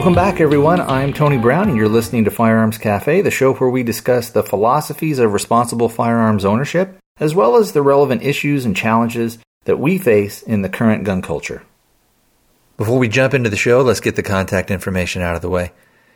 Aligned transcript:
Welcome 0.00 0.14
back, 0.14 0.40
everyone. 0.40 0.80
I'm 0.80 1.12
Tony 1.12 1.36
Brown, 1.36 1.68
and 1.68 1.76
you're 1.76 1.86
listening 1.86 2.24
to 2.24 2.30
Firearms 2.30 2.78
Cafe, 2.78 3.20
the 3.20 3.30
show 3.30 3.52
where 3.52 3.68
we 3.68 3.82
discuss 3.82 4.30
the 4.30 4.42
philosophies 4.42 5.18
of 5.18 5.34
responsible 5.34 5.90
firearms 5.90 6.46
ownership, 6.46 6.96
as 7.18 7.34
well 7.34 7.56
as 7.56 7.72
the 7.72 7.82
relevant 7.82 8.22
issues 8.22 8.64
and 8.64 8.74
challenges 8.74 9.36
that 9.66 9.78
we 9.78 9.98
face 9.98 10.40
in 10.40 10.62
the 10.62 10.70
current 10.70 11.04
gun 11.04 11.20
culture. 11.20 11.64
Before 12.78 12.98
we 12.98 13.08
jump 13.08 13.34
into 13.34 13.50
the 13.50 13.58
show, 13.58 13.82
let's 13.82 14.00
get 14.00 14.16
the 14.16 14.22
contact 14.22 14.70
information 14.70 15.20
out 15.20 15.36
of 15.36 15.42
the 15.42 15.50
way. 15.50 15.72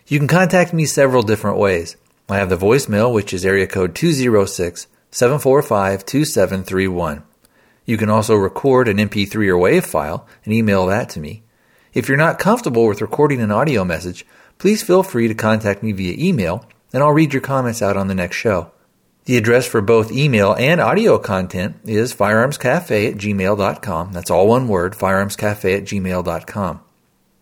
You 0.06 0.18
can 0.18 0.28
contact 0.28 0.73
me 0.73 0.87
several 0.87 1.23
different 1.23 1.59
ways. 1.59 1.98
I 2.26 2.38
have 2.38 2.48
the 2.48 2.56
voicemail, 2.56 3.12
which 3.12 3.34
is 3.34 3.45
area 3.45 3.66
code 3.66 3.95
206 3.95 4.87
745 5.10 6.06
2731. 6.06 7.23
You 7.84 7.98
can 7.98 8.09
also 8.09 8.34
record 8.34 8.88
an 8.88 8.96
MP3 8.96 9.34
or 9.48 9.59
WAV 9.59 9.84
file 9.84 10.26
and 10.46 10.54
email 10.54 10.87
that 10.87 11.10
to 11.10 11.20
me. 11.20 11.43
If 11.94 12.08
you're 12.08 12.18
not 12.18 12.40
comfortable 12.40 12.88
with 12.88 13.00
recording 13.00 13.40
an 13.40 13.52
audio 13.52 13.84
message, 13.84 14.26
please 14.58 14.82
feel 14.82 15.04
free 15.04 15.28
to 15.28 15.34
contact 15.34 15.80
me 15.80 15.92
via 15.92 16.16
email 16.18 16.66
and 16.92 17.04
I'll 17.04 17.12
read 17.12 17.32
your 17.32 17.40
comments 17.40 17.82
out 17.82 17.96
on 17.96 18.08
the 18.08 18.16
next 18.16 18.34
show. 18.34 18.72
The 19.26 19.36
address 19.36 19.66
for 19.66 19.80
both 19.80 20.10
email 20.10 20.54
and 20.54 20.80
audio 20.80 21.18
content 21.18 21.76
is 21.84 22.12
firearmscafe 22.12 23.12
at 23.12 23.16
gmail.com. 23.16 24.12
That's 24.12 24.30
all 24.30 24.48
one 24.48 24.66
word, 24.66 24.94
firearmscafe 24.94 25.76
at 25.76 25.84
gmail.com. 25.84 26.80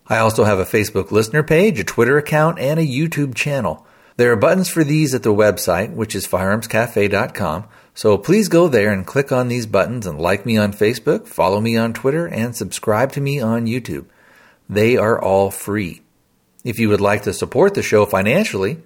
I 0.07 0.19
also 0.19 0.45
have 0.45 0.59
a 0.59 0.65
Facebook 0.65 1.11
listener 1.11 1.43
page, 1.43 1.81
a 1.81 1.85
Twitter 1.85 2.19
account, 2.19 2.59
and 2.59 2.79
a 2.79 2.87
YouTube 2.87 3.35
channel. 3.35 3.87
There 4.19 4.31
are 4.33 4.37
buttons 4.37 4.69
for 4.69 4.85
these 4.85 5.15
at 5.15 5.23
the 5.23 5.33
website, 5.33 5.95
which 5.95 6.15
is 6.15 6.27
firearmscafe.com, 6.27 7.65
so 7.95 8.19
please 8.19 8.49
go 8.49 8.69
there 8.69 8.93
and 8.93 9.07
click 9.07 9.33
on 9.33 9.49
these 9.49 9.67
buttons 9.67 10.07
and 10.07 10.21
like 10.21 10.45
me 10.45 10.59
on 10.59 10.75
Facebook, 10.75 11.27
follow 11.27 11.61
me 11.61 11.77
on 11.79 11.95
Twitter, 11.95 12.27
and 12.27 12.55
subscribe 12.55 13.13
to 13.13 13.21
me 13.23 13.41
on 13.41 13.67
YouTube. 13.67 14.05
They 14.73 14.97
are 14.97 15.21
all 15.21 15.51
free. 15.51 16.01
If 16.65 16.79
you 16.79 16.89
would 16.89 17.01
like 17.03 17.25
to 17.25 17.35
support 17.35 17.75
the 17.75 17.83
show 17.83 18.07
financially, 18.07 18.79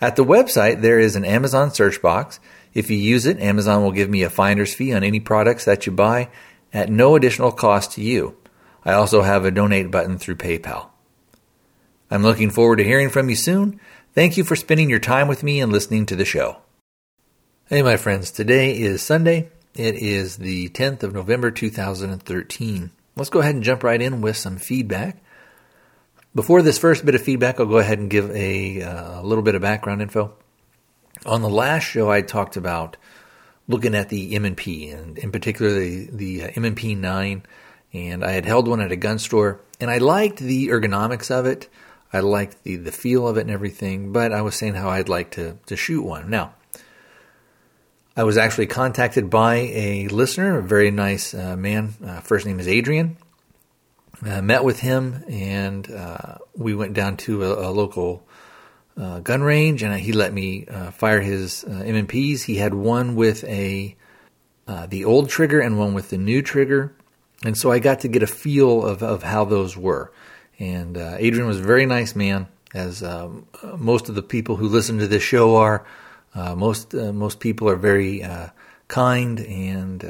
at 0.00 0.16
the 0.16 0.24
website 0.24 0.80
there 0.80 0.98
is 0.98 1.16
an 1.16 1.24
Amazon 1.26 1.70
search 1.70 2.00
box. 2.00 2.40
If 2.72 2.90
you 2.90 2.96
use 2.96 3.26
it, 3.26 3.40
Amazon 3.40 3.82
will 3.82 3.92
give 3.92 4.08
me 4.08 4.22
a 4.22 4.30
finder's 4.30 4.74
fee 4.74 4.94
on 4.94 5.04
any 5.04 5.20
products 5.20 5.66
that 5.66 5.84
you 5.84 5.92
buy 5.92 6.30
at 6.72 6.88
no 6.88 7.14
additional 7.14 7.52
cost 7.52 7.92
to 7.92 8.00
you. 8.00 8.38
I 8.86 8.94
also 8.94 9.20
have 9.20 9.44
a 9.44 9.50
donate 9.50 9.90
button 9.90 10.16
through 10.16 10.36
PayPal. 10.36 10.88
I'm 12.10 12.22
looking 12.22 12.48
forward 12.48 12.76
to 12.76 12.84
hearing 12.84 13.10
from 13.10 13.28
you 13.28 13.36
soon. 13.36 13.78
Thank 14.14 14.38
you 14.38 14.44
for 14.44 14.56
spending 14.56 14.88
your 14.88 14.98
time 14.98 15.28
with 15.28 15.42
me 15.42 15.60
and 15.60 15.70
listening 15.70 16.06
to 16.06 16.16
the 16.16 16.24
show. 16.24 16.56
Hey, 17.66 17.82
my 17.82 17.98
friends, 17.98 18.30
today 18.30 18.78
is 18.78 19.02
Sunday. 19.02 19.50
It 19.74 19.96
is 19.96 20.38
the 20.38 20.70
10th 20.70 21.02
of 21.02 21.12
November 21.12 21.50
2013. 21.50 22.90
Let's 23.16 23.30
go 23.30 23.40
ahead 23.40 23.54
and 23.54 23.64
jump 23.64 23.82
right 23.82 24.00
in 24.00 24.22
with 24.22 24.38
some 24.38 24.56
feedback. 24.56 25.18
Before 26.34 26.62
this 26.62 26.78
first 26.78 27.06
bit 27.06 27.14
of 27.14 27.22
feedback, 27.22 27.60
I'll 27.60 27.66
go 27.66 27.78
ahead 27.78 28.00
and 28.00 28.10
give 28.10 28.28
a, 28.32 28.82
uh, 28.82 29.22
little 29.22 29.44
bit 29.44 29.54
of 29.54 29.62
background 29.62 30.02
info. 30.02 30.34
On 31.24 31.42
the 31.42 31.48
last 31.48 31.84
show, 31.84 32.10
I 32.10 32.22
talked 32.22 32.56
about 32.56 32.96
looking 33.68 33.94
at 33.94 34.08
the 34.08 34.34
M&P, 34.34 34.90
and 34.90 35.16
in 35.16 35.30
particular 35.30 35.72
the, 35.72 36.08
the 36.10 36.42
uh, 36.42 36.50
M&P 36.56 36.96
9, 36.96 37.42
and 37.92 38.24
I 38.24 38.32
had 38.32 38.46
held 38.46 38.66
one 38.66 38.80
at 38.80 38.90
a 38.90 38.96
gun 38.96 39.20
store, 39.20 39.60
and 39.78 39.88
I 39.88 39.98
liked 39.98 40.38
the 40.38 40.68
ergonomics 40.68 41.30
of 41.30 41.46
it. 41.46 41.68
I 42.12 42.18
liked 42.18 42.64
the, 42.64 42.76
the 42.76 42.90
feel 42.90 43.28
of 43.28 43.36
it 43.36 43.42
and 43.42 43.50
everything, 43.50 44.12
but 44.12 44.32
I 44.32 44.42
was 44.42 44.56
saying 44.56 44.74
how 44.74 44.90
I'd 44.90 45.08
like 45.08 45.30
to, 45.32 45.56
to 45.66 45.76
shoot 45.76 46.02
one. 46.02 46.30
Now, 46.30 46.54
I 48.16 48.24
was 48.24 48.36
actually 48.36 48.66
contacted 48.66 49.30
by 49.30 49.54
a 49.54 50.08
listener, 50.08 50.58
a 50.58 50.62
very 50.64 50.90
nice 50.90 51.32
uh, 51.32 51.56
man. 51.56 51.94
Uh, 52.04 52.20
first 52.22 52.44
name 52.44 52.58
is 52.58 52.66
Adrian. 52.66 53.18
Uh, 54.22 54.40
met 54.40 54.62
with 54.62 54.80
him, 54.80 55.24
and 55.28 55.90
uh, 55.90 56.36
we 56.56 56.74
went 56.74 56.94
down 56.94 57.16
to 57.16 57.44
a, 57.44 57.68
a 57.68 57.70
local 57.70 58.26
uh, 58.96 59.18
gun 59.20 59.42
range, 59.42 59.82
and 59.82 59.98
he 59.98 60.12
let 60.12 60.32
me 60.32 60.66
uh, 60.66 60.90
fire 60.92 61.20
his 61.20 61.64
uh, 61.64 61.82
M&Ps. 61.84 62.42
He 62.42 62.56
had 62.56 62.74
one 62.74 63.16
with 63.16 63.42
a 63.44 63.96
uh, 64.66 64.86
the 64.86 65.04
old 65.04 65.28
trigger 65.28 65.60
and 65.60 65.78
one 65.78 65.94
with 65.94 66.10
the 66.10 66.16
new 66.16 66.42
trigger, 66.42 66.94
and 67.44 67.58
so 67.58 67.72
I 67.72 67.80
got 67.80 68.00
to 68.00 68.08
get 68.08 68.22
a 68.22 68.26
feel 68.26 68.86
of, 68.86 69.02
of 69.02 69.22
how 69.22 69.44
those 69.44 69.76
were. 69.76 70.12
And 70.58 70.96
Adrian 70.96 71.48
was 71.48 71.58
a 71.58 71.64
very 71.64 71.84
nice 71.84 72.14
man, 72.14 72.46
as 72.72 73.02
um, 73.02 73.46
most 73.76 74.08
of 74.08 74.14
the 74.14 74.22
people 74.22 74.56
who 74.56 74.68
listen 74.68 74.98
to 74.98 75.08
this 75.08 75.22
show 75.22 75.56
are. 75.56 75.84
most 76.34 76.94
most 76.94 77.40
people 77.40 77.68
are 77.68 77.76
very 77.76 78.24
kind 78.86 79.40
and 79.40 80.04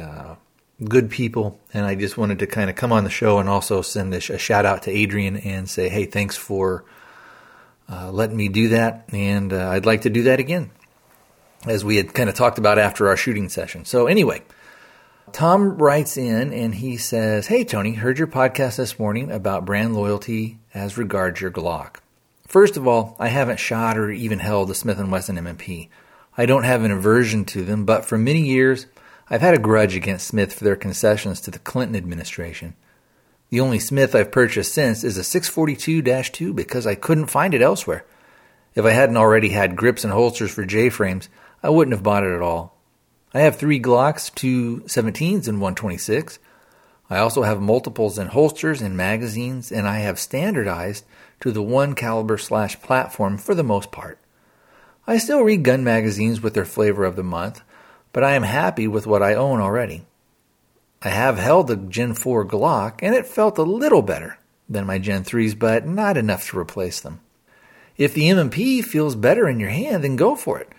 good 0.82 1.10
people, 1.10 1.60
and 1.72 1.86
I 1.86 1.94
just 1.94 2.18
wanted 2.18 2.40
to 2.40 2.46
kind 2.46 2.68
of 2.68 2.76
come 2.76 2.92
on 2.92 3.04
the 3.04 3.10
show 3.10 3.38
and 3.38 3.48
also 3.48 3.82
send 3.82 4.12
a, 4.12 4.16
a 4.16 4.38
shout 4.38 4.66
out 4.66 4.82
to 4.84 4.90
Adrian 4.90 5.36
and 5.36 5.68
say, 5.68 5.88
hey, 5.88 6.06
thanks 6.06 6.36
for 6.36 6.84
uh, 7.88 8.10
letting 8.10 8.36
me 8.36 8.48
do 8.48 8.68
that, 8.68 9.04
and 9.12 9.52
uh, 9.52 9.70
I'd 9.70 9.86
like 9.86 10.02
to 10.02 10.10
do 10.10 10.24
that 10.24 10.40
again, 10.40 10.70
as 11.66 11.84
we 11.84 11.96
had 11.96 12.14
kind 12.14 12.28
of 12.28 12.34
talked 12.34 12.58
about 12.58 12.78
after 12.78 13.08
our 13.08 13.16
shooting 13.16 13.48
session. 13.48 13.84
So, 13.84 14.06
anyway, 14.06 14.42
Tom 15.32 15.76
writes 15.78 16.16
in 16.16 16.52
and 16.52 16.74
he 16.74 16.96
says, 16.96 17.46
Hey, 17.46 17.64
Tony, 17.64 17.92
heard 17.92 18.18
your 18.18 18.28
podcast 18.28 18.76
this 18.76 18.98
morning 18.98 19.30
about 19.30 19.64
brand 19.64 19.94
loyalty 19.94 20.58
as 20.72 20.98
regards 20.98 21.40
your 21.40 21.50
Glock. 21.50 21.96
First 22.46 22.76
of 22.76 22.86
all, 22.86 23.16
I 23.18 23.28
haven't 23.28 23.58
shot 23.58 23.98
or 23.98 24.10
even 24.10 24.38
held 24.38 24.70
a 24.70 24.74
Smith 24.74 24.98
& 24.98 25.10
Wesson 25.10 25.38
M&P. 25.38 25.88
I 26.36 26.46
don't 26.46 26.64
have 26.64 26.84
an 26.84 26.90
aversion 26.90 27.44
to 27.46 27.64
them, 27.64 27.84
but 27.84 28.04
for 28.04 28.18
many 28.18 28.46
years, 28.46 28.86
I've 29.30 29.40
had 29.40 29.54
a 29.54 29.58
grudge 29.58 29.96
against 29.96 30.26
Smith 30.26 30.52
for 30.52 30.64
their 30.64 30.76
concessions 30.76 31.40
to 31.42 31.50
the 31.50 31.58
Clinton 31.58 31.96
administration. 31.96 32.74
The 33.50 33.60
only 33.60 33.78
Smith 33.78 34.14
I've 34.14 34.32
purchased 34.32 34.74
since 34.74 35.04
is 35.04 35.16
a 35.16 35.24
642 35.24 36.02
2 36.02 36.52
because 36.52 36.86
I 36.86 36.94
couldn't 36.94 37.26
find 37.26 37.54
it 37.54 37.62
elsewhere. 37.62 38.04
If 38.74 38.84
I 38.84 38.90
hadn't 38.90 39.16
already 39.16 39.50
had 39.50 39.76
grips 39.76 40.04
and 40.04 40.12
holsters 40.12 40.50
for 40.50 40.64
J 40.64 40.90
frames, 40.90 41.28
I 41.62 41.70
wouldn't 41.70 41.94
have 41.94 42.02
bought 42.02 42.24
it 42.24 42.34
at 42.34 42.42
all. 42.42 42.76
I 43.32 43.40
have 43.40 43.56
three 43.56 43.80
Glocks, 43.80 44.32
two 44.34 44.80
17s, 44.86 45.48
and 45.48 45.60
one 45.60 45.74
26. 45.74 46.38
I 47.08 47.18
also 47.18 47.42
have 47.42 47.60
multiples 47.60 48.18
in 48.18 48.28
holsters 48.28 48.82
and 48.82 48.96
magazines, 48.96 49.70
and 49.70 49.86
I 49.86 49.98
have 49.98 50.18
standardized 50.18 51.04
to 51.40 51.52
the 51.52 51.62
one 51.62 51.94
caliber 51.94 52.38
slash 52.38 52.80
platform 52.80 53.38
for 53.38 53.54
the 53.54 53.62
most 53.62 53.92
part. 53.92 54.18
I 55.06 55.18
still 55.18 55.42
read 55.42 55.62
gun 55.62 55.84
magazines 55.84 56.40
with 56.40 56.54
their 56.54 56.64
flavor 56.64 57.04
of 57.04 57.16
the 57.16 57.22
month, 57.22 57.62
but 58.14 58.24
I 58.24 58.34
am 58.34 58.44
happy 58.44 58.88
with 58.88 59.06
what 59.06 59.22
I 59.22 59.34
own 59.34 59.60
already. 59.60 60.06
I 61.02 61.08
have 61.08 61.36
held 61.36 61.66
the 61.66 61.76
Gen 61.76 62.14
4 62.14 62.46
Glock, 62.46 63.00
and 63.02 63.14
it 63.14 63.26
felt 63.26 63.58
a 63.58 63.62
little 63.62 64.02
better 64.02 64.38
than 64.68 64.86
my 64.86 64.98
Gen 64.98 65.24
3s, 65.24 65.58
but 65.58 65.86
not 65.86 66.16
enough 66.16 66.48
to 66.48 66.58
replace 66.58 67.00
them. 67.00 67.20
If 67.98 68.14
the 68.14 68.30
M&P 68.30 68.82
feels 68.82 69.16
better 69.16 69.48
in 69.48 69.60
your 69.60 69.70
hand, 69.70 70.04
then 70.04 70.16
go 70.16 70.36
for 70.36 70.58
it. 70.58 70.70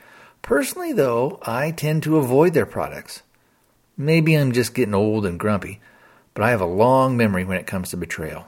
Personally, 0.41 0.93
though, 0.93 1.37
I 1.43 1.71
tend 1.71 2.03
to 2.03 2.17
avoid 2.17 2.53
their 2.53 2.65
products. 2.65 3.21
Maybe 3.97 4.33
I'm 4.33 4.53
just 4.53 4.73
getting 4.73 4.95
old 4.95 5.25
and 5.25 5.39
grumpy, 5.39 5.81
but 6.33 6.43
I 6.43 6.51
have 6.51 6.61
a 6.61 6.65
long 6.65 7.17
memory 7.17 7.43
when 7.43 7.57
it 7.57 7.67
comes 7.67 7.89
to 7.89 7.97
betrayal. 7.97 8.47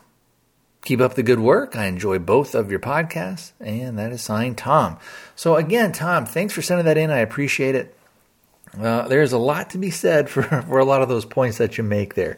Keep 0.84 1.02
up 1.02 1.16
the 1.16 1.24
good 1.24 1.40
work. 1.40 1.76
I 1.76 1.88
enjoy 1.88 2.20
both 2.20 2.56
of 2.56 2.72
your 2.72 2.80
podcasts, 2.80 3.52
and 3.60 4.00
that 4.00 4.14
is 4.14 4.22
signed 4.22 4.58
Tom. 4.58 4.98
So, 5.36 5.58
again, 5.58 5.92
Tom, 5.92 6.26
thanks 6.26 6.54
for 6.54 6.62
sending 6.62 6.86
that 6.86 6.98
in. 6.98 7.12
I 7.12 7.20
appreciate 7.20 7.76
it. 7.76 7.97
Uh, 8.80 9.08
there's 9.08 9.34
a 9.34 9.38
lot 9.38 9.72
to 9.72 9.78
be 9.78 9.92
said 9.92 10.30
for, 10.30 10.44
for 10.68 10.80
a 10.80 10.86
lot 10.86 11.02
of 11.02 11.10
those 11.10 11.26
points 11.26 11.58
that 11.58 11.78
you 11.78 11.84
make 11.84 12.16
there. 12.16 12.38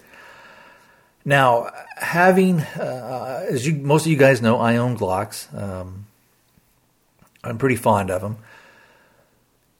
Now, 1.26 1.72
having, 1.96 2.62
uh, 2.62 3.46
as 3.50 3.68
you, 3.68 3.76
most 3.76 4.06
of 4.06 4.12
you 4.12 4.18
guys 4.18 4.42
know, 4.42 4.58
I 4.60 4.78
own 4.78 4.98
Glocks. 4.98 5.54
Um, 5.56 6.06
I'm 7.44 7.58
pretty 7.58 7.76
fond 7.76 8.10
of 8.10 8.22
them. 8.22 8.38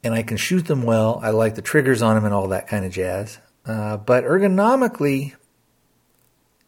And 0.04 0.14
I 0.14 0.24
can 0.24 0.38
shoot 0.38 0.66
them 0.66 0.84
well. 0.84 1.20
I 1.22 1.32
like 1.32 1.56
the 1.56 1.62
triggers 1.62 2.02
on 2.02 2.16
them 2.16 2.26
and 2.26 2.34
all 2.34 2.50
that 2.50 2.68
kind 2.68 2.86
of 2.86 2.92
jazz. 2.92 3.38
Uh, 3.66 3.98
but 3.98 4.24
ergonomically, 4.24 5.34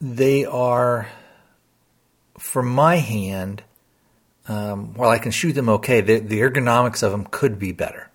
they 0.01 0.45
are, 0.45 1.07
for 2.37 2.61
my 2.61 2.97
hand, 2.97 3.63
um, 4.47 4.94
while 4.95 5.09
I 5.09 5.19
can 5.19 5.31
shoot 5.31 5.53
them 5.53 5.69
okay, 5.69 6.01
the, 6.01 6.19
the 6.19 6.39
ergonomics 6.39 7.03
of 7.03 7.11
them 7.11 7.25
could 7.25 7.57
be 7.57 7.71
better. 7.71 8.10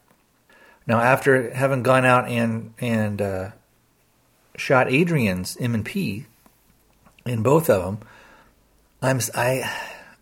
Now, 0.87 1.01
after 1.01 1.53
having 1.53 1.83
gone 1.83 2.05
out 2.05 2.29
and 2.29 2.75
and 2.79 3.21
uh, 3.21 3.51
shot 4.57 4.91
Adrian's 4.91 5.57
M 5.61 5.75
and 5.75 5.85
P 5.85 6.27
in 7.25 7.43
both 7.43 7.69
of 7.69 7.85
them, 7.85 8.09
I'm 9.03 9.21
I 9.35 9.71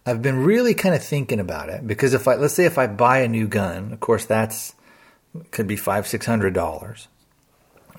I've 0.07 0.23
been 0.23 0.39
really 0.45 0.75
kind 0.75 0.95
of 0.95 1.03
thinking 1.03 1.41
about 1.41 1.69
it 1.69 1.87
because 1.87 2.15
if 2.15 2.27
I 2.27 2.37
let's 2.37 2.55
say 2.55 2.65
if 2.65 2.79
I 2.79 2.87
buy 2.87 3.19
a 3.19 3.29
new 3.29 3.47
gun, 3.47 3.93
of 3.93 4.01
course 4.01 4.25
that's 4.25 4.75
could 5.51 5.67
be 5.67 5.77
five 5.77 6.07
six 6.07 6.27
hundred 6.27 6.55
dollars. 6.55 7.09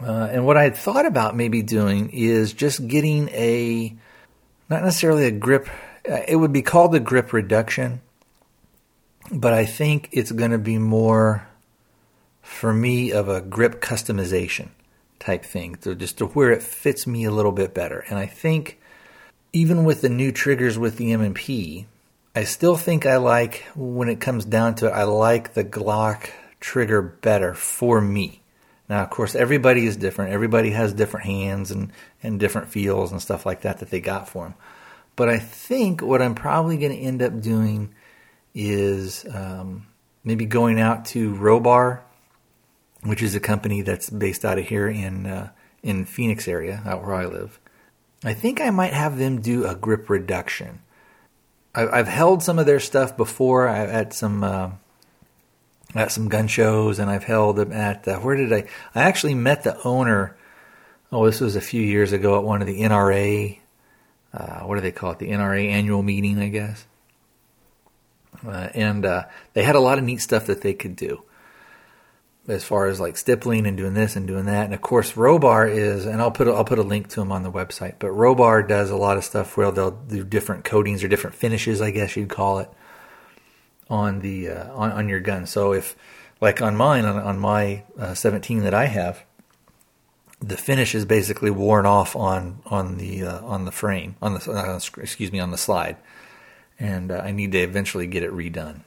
Uh, 0.02 0.28
and 0.32 0.46
what 0.46 0.58
I 0.58 0.64
had 0.64 0.76
thought 0.76 1.06
about 1.06 1.36
maybe 1.36 1.62
doing 1.62 2.10
is 2.10 2.52
just 2.54 2.86
getting 2.86 3.30
a, 3.30 3.96
not 4.70 4.84
necessarily 4.84 5.26
a 5.26 5.32
grip, 5.32 5.70
uh, 6.10 6.20
it 6.28 6.36
would 6.36 6.52
be 6.52 6.62
called 6.62 6.94
a 6.96 7.00
grip 7.00 7.32
reduction, 7.32 8.02
but 9.32 9.54
I 9.54 9.66
think 9.66 10.10
it's 10.12 10.34
going 10.34 10.52
to 10.52 10.58
be 10.58 10.78
more 10.78 11.48
for 12.46 12.74
me 12.74 13.12
of 13.12 13.28
a 13.28 13.42
grip 13.42 13.82
customization 13.82 14.70
type 15.20 15.44
thing, 15.44 15.76
so 15.82 15.96
just 15.96 16.20
to 16.20 16.28
where 16.28 16.52
it 16.52 16.62
fits 16.62 17.08
me 17.08 17.26
a 17.26 17.32
little 17.32 17.52
bit 17.52 17.74
better. 17.74 18.06
And 18.08 18.20
I 18.20 18.28
think 18.28 18.80
even 19.52 19.84
with 19.84 20.02
the 20.02 20.10
new 20.10 20.32
triggers 20.32 20.78
with 20.78 20.98
the 20.98 21.12
M&P, 21.12 21.88
I 22.36 22.44
still 22.44 22.78
think 22.78 23.06
I 23.06 23.18
like, 23.18 23.66
when 23.76 24.10
it 24.10 24.20
comes 24.20 24.46
down 24.46 24.76
to 24.76 24.88
it, 24.88 24.92
I 24.92 25.04
like 25.04 25.54
the 25.54 25.64
Glock 25.64 26.30
trigger 26.60 27.02
better 27.02 27.56
for 27.56 28.00
me. 28.00 28.42
Now, 28.88 29.02
of 29.02 29.10
course, 29.10 29.34
everybody 29.34 29.88
is 29.88 29.98
different. 29.98 30.32
Everybody 30.32 30.70
has 30.70 30.94
different 30.94 31.26
hands 31.26 31.72
and, 31.72 31.92
and 32.22 32.40
different 32.40 32.70
feels 32.70 33.12
and 33.12 33.20
stuff 33.20 33.46
like 33.46 33.62
that 33.62 33.80
that 33.80 33.90
they 33.90 34.00
got 34.00 34.30
for 34.30 34.44
them. 34.44 34.56
But 35.16 35.30
I 35.30 35.40
think 35.40 36.02
what 36.02 36.22
I'm 36.22 36.36
probably 36.36 36.78
going 36.78 36.92
to 36.92 36.98
end 36.98 37.24
up 37.24 37.42
doing 37.42 37.96
is 38.54 39.26
um, 39.34 39.88
maybe 40.24 40.46
going 40.46 40.80
out 40.80 41.06
to 41.06 41.34
Robar, 41.34 42.02
which 43.06 43.22
is 43.22 43.36
a 43.36 43.40
company 43.40 43.82
that's 43.82 44.10
based 44.10 44.44
out 44.44 44.58
of 44.58 44.68
here 44.68 44.88
in 44.88 45.26
uh, 45.26 45.52
in 45.84 46.06
Phoenix 46.06 46.48
area, 46.48 46.82
out 46.86 47.04
where 47.06 47.14
I 47.14 47.26
live. 47.26 47.60
I 48.24 48.34
think 48.34 48.60
I 48.60 48.72
might 48.72 48.94
have 48.94 49.18
them 49.18 49.40
do 49.40 49.68
a 49.68 49.76
grip 49.76 50.10
reduction. 50.10 50.82
I, 51.76 51.98
have 51.98 52.08
held 52.08 52.42
some 52.42 52.58
of 52.58 52.66
their 52.66 52.80
stuff 52.80 53.16
before 53.16 53.68
I, 53.68 53.86
at 53.86 54.14
some 54.14 54.44
uh, 54.44 54.72
at 55.94 56.12
some 56.12 56.28
gun 56.28 56.48
shows, 56.48 57.00
and 57.00 57.10
I've 57.10 57.24
held 57.24 57.58
them 57.58 57.72
at 57.72 58.08
uh, 58.08 58.18
where 58.20 58.36
did 58.36 58.52
I? 58.52 58.66
I 58.96 59.04
actually 59.04 59.36
met 59.36 59.64
the 59.64 59.80
owner. 59.84 60.36
Oh, 61.12 61.26
this 61.26 61.40
was 61.40 61.56
a 61.56 61.62
few 61.62 61.82
years 61.82 62.12
ago 62.12 62.38
at 62.38 62.44
one 62.44 62.62
of 62.62 62.68
the 62.68 62.82
NRA. 62.82 63.60
Uh, 64.34 64.62
what 64.62 64.76
do 64.76 64.82
they 64.82 64.92
call 64.92 65.12
it? 65.12 65.20
The 65.20 65.30
NRA 65.30 65.70
annual 65.70 66.02
meeting, 66.02 66.40
I 66.40 66.50
guess. 66.50 66.86
Uh, 68.46 68.70
and 68.74 69.06
uh, 69.06 69.26
they 69.54 69.64
had 69.64 69.76
a 69.76 69.80
lot 69.80 69.98
of 69.98 70.04
neat 70.04 70.20
stuff 70.20 70.48
that 70.48 70.62
they 70.62 70.74
could 70.74 70.96
do 70.96 71.24
as 72.48 72.64
far 72.64 72.88
as 72.88 73.00
like 73.00 73.18
stippling 73.18 73.66
and 73.66 73.76
doing 73.76 73.94
this 73.94 74.16
and 74.16 74.28
doing 74.28 74.46
that. 74.46 74.66
And 74.66 74.74
of 74.74 74.82
course, 74.82 75.14
Robar 75.14 75.70
is, 75.70 76.06
and 76.06 76.22
I'll 76.22 76.32
put 76.32 76.48
a, 76.48 76.52
I'll 76.52 76.66
put 76.66 76.80
a 76.80 76.84
link 76.84 77.08
to 77.10 77.20
them 77.20 77.32
on 77.32 77.44
the 77.44 77.52
website. 77.52 77.96
But 78.00 78.12
Robar 78.12 78.68
does 78.68 78.90
a 78.90 78.96
lot 78.96 79.18
of 79.18 79.24
stuff 79.24 79.58
where 79.58 79.72
they'll 79.72 79.92
do 79.92 80.24
different 80.24 80.64
coatings 80.64 81.04
or 81.04 81.08
different 81.08 81.36
finishes, 81.36 81.82
I 81.82 81.92
guess 81.92 82.16
you'd 82.16 82.30
call 82.30 82.60
it, 82.60 82.70
on 83.90 84.20
the 84.20 84.50
uh, 84.50 84.74
on 84.74 84.92
on 84.92 85.10
your 85.10 85.20
gun. 85.20 85.48
So 85.48 85.74
if 85.74 85.96
like 86.40 86.62
on 86.62 86.76
mine 86.76 87.06
on, 87.06 87.18
on 87.18 87.40
my 87.40 87.84
uh, 87.98 88.14
17 88.14 88.60
that 88.60 88.74
I 88.74 88.86
have, 88.86 89.24
the 90.40 90.58
finish 90.58 90.94
is 90.94 91.06
basically 91.06 91.50
worn 91.50 91.86
off 91.86 92.16
on 92.16 92.62
on 92.68 92.98
the 92.98 93.24
uh, 93.24 93.42
on 93.46 93.66
the 93.66 93.72
frame 93.72 94.16
on 94.22 94.36
the 94.36 94.52
uh, 94.52 94.80
excuse 95.02 95.32
me 95.32 95.40
on 95.40 95.52
the 95.52 95.58
slide, 95.58 95.98
and 96.80 97.12
uh, 97.12 97.22
I 97.24 97.32
need 97.32 97.54
to 97.54 97.60
eventually 97.60 98.06
get 98.06 98.24
it 98.24 98.32
redone. 98.32 98.82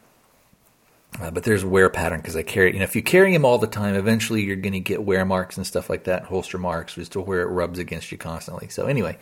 Uh, 1.20 1.30
but 1.30 1.42
there's 1.42 1.64
wear 1.64 1.88
pattern 1.88 2.20
because 2.20 2.36
I 2.36 2.42
carry, 2.42 2.72
you 2.72 2.78
know, 2.78 2.84
if 2.84 2.94
you 2.94 3.02
carry 3.02 3.32
them 3.32 3.44
all 3.44 3.58
the 3.58 3.66
time, 3.66 3.94
eventually 3.94 4.42
you're 4.42 4.56
going 4.56 4.74
to 4.74 4.80
get 4.80 5.02
wear 5.02 5.24
marks 5.24 5.56
and 5.56 5.66
stuff 5.66 5.90
like 5.90 6.04
that, 6.04 6.24
holster 6.24 6.58
marks, 6.58 6.94
just 6.94 7.12
to 7.12 7.20
where 7.20 7.40
it 7.40 7.46
rubs 7.46 7.78
against 7.78 8.12
you 8.12 8.18
constantly. 8.18 8.68
So 8.68 8.86
anyway, 8.86 9.18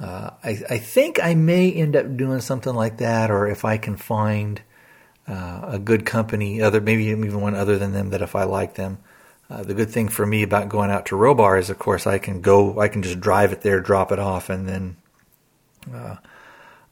uh, 0.00 0.30
I, 0.42 0.58
I, 0.68 0.78
think 0.78 1.22
I 1.22 1.34
may 1.34 1.72
end 1.72 1.96
up 1.96 2.16
doing 2.16 2.40
something 2.40 2.74
like 2.74 2.98
that, 2.98 3.30
or 3.30 3.46
if 3.46 3.64
I 3.64 3.78
can 3.78 3.96
find 3.96 4.60
uh, 5.28 5.60
a 5.64 5.78
good 5.78 6.04
company, 6.04 6.60
other 6.60 6.80
maybe 6.80 7.04
even 7.04 7.40
one 7.40 7.54
other 7.54 7.78
than 7.78 7.92
them, 7.92 8.10
that 8.10 8.20
if 8.20 8.34
I 8.34 8.44
like 8.44 8.74
them. 8.74 8.98
Uh, 9.48 9.62
the 9.62 9.74
good 9.74 9.90
thing 9.90 10.08
for 10.08 10.26
me 10.26 10.42
about 10.42 10.68
going 10.68 10.90
out 10.90 11.06
to 11.06 11.14
Robar 11.14 11.58
is, 11.58 11.70
of 11.70 11.78
course, 11.78 12.06
I 12.06 12.18
can 12.18 12.40
go, 12.40 12.80
I 12.80 12.88
can 12.88 13.02
just 13.02 13.20
drive 13.20 13.52
it 13.52 13.60
there, 13.60 13.80
drop 13.80 14.10
it 14.10 14.18
off, 14.18 14.50
and 14.50 14.68
then 14.68 14.96
uh, 15.94 16.16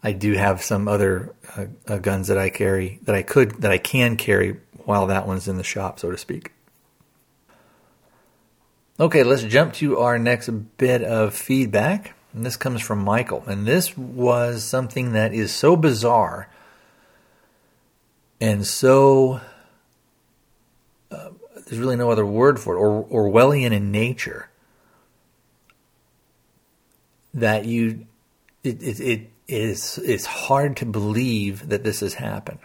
I 0.03 0.13
do 0.13 0.33
have 0.33 0.63
some 0.63 0.89
other 0.89 1.35
uh, 1.57 1.67
uh, 1.87 1.99
guns 1.99 2.29
that 2.29 2.39
I 2.39 2.51
carry 2.51 3.01
that 3.03 3.15
I 3.15 3.23
could 3.23 3.63
that 3.63 3.71
I 3.71 3.79
can 3.79 4.17
carry 4.17 4.59
while 4.85 5.07
that 5.09 5.27
one's 5.27 5.47
in 5.47 5.57
the 5.57 5.65
shop, 5.65 6.01
so 6.01 6.11
to 6.11 6.19
speak. 6.19 6.53
Okay, 8.99 9.23
let's 9.23 9.43
jump 9.43 9.75
to 9.75 9.99
our 9.99 10.19
next 10.19 10.49
bit 10.77 11.03
of 11.03 11.35
feedback. 11.35 12.15
And 12.33 12.47
this 12.47 12.57
comes 12.57 12.81
from 12.81 13.01
Michael. 13.01 13.43
And 13.47 13.67
this 13.67 13.97
was 13.97 14.63
something 14.63 15.13
that 15.13 15.33
is 15.35 15.55
so 15.55 15.75
bizarre 15.75 16.49
and 18.41 18.67
so 18.67 19.41
uh, 21.11 21.31
there's 21.67 21.79
really 21.79 21.97
no 21.97 22.11
other 22.11 22.25
word 22.25 22.59
for 22.59 22.75
it, 22.75 22.79
or 22.79 23.05
Orwellian 23.05 23.73
in 23.73 23.93
nature, 23.93 24.49
that 27.35 27.67
you 27.67 28.07
it, 28.65 28.83
it, 28.83 29.01
it 29.01 29.40
is 29.51 29.99
it's 29.99 30.27
hard 30.27 30.77
to 30.79 30.87
believe 30.87 31.69
that 31.69 31.85
this 31.85 32.01
has 32.01 32.15
happened. 32.15 32.61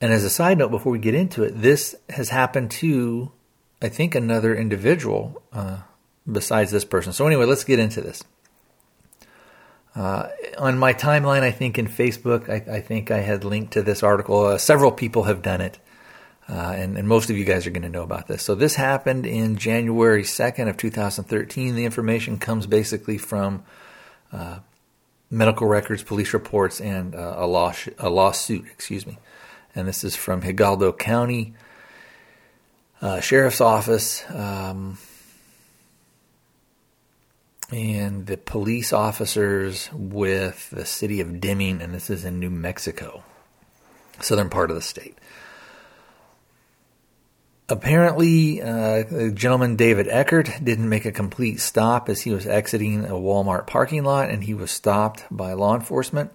And 0.00 0.12
as 0.12 0.24
a 0.24 0.30
side 0.30 0.58
note, 0.58 0.70
before 0.70 0.92
we 0.92 0.98
get 0.98 1.14
into 1.14 1.42
it, 1.42 1.60
this 1.60 1.94
has 2.10 2.28
happened 2.28 2.70
to, 2.72 3.32
I 3.82 3.88
think, 3.88 4.14
another 4.14 4.54
individual 4.54 5.42
uh, 5.52 5.78
besides 6.30 6.70
this 6.70 6.84
person. 6.84 7.12
So 7.12 7.26
anyway, 7.26 7.46
let's 7.46 7.64
get 7.64 7.78
into 7.78 8.00
this. 8.00 8.22
Uh, 9.96 10.28
on 10.58 10.78
my 10.78 10.92
timeline, 10.92 11.42
I 11.42 11.52
think 11.52 11.78
in 11.78 11.86
Facebook, 11.86 12.48
I, 12.48 12.76
I, 12.76 12.80
think 12.80 13.10
I 13.10 13.18
had 13.18 13.44
linked 13.44 13.74
to 13.74 13.82
this 13.82 14.02
article. 14.02 14.44
Uh, 14.44 14.58
several 14.58 14.90
people 14.90 15.22
have 15.22 15.40
done 15.40 15.60
it, 15.60 15.78
uh, 16.48 16.74
and, 16.76 16.98
and, 16.98 17.06
most 17.06 17.30
of 17.30 17.38
you 17.38 17.44
guys 17.44 17.64
are 17.64 17.70
going 17.70 17.82
to 17.82 17.88
know 17.88 18.02
about 18.02 18.26
this. 18.26 18.42
So 18.42 18.56
this 18.56 18.74
happened 18.74 19.24
in 19.24 19.56
January 19.56 20.24
2nd 20.24 20.68
of 20.68 20.76
2013. 20.76 21.76
The 21.76 21.84
information 21.84 22.38
comes 22.38 22.66
basically 22.66 23.18
from 23.18 23.62
uh, 24.34 24.58
medical 25.30 25.66
records, 25.66 26.02
police 26.02 26.34
reports, 26.34 26.80
and 26.80 27.14
uh, 27.14 27.36
a, 27.38 27.46
law 27.46 27.72
sh- 27.72 27.88
a 27.98 28.10
lawsuit. 28.10 28.66
Excuse 28.66 29.06
me. 29.06 29.18
And 29.74 29.88
this 29.88 30.04
is 30.04 30.16
from 30.16 30.42
Hidalgo 30.42 30.92
County 30.92 31.54
uh, 33.00 33.20
Sheriff's 33.20 33.60
Office 33.60 34.24
um, 34.30 34.96
and 37.70 38.26
the 38.26 38.38
police 38.38 38.92
officers 38.92 39.90
with 39.92 40.70
the 40.70 40.86
city 40.86 41.20
of 41.20 41.40
Deming, 41.40 41.82
and 41.82 41.94
this 41.94 42.08
is 42.08 42.24
in 42.24 42.38
New 42.40 42.50
Mexico, 42.50 43.22
southern 44.20 44.48
part 44.48 44.70
of 44.70 44.76
the 44.76 44.82
state 44.82 45.18
apparently, 47.68 48.60
uh, 48.62 49.30
gentleman 49.30 49.76
David 49.76 50.08
Eckert 50.08 50.50
didn't 50.62 50.88
make 50.88 51.04
a 51.04 51.12
complete 51.12 51.60
stop 51.60 52.08
as 52.08 52.22
he 52.22 52.30
was 52.30 52.46
exiting 52.46 53.04
a 53.04 53.12
Walmart 53.12 53.66
parking 53.66 54.04
lot 54.04 54.30
and 54.30 54.44
he 54.44 54.54
was 54.54 54.70
stopped 54.70 55.24
by 55.30 55.52
law 55.52 55.74
enforcement. 55.74 56.30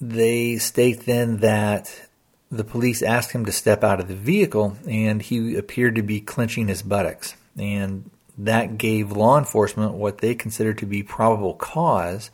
They 0.00 0.58
state 0.58 1.06
then 1.06 1.38
that 1.38 2.08
the 2.50 2.64
police 2.64 3.02
asked 3.02 3.32
him 3.32 3.44
to 3.46 3.52
step 3.52 3.82
out 3.82 4.00
of 4.00 4.08
the 4.08 4.14
vehicle 4.14 4.76
and 4.88 5.20
he 5.20 5.56
appeared 5.56 5.96
to 5.96 6.02
be 6.02 6.20
clenching 6.20 6.68
his 6.68 6.82
buttocks. 6.82 7.34
And 7.58 8.10
that 8.38 8.78
gave 8.78 9.10
law 9.10 9.36
enforcement 9.36 9.94
what 9.94 10.18
they 10.18 10.36
considered 10.36 10.78
to 10.78 10.86
be 10.86 11.02
probable 11.02 11.54
cause 11.54 12.30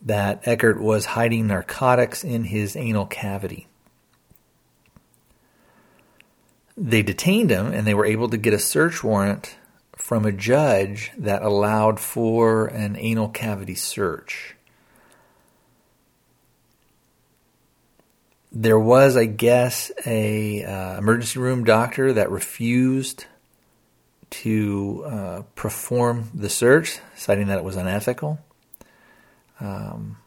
that 0.00 0.46
Eckert 0.46 0.80
was 0.80 1.04
hiding 1.04 1.48
narcotics 1.48 2.22
in 2.22 2.44
his 2.44 2.76
anal 2.76 3.06
cavity 3.06 3.66
they 6.76 7.02
detained 7.02 7.50
him 7.50 7.72
and 7.72 7.86
they 7.86 7.94
were 7.94 8.06
able 8.06 8.28
to 8.28 8.36
get 8.36 8.54
a 8.54 8.58
search 8.58 9.04
warrant 9.04 9.56
from 9.96 10.24
a 10.24 10.32
judge 10.32 11.12
that 11.16 11.42
allowed 11.42 12.00
for 12.00 12.66
an 12.66 12.96
anal 12.98 13.28
cavity 13.28 13.74
search. 13.74 14.56
There 18.50 18.78
was, 18.78 19.16
I 19.16 19.24
guess, 19.24 19.90
a 20.04 20.64
uh, 20.64 20.98
emergency 20.98 21.38
room 21.38 21.64
doctor 21.64 22.12
that 22.12 22.30
refused 22.30 23.24
to 24.30 25.04
uh, 25.06 25.42
perform 25.54 26.30
the 26.34 26.50
search, 26.50 26.98
citing 27.14 27.46
that 27.46 27.58
it 27.58 27.64
was 27.64 27.76
unethical. 27.76 28.40
Um, 29.60 30.18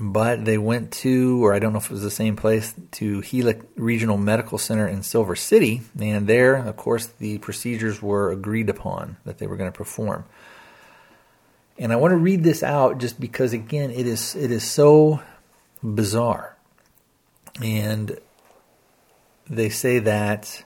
but 0.00 0.44
they 0.44 0.58
went 0.58 0.92
to, 0.92 1.44
or 1.44 1.54
I 1.54 1.58
don't 1.58 1.72
know 1.72 1.78
if 1.78 1.86
it 1.86 1.92
was 1.92 2.02
the 2.02 2.10
same 2.10 2.36
place, 2.36 2.72
to 2.92 3.22
Gila 3.22 3.54
Regional 3.76 4.16
Medical 4.16 4.58
Center 4.58 4.86
in 4.86 5.02
Silver 5.02 5.34
City, 5.34 5.82
and 5.98 6.26
there, 6.26 6.54
of 6.54 6.76
course, 6.76 7.06
the 7.18 7.38
procedures 7.38 8.00
were 8.00 8.30
agreed 8.30 8.68
upon 8.68 9.16
that 9.24 9.38
they 9.38 9.46
were 9.46 9.56
going 9.56 9.70
to 9.70 9.76
perform. 9.76 10.24
And 11.78 11.92
I 11.92 11.96
want 11.96 12.12
to 12.12 12.16
read 12.16 12.44
this 12.44 12.62
out 12.62 12.98
just 12.98 13.20
because, 13.20 13.52
again, 13.52 13.90
it 13.90 14.06
is 14.06 14.34
it 14.34 14.50
is 14.50 14.68
so 14.68 15.20
bizarre, 15.82 16.56
and 17.62 18.18
they 19.50 19.68
say 19.68 19.98
that 20.00 20.64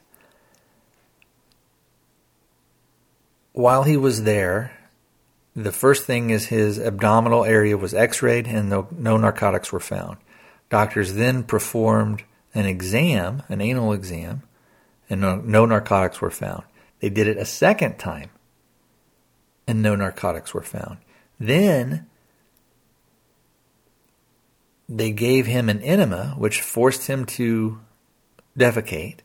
while 3.52 3.82
he 3.82 3.96
was 3.96 4.24
there, 4.24 4.76
the 5.54 5.72
first 5.72 6.04
thing 6.04 6.30
is 6.30 6.46
his 6.46 6.78
abdominal 6.78 7.44
area 7.44 7.76
was 7.76 7.94
x 7.94 8.22
rayed 8.22 8.46
and 8.46 8.68
no, 8.68 8.88
no 8.90 9.16
narcotics 9.16 9.72
were 9.72 9.80
found. 9.80 10.18
Doctors 10.70 11.14
then 11.14 11.42
performed 11.42 12.22
an 12.54 12.66
exam, 12.66 13.42
an 13.48 13.60
anal 13.60 13.92
exam, 13.92 14.42
and 15.10 15.20
no, 15.20 15.36
no 15.36 15.66
narcotics 15.66 16.20
were 16.20 16.30
found. 16.30 16.64
They 17.00 17.10
did 17.10 17.26
it 17.26 17.36
a 17.36 17.44
second 17.44 17.98
time 17.98 18.30
and 19.66 19.82
no 19.82 19.94
narcotics 19.94 20.54
were 20.54 20.62
found. 20.62 20.98
Then 21.38 22.06
they 24.88 25.10
gave 25.10 25.46
him 25.46 25.68
an 25.68 25.80
enema, 25.80 26.34
which 26.36 26.60
forced 26.60 27.06
him 27.06 27.24
to 27.24 27.80
defecate. 28.58 29.18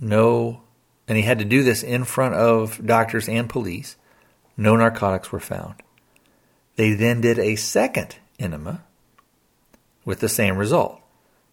No, 0.00 0.62
and 1.06 1.16
he 1.16 1.24
had 1.24 1.38
to 1.38 1.44
do 1.44 1.62
this 1.62 1.82
in 1.82 2.04
front 2.04 2.34
of 2.34 2.84
doctors 2.84 3.28
and 3.28 3.48
police. 3.48 3.96
No 4.60 4.74
narcotics 4.74 5.30
were 5.30 5.40
found. 5.40 5.76
They 6.74 6.92
then 6.92 7.20
did 7.20 7.38
a 7.38 7.54
second 7.54 8.16
enema 8.40 8.82
with 10.04 10.18
the 10.18 10.28
same 10.28 10.58
result. 10.58 11.00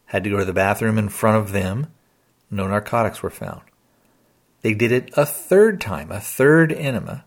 Had 0.06 0.24
to 0.24 0.30
go 0.32 0.40
to 0.40 0.46
the 0.46 0.54
bathroom 0.54 0.98
in 0.98 1.10
front 1.10 1.38
of 1.38 1.52
them. 1.52 1.94
No 2.50 2.68
narcotics 2.68 3.22
were 3.22 3.30
found. 3.30 3.62
They 4.64 4.74
did 4.74 4.92
it 4.92 5.12
a 5.16 5.26
third 5.26 5.80
time, 5.80 6.12
a 6.12 6.20
third 6.20 6.74
enema. 6.74 7.26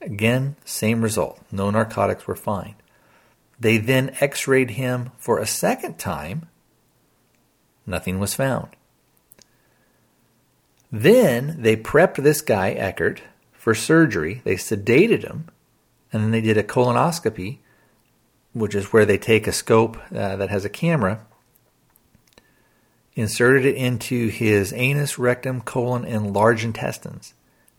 Again, 0.00 0.54
same 0.64 1.02
result. 1.02 1.40
No 1.50 1.70
narcotics 1.70 2.28
were 2.28 2.36
found. 2.36 2.76
They 3.58 3.78
then 3.78 4.16
x 4.20 4.46
rayed 4.46 4.70
him 4.70 5.10
for 5.18 5.38
a 5.38 5.46
second 5.46 5.98
time. 5.98 6.48
Nothing 7.84 8.20
was 8.20 8.34
found. 8.34 8.68
Then 10.92 11.56
they 11.60 11.76
prepped 11.76 12.22
this 12.22 12.40
guy, 12.40 12.70
Eckert, 12.72 13.22
for 13.64 13.74
surgery. 13.74 14.42
They 14.44 14.56
sedated 14.56 15.22
him, 15.22 15.48
and 16.12 16.22
then 16.22 16.32
they 16.32 16.42
did 16.42 16.58
a 16.58 16.62
colonoscopy, 16.62 17.60
which 18.52 18.74
is 18.74 18.92
where 18.92 19.06
they 19.06 19.16
take 19.16 19.46
a 19.46 19.52
scope 19.52 19.96
uh, 20.14 20.36
that 20.36 20.50
has 20.50 20.66
a 20.66 20.68
camera, 20.68 21.24
inserted 23.14 23.64
it 23.64 23.74
into 23.74 24.28
his 24.28 24.74
anus, 24.74 25.18
rectum, 25.18 25.62
colon, 25.62 26.04
and 26.04 26.34
large 26.34 26.62
intestines, 26.62 27.32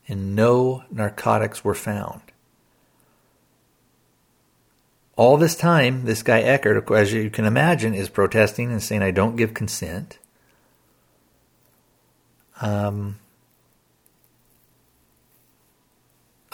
and 0.07 0.35
no 0.35 0.83
narcotics 0.89 1.63
were 1.63 1.75
found. 1.75 2.21
All 5.15 5.37
this 5.37 5.55
time, 5.55 6.05
this 6.05 6.23
guy 6.23 6.41
Eckert, 6.41 6.89
as 6.89 7.13
you 7.13 7.29
can 7.29 7.45
imagine, 7.45 7.93
is 7.93 8.09
protesting 8.09 8.71
and 8.71 8.81
saying, 8.81 9.03
I 9.03 9.11
don't 9.11 9.35
give 9.35 9.53
consent. 9.53 10.17
Um, 12.59 13.19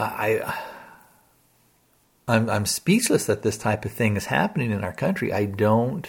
I, 0.03 0.59
I'm, 2.27 2.49
I'm 2.49 2.65
speechless 2.65 3.25
that 3.25 3.43
this 3.43 3.57
type 3.57 3.85
of 3.85 3.91
thing 3.91 4.15
is 4.17 4.25
happening 4.25 4.71
in 4.71 4.83
our 4.83 4.93
country. 4.93 5.33
I 5.33 5.45
don't, 5.45 6.07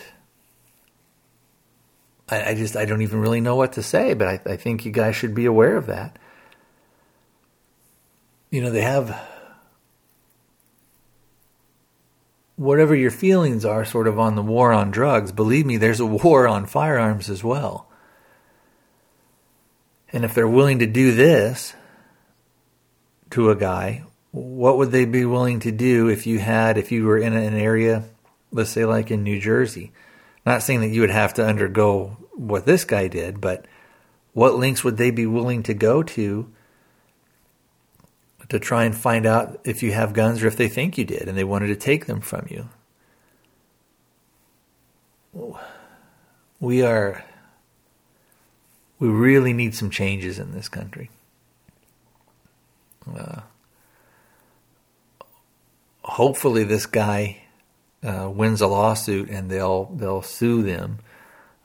I, 2.29 2.51
I 2.51 2.55
just, 2.55 2.77
I 2.77 2.85
don't 2.85 3.03
even 3.03 3.21
really 3.21 3.41
know 3.41 3.57
what 3.57 3.73
to 3.75 3.83
say, 3.83 4.15
but 4.15 4.29
I, 4.29 4.53
I 4.53 4.57
think 4.57 4.85
you 4.85 4.93
guys 4.93 5.17
should 5.17 5.35
be 5.35 5.47
aware 5.47 5.77
of 5.77 5.87
that. 5.87 6.19
You 8.51 8.63
know, 8.63 8.71
they 8.71 8.83
have 8.83 9.19
whatever 12.57 12.95
your 12.95 13.11
feelings 13.11 13.65
are 13.65 13.85
sort 13.85 14.07
of 14.07 14.19
on 14.19 14.37
the 14.37 14.43
war 14.43 14.73
on 14.73 14.91
drugs, 14.91 15.33
believe 15.33 15.67
me, 15.67 15.77
there's 15.77 16.01
a 16.01 16.07
war 16.07 16.47
on 16.47 16.67
firearms 16.67 17.29
as 17.29 17.43
well. 17.43 17.89
And 20.13 20.25
if 20.25 20.35
they're 20.35 20.47
willing 20.47 20.79
to 20.81 20.87
do 20.87 21.15
this 21.15 21.75
to 23.33 23.51
a 23.51 23.57
guy, 23.57 24.05
what 24.31 24.79
would 24.79 24.91
they 24.91 25.05
be 25.05 25.25
willing 25.25 25.61
to 25.61 25.71
do 25.71 26.09
if 26.09 26.27
you 26.27 26.39
had, 26.39 26.79
if 26.79 26.91
you 26.91 27.05
were 27.05 27.19
in 27.19 27.35
an 27.35 27.55
area, 27.55 28.05
let's 28.51 28.71
say 28.71 28.85
like 28.85 29.11
in 29.11 29.23
New 29.23 29.41
Jersey? 29.41 29.93
Not 30.47 30.63
saying 30.63 30.81
that 30.81 30.89
you 30.89 31.03
would 31.03 31.11
have 31.11 31.35
to 31.35 31.47
undergo 31.47 32.17
what 32.35 32.67
this 32.67 32.85
guy 32.85 33.09
did, 33.09 33.41
but 33.41 33.67
what 34.33 34.55
links 34.55 34.83
would 34.83 34.97
they 34.97 35.11
be 35.11 35.27
willing 35.27 35.63
to 35.65 35.75
go 35.75 36.03
to 36.03 36.51
to 38.49 38.59
try 38.59 38.85
and 38.85 38.97
find 38.97 39.25
out 39.25 39.61
if 39.65 39.83
you 39.83 39.93
have 39.93 40.13
guns 40.13 40.43
or 40.43 40.47
if 40.47 40.57
they 40.57 40.69
think 40.69 40.99
you 40.99 41.05
did 41.05 41.29
and 41.29 41.37
they 41.37 41.45
wanted 41.45 41.69
to 41.69 41.77
take 41.77 42.07
them 42.07 42.21
from 42.21 42.47
you? 42.51 42.69
We 46.61 46.83
are 46.83 47.25
we 48.99 49.09
really 49.09 49.53
need 49.53 49.75
some 49.75 49.91
changes 49.91 50.39
in 50.39 50.53
this 50.53 50.69
country. 50.69 51.11
Uh, 53.07 53.41
hopefully, 56.03 56.65
this 56.65 56.87
guy 56.87 57.43
uh, 58.03 58.31
wins 58.31 58.61
a 58.61 58.67
lawsuit 58.67 59.29
and 59.31 59.51
they'll 59.51 59.87
they'll 59.87 60.23
sue 60.23 60.63
them, 60.63 60.99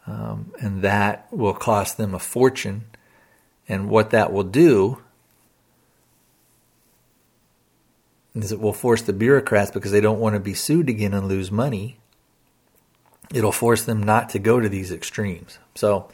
um, 0.06 0.53
and 0.60 0.82
that 0.82 1.27
will 1.32 1.53
cost 1.53 1.98
them 1.98 2.13
a 2.13 2.20
fortune. 2.20 2.86
And 3.70 3.89
what 3.89 4.12
that 4.12 4.32
will 4.32 4.44
do 4.44 5.01
is 8.34 8.51
it 8.51 8.60
will 8.60 8.74
force 8.74 9.01
the 9.01 9.13
bureaucrats 9.13 9.72
because 9.72 9.91
they 9.91 10.00
don't 10.00 10.20
want 10.20 10.36
to 10.36 10.39
be 10.39 10.53
sued 10.53 10.89
again 10.89 11.13
and 11.13 11.27
lose 11.27 11.51
money. 11.51 11.98
It'll 13.34 13.51
force 13.51 13.84
them 13.84 14.01
not 14.01 14.29
to 14.29 14.39
go 14.39 14.62
to 14.62 14.70
these 14.70 14.91
extremes. 14.91 15.60
So 15.75 16.10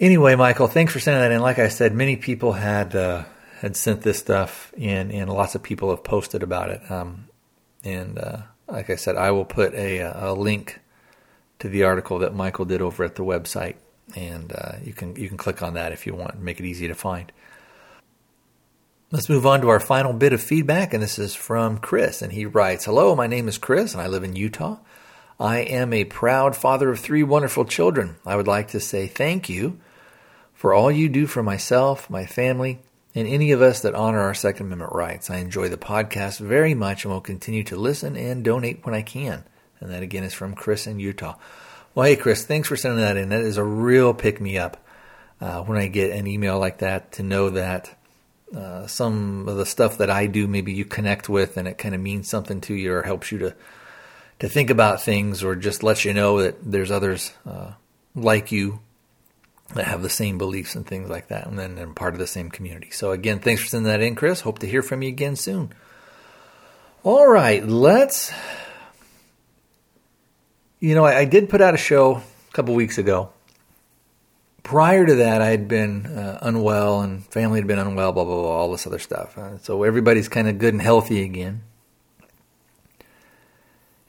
Anyway, 0.00 0.34
Michael, 0.34 0.66
thanks 0.66 0.94
for 0.94 0.98
sending 0.98 1.20
that 1.20 1.30
in. 1.30 1.42
Like 1.42 1.58
I 1.58 1.68
said, 1.68 1.94
many 1.94 2.16
people 2.16 2.52
had 2.52 2.96
uh, 2.96 3.24
had 3.60 3.76
sent 3.76 4.00
this 4.00 4.18
stuff 4.18 4.72
in, 4.74 5.10
and 5.10 5.30
lots 5.30 5.54
of 5.54 5.62
people 5.62 5.90
have 5.90 6.02
posted 6.02 6.42
about 6.42 6.70
it. 6.70 6.90
Um, 6.90 7.28
and 7.84 8.18
uh, 8.18 8.38
like 8.66 8.88
I 8.88 8.96
said, 8.96 9.16
I 9.16 9.32
will 9.32 9.44
put 9.44 9.74
a, 9.74 9.98
a, 9.98 10.32
link 10.32 10.80
to 11.58 11.68
the 11.68 11.84
article 11.84 12.20
that 12.20 12.34
Michael 12.34 12.64
did 12.64 12.80
over 12.80 13.04
at 13.04 13.16
the 13.16 13.22
website, 13.22 13.76
and 14.16 14.50
uh, 14.50 14.72
you 14.82 14.94
can 14.94 15.14
you 15.16 15.28
can 15.28 15.36
click 15.36 15.62
on 15.62 15.74
that 15.74 15.92
if 15.92 16.06
you 16.06 16.14
want, 16.14 16.40
make 16.40 16.58
it 16.58 16.64
easy 16.64 16.88
to 16.88 16.94
find. 16.94 17.30
Let's 19.10 19.28
move 19.28 19.44
on 19.44 19.60
to 19.60 19.68
our 19.68 19.80
final 19.80 20.14
bit 20.14 20.32
of 20.32 20.40
feedback, 20.40 20.94
and 20.94 21.02
this 21.02 21.18
is 21.18 21.34
from 21.34 21.78
Chris, 21.78 22.22
and 22.22 22.32
he 22.32 22.46
writes, 22.46 22.86
"Hello, 22.86 23.14
my 23.14 23.26
name 23.26 23.46
is 23.46 23.58
Chris, 23.58 23.92
and 23.92 24.00
I 24.00 24.06
live 24.06 24.24
in 24.24 24.36
Utah." 24.36 24.78
I 25.38 25.58
am 25.58 25.92
a 25.92 26.04
proud 26.04 26.56
father 26.56 26.90
of 26.90 27.00
three 27.00 27.22
wonderful 27.22 27.66
children. 27.66 28.16
I 28.24 28.36
would 28.36 28.46
like 28.46 28.68
to 28.68 28.80
say 28.80 29.06
thank 29.06 29.50
you 29.50 29.80
for 30.54 30.72
all 30.72 30.90
you 30.90 31.10
do 31.10 31.26
for 31.26 31.42
myself, 31.42 32.08
my 32.08 32.26
family, 32.26 32.80
and 33.14 33.26
any 33.26 33.52
of 33.52 33.62
us 33.62 33.80
that 33.82 33.94
honor 33.94 34.20
our 34.20 34.34
Second 34.34 34.66
Amendment 34.66 34.92
rights. 34.92 35.30
I 35.30 35.38
enjoy 35.38 35.68
the 35.68 35.76
podcast 35.76 36.38
very 36.38 36.74
much 36.74 37.04
and 37.04 37.12
will 37.12 37.20
continue 37.20 37.64
to 37.64 37.76
listen 37.76 38.16
and 38.16 38.44
donate 38.44 38.84
when 38.84 38.94
I 38.94 39.02
can. 39.02 39.44
And 39.80 39.90
that 39.90 40.02
again 40.02 40.24
is 40.24 40.34
from 40.34 40.54
Chris 40.54 40.86
in 40.86 41.00
Utah. 41.00 41.36
Well, 41.94 42.06
hey, 42.06 42.16
Chris, 42.16 42.44
thanks 42.44 42.68
for 42.68 42.76
sending 42.76 43.00
that 43.00 43.16
in. 43.16 43.30
That 43.30 43.40
is 43.40 43.56
a 43.56 43.64
real 43.64 44.14
pick 44.14 44.40
me 44.40 44.58
up 44.58 44.84
uh, 45.40 45.62
when 45.62 45.78
I 45.78 45.88
get 45.88 46.12
an 46.12 46.26
email 46.26 46.58
like 46.58 46.78
that 46.78 47.12
to 47.12 47.22
know 47.22 47.50
that 47.50 47.96
uh, 48.54 48.86
some 48.86 49.48
of 49.48 49.56
the 49.56 49.66
stuff 49.66 49.98
that 49.98 50.10
I 50.10 50.26
do, 50.26 50.46
maybe 50.46 50.72
you 50.72 50.84
connect 50.84 51.28
with 51.28 51.56
and 51.56 51.66
it 51.66 51.78
kind 51.78 51.94
of 51.94 52.00
means 52.00 52.28
something 52.28 52.60
to 52.62 52.74
you 52.74 52.92
or 52.92 53.02
helps 53.02 53.32
you 53.32 53.38
to 53.38 53.54
to 54.40 54.48
think 54.48 54.70
about 54.70 55.02
things 55.02 55.44
or 55.44 55.54
just 55.54 55.82
lets 55.82 56.04
you 56.06 56.14
know 56.14 56.40
that 56.42 56.56
there's 56.62 56.90
others 56.90 57.30
uh, 57.46 57.72
like 58.14 58.50
you 58.50 58.80
that 59.74 59.86
have 59.86 60.02
the 60.02 60.10
same 60.10 60.38
beliefs 60.38 60.74
and 60.74 60.86
things 60.86 61.08
like 61.08 61.28
that, 61.28 61.46
and 61.46 61.58
then 61.58 61.76
they're 61.76 61.86
part 61.86 62.14
of 62.14 62.18
the 62.18 62.26
same 62.26 62.50
community. 62.50 62.90
So 62.90 63.12
again, 63.12 63.38
thanks 63.38 63.62
for 63.62 63.68
sending 63.68 63.90
that 63.90 64.00
in, 64.00 64.14
Chris. 64.14 64.40
Hope 64.40 64.58
to 64.60 64.66
hear 64.66 64.82
from 64.82 65.02
you 65.02 65.08
again 65.08 65.36
soon. 65.36 65.72
All 67.02 67.26
right, 67.26 67.66
let's. 67.66 68.32
You 70.80 70.94
know, 70.94 71.04
I, 71.04 71.18
I 71.18 71.24
did 71.24 71.48
put 71.48 71.60
out 71.60 71.74
a 71.74 71.78
show 71.78 72.16
a 72.16 72.52
couple 72.52 72.74
weeks 72.74 72.98
ago. 72.98 73.30
Prior 74.62 75.06
to 75.06 75.16
that, 75.16 75.40
I 75.42 75.48
had 75.48 75.68
been 75.68 76.06
uh, 76.06 76.38
unwell, 76.42 77.02
and 77.02 77.24
family 77.26 77.60
had 77.60 77.66
been 77.66 77.78
unwell, 77.78 78.12
blah 78.12 78.24
blah 78.24 78.34
blah, 78.34 78.50
all 78.50 78.72
this 78.72 78.86
other 78.86 78.98
stuff. 78.98 79.38
Uh, 79.38 79.58
so 79.58 79.82
everybody's 79.82 80.28
kind 80.28 80.48
of 80.48 80.58
good 80.58 80.74
and 80.74 80.82
healthy 80.82 81.22
again. 81.22 81.62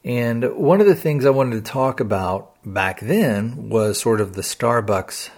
And 0.03 0.55
one 0.55 0.81
of 0.81 0.87
the 0.87 0.95
things 0.95 1.25
I 1.25 1.29
wanted 1.29 1.63
to 1.63 1.71
talk 1.71 1.99
about 1.99 2.55
back 2.65 2.99
then 3.01 3.69
was 3.69 3.99
sort 3.99 4.19
of 4.19 4.33
the 4.33 4.41
Starbucks 4.41 5.29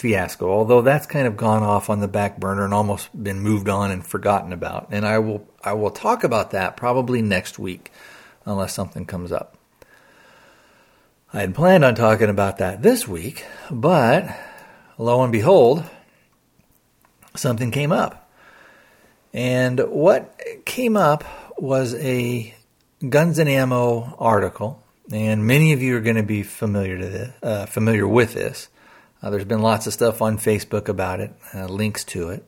fiasco, 0.00 0.50
although 0.50 0.80
that's 0.80 1.06
kind 1.06 1.26
of 1.26 1.36
gone 1.36 1.62
off 1.62 1.90
on 1.90 2.00
the 2.00 2.08
back 2.08 2.40
burner 2.40 2.64
and 2.64 2.72
almost 2.72 3.10
been 3.22 3.40
moved 3.40 3.68
on 3.68 3.90
and 3.90 4.04
forgotten 4.04 4.52
about. 4.52 4.88
And 4.90 5.06
I 5.06 5.18
will 5.18 5.46
I 5.62 5.74
will 5.74 5.90
talk 5.90 6.24
about 6.24 6.52
that 6.52 6.76
probably 6.76 7.20
next 7.20 7.58
week 7.58 7.92
unless 8.46 8.74
something 8.74 9.04
comes 9.04 9.30
up. 9.30 9.56
I 11.32 11.40
had 11.40 11.54
planned 11.54 11.84
on 11.84 11.94
talking 11.94 12.30
about 12.30 12.58
that 12.58 12.82
this 12.82 13.06
week, 13.06 13.44
but 13.70 14.34
lo 14.98 15.22
and 15.22 15.30
behold, 15.30 15.84
something 17.36 17.70
came 17.70 17.92
up. 17.92 18.28
And 19.32 19.78
what 19.78 20.40
came 20.64 20.96
up 20.96 21.24
was 21.56 21.94
a 21.94 22.54
Guns 23.06 23.38
and 23.38 23.48
Ammo 23.48 24.16
article, 24.18 24.82
and 25.12 25.46
many 25.46 25.72
of 25.72 25.82
you 25.82 25.96
are 25.96 26.00
going 26.00 26.16
to 26.16 26.22
be 26.22 26.42
familiar 26.42 26.98
to 26.98 27.06
this, 27.06 27.32
uh, 27.42 27.66
familiar 27.66 28.08
with 28.08 28.32
this. 28.32 28.68
Uh, 29.22 29.30
there's 29.30 29.44
been 29.44 29.62
lots 29.62 29.86
of 29.86 29.92
stuff 29.92 30.22
on 30.22 30.38
Facebook 30.38 30.88
about 30.88 31.20
it, 31.20 31.32
uh, 31.54 31.66
links 31.66 32.04
to 32.04 32.30
it. 32.30 32.44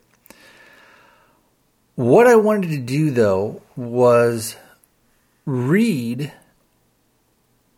What 1.95 2.27
I 2.27 2.37
wanted 2.37 2.71
to 2.71 2.79
do 2.79 3.11
though 3.11 3.63
was 3.77 4.57
read 5.45 6.33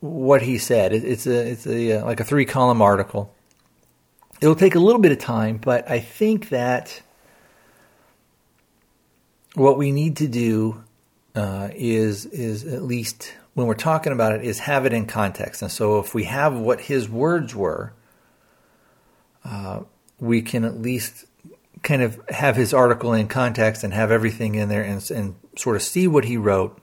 what 0.00 0.42
he 0.42 0.58
said. 0.58 0.92
It, 0.92 1.04
it's 1.04 1.26
a 1.26 1.50
it's 1.50 1.66
a 1.66 2.00
uh, 2.00 2.04
like 2.04 2.20
a 2.20 2.24
three 2.24 2.44
column 2.44 2.80
article. 2.80 3.34
It'll 4.40 4.54
take 4.54 4.74
a 4.74 4.80
little 4.80 5.00
bit 5.00 5.10
of 5.10 5.18
time, 5.18 5.56
but 5.56 5.90
I 5.90 5.98
think 5.98 6.50
that 6.50 7.02
what 9.54 9.78
we 9.78 9.90
need 9.90 10.18
to 10.18 10.28
do 10.28 10.84
uh, 11.34 11.70
is 11.74 12.26
is 12.26 12.64
at 12.64 12.82
least 12.82 13.34
when 13.54 13.66
we're 13.66 13.74
talking 13.74 14.12
about 14.12 14.32
it 14.32 14.44
is 14.44 14.60
have 14.60 14.86
it 14.86 14.92
in 14.92 15.06
context. 15.06 15.62
And 15.62 15.70
so 15.70 15.98
if 15.98 16.14
we 16.14 16.24
have 16.24 16.56
what 16.56 16.82
his 16.82 17.08
words 17.08 17.54
were 17.54 17.92
uh, 19.44 19.80
we 20.18 20.42
can 20.42 20.64
at 20.64 20.80
least 20.80 21.26
kind 21.82 22.02
of 22.02 22.20
have 22.30 22.56
his 22.56 22.72
article 22.72 23.12
in 23.12 23.28
context 23.28 23.84
and 23.84 23.92
have 23.92 24.10
everything 24.10 24.54
in 24.54 24.68
there 24.68 24.82
and, 24.82 25.10
and 25.10 25.34
sort 25.56 25.76
of 25.76 25.82
see 25.82 26.08
what 26.08 26.24
he 26.24 26.36
wrote. 26.36 26.78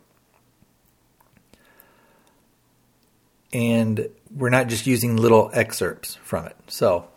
And 3.51 4.09
we're 4.33 4.49
not 4.49 4.67
just 4.67 4.87
using 4.87 5.17
little 5.17 5.49
excerpts 5.53 6.15
from 6.23 6.45
it. 6.45 6.55
So 6.67 7.07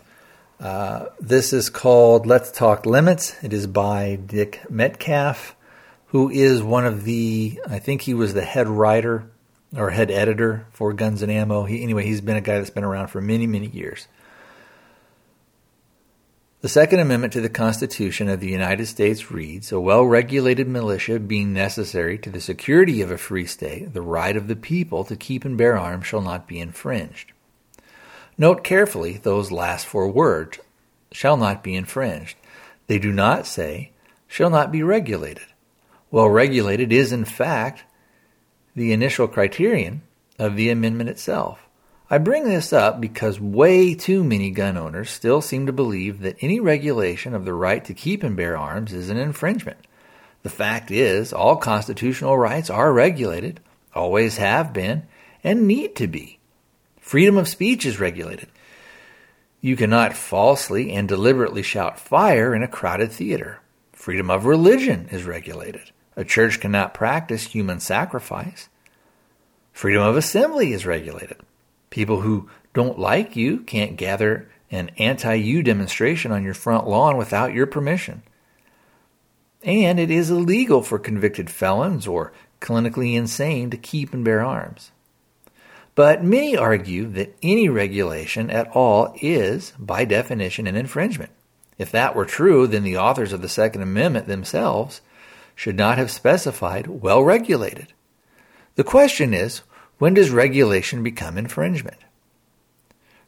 uh, 0.59 1.07
this 1.21 1.53
is 1.53 1.69
called 1.69 2.27
Let's 2.27 2.51
Talk 2.51 2.87
Limits. 2.87 3.37
It 3.45 3.53
is 3.53 3.67
by 3.67 4.17
Dick 4.17 4.63
Metcalf, 4.69 5.55
who 6.07 6.31
is 6.31 6.63
one 6.63 6.87
of 6.87 7.05
the, 7.05 7.61
I 7.69 7.79
think 7.79 8.03
he 8.03 8.15
was 8.15 8.35
the 8.35 8.45
head 8.45 8.67
writer 8.67 9.31
or 9.77 9.91
head 9.91 10.11
editor 10.11 10.67
for 10.73 10.93
Guns 10.93 11.23
and 11.23 11.31
Ammo. 11.31 11.65
He, 11.65 11.83
anyway, 11.83 12.05
he's 12.05 12.21
been 12.21 12.37
a 12.37 12.41
guy 12.41 12.59
that's 12.59 12.71
been 12.71 12.85
around 12.85 13.09
for 13.09 13.21
many, 13.21 13.47
many 13.47 13.67
years. 13.67 14.09
The 16.65 16.71
Second 16.71 17.01
Amendment 17.01 17.35
to 17.35 17.43
the 17.43 17.51
Constitution 17.51 18.31
of 18.31 18.41
the 18.41 18.49
United 18.49 18.87
States 18.87 19.31
reads 19.31 19.71
A 19.71 19.79
well 19.79 20.03
regulated 20.07 20.67
militia 20.67 21.21
being 21.21 21.53
necessary 21.53 22.17
to 22.17 22.31
the 22.31 22.41
security 22.41 23.03
of 23.03 23.11
a 23.11 23.19
free 23.19 23.45
state, 23.45 23.93
the 23.93 24.01
right 24.01 24.35
of 24.35 24.49
the 24.49 24.57
people 24.57 25.05
to 25.05 25.15
keep 25.15 25.45
and 25.45 25.59
bear 25.59 25.77
arms 25.77 26.07
shall 26.07 26.23
not 26.23 26.49
be 26.49 26.59
infringed. 26.59 27.33
Note 28.39 28.65
carefully 28.65 29.19
those 29.19 29.53
last 29.53 29.85
four 29.85 30.09
words 30.09 30.59
shall 31.13 31.37
not 31.37 31.63
be 31.63 31.75
infringed. 31.75 32.39
They 32.87 32.99
do 32.99 33.13
not 33.13 33.47
say 33.47 33.91
shall 34.27 34.49
not 34.49 34.73
be 34.73 34.83
regulated. 34.83 35.45
Well 36.11 36.31
regulated 36.31 36.95
is, 36.95 37.13
in 37.13 37.27
fact, 37.27 37.85
the 38.75 38.91
initial 38.91 39.29
criterion 39.29 40.01
of 40.39 40.57
the 40.57 40.71
amendment 40.71 41.11
itself. 41.11 41.64
I 42.11 42.19
bring 42.19 42.45
this 42.45 42.73
up 42.73 43.01
because 43.01 43.41
way 43.41 43.95
too 43.95 44.23
many 44.23 44.51
gun 44.51 44.77
owners 44.77 45.11
still 45.11 45.41
seem 45.41 45.67
to 45.67 45.73
believe 45.73 46.21
that 46.21 46.37
any 46.43 46.61
regulation 46.61 47.35
of 47.35 47.47
the 47.47 47.55
right 47.55 47.83
to 47.87 47.95
keep 47.95 48.23
and 48.23 48.37
bear 48.37 48.59
arms 48.59 48.93
is 48.93 49.09
an 49.09 49.17
infringement. 49.17 49.79
The 50.43 50.51
fact 50.51 50.91
is, 50.91 51.33
all 51.33 51.57
constitutional 51.57 52.37
rights 52.37 52.69
are 52.69 52.93
regulated, 52.93 53.61
always 53.95 54.37
have 54.37 54.75
been, 54.75 55.05
and 55.43 55.67
need 55.67 55.97
to 55.97 56.07
be. 56.07 56.39
Freedom 57.01 57.39
of 57.39 57.49
speech 57.49 57.87
is 57.87 57.99
regulated. 57.99 58.49
You 59.63 59.75
cannot 59.75 60.13
falsely 60.15 60.93
and 60.93 61.09
deliberately 61.09 61.63
shout 61.63 61.99
fire 61.99 62.55
in 62.55 62.63
a 62.63 62.69
crowded 62.69 63.13
theater. 63.13 63.61
Freedom 63.95 64.31
of 64.31 64.45
religion 64.45 65.09
is 65.11 65.25
regulated. 65.25 65.91
A 66.17 66.25
church 66.25 66.61
cannot 66.61 66.93
practice 66.93 67.45
human 67.45 67.81
sacrifice. 67.81 68.69
Freedom 69.73 70.03
of 70.03 70.19
assembly 70.19 70.75
is 70.75 70.85
regulated. 70.85 71.39
People 71.95 72.23
who 72.23 72.49
don't 72.73 72.99
like 72.99 73.37
you 73.37 73.61
can't 73.61 73.97
gather 73.97 74.51
an 74.69 74.91
anti 74.99 75.35
you 75.35 75.63
demonstration 75.63 76.33
on 76.33 76.43
your 76.43 76.53
front 76.53 76.89
lawn 76.89 77.17
without 77.17 77.55
your 77.55 77.69
permission. 77.69 78.25
And 79.63 80.01
it 80.01 80.11
is 80.11 80.29
illegal 80.29 80.83
for 80.83 80.99
convicted 80.99 81.49
felons 81.49 82.09
or 82.09 82.33
clinically 82.61 83.15
insane 83.15 83.71
to 83.71 83.77
keep 83.77 84.13
and 84.13 84.25
bear 84.25 84.45
arms. 84.45 84.91
But 85.95 86.25
many 86.25 86.57
argue 86.57 87.07
that 87.11 87.37
any 87.45 87.69
regulation 87.69 88.51
at 88.51 88.67
all 88.75 89.15
is, 89.23 89.73
by 89.79 90.05
definition, 90.05 90.67
an 90.67 90.75
infringement. 90.75 91.31
If 91.79 91.93
that 91.93 92.17
were 92.17 92.27
true, 92.27 92.67
then 92.67 92.83
the 92.83 92.99
authors 92.99 93.33
of 93.33 93.41
the 93.41 93.49
Second 93.49 93.83
Amendment 93.83 94.27
themselves 94.27 95.01
should 95.55 95.77
not 95.77 95.99
have 95.99 96.11
specified 96.11 96.89
well 96.89 97.23
regulated. 97.23 97.93
The 98.75 98.83
question 98.83 99.33
is 99.33 99.63
when 100.05 100.13
does 100.13 100.29
regulation 100.29 101.03
become 101.03 101.39
infringement? 101.39 101.97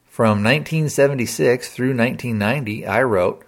From 0.04 0.44
1976 0.44 1.70
through 1.70 1.96
1990, 1.96 2.86
I 2.86 3.02
wrote 3.02 3.46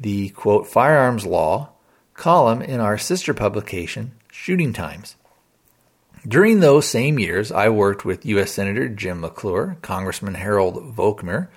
the 0.00 0.30
quote 0.30 0.66
firearms 0.66 1.26
law 1.26 1.72
column 2.14 2.62
in 2.62 2.80
our 2.80 2.96
sister 2.96 3.34
publication, 3.34 4.12
Shooting 4.32 4.72
Times. 4.72 5.16
During 6.26 6.60
those 6.60 6.88
same 6.88 7.18
years, 7.18 7.52
I 7.52 7.68
worked 7.68 8.06
with 8.06 8.24
U.S. 8.24 8.52
Senator 8.52 8.88
Jim 8.88 9.20
McClure, 9.20 9.76
Congressman 9.82 10.36
Harold 10.36 10.96
Volkmer, 10.96 11.48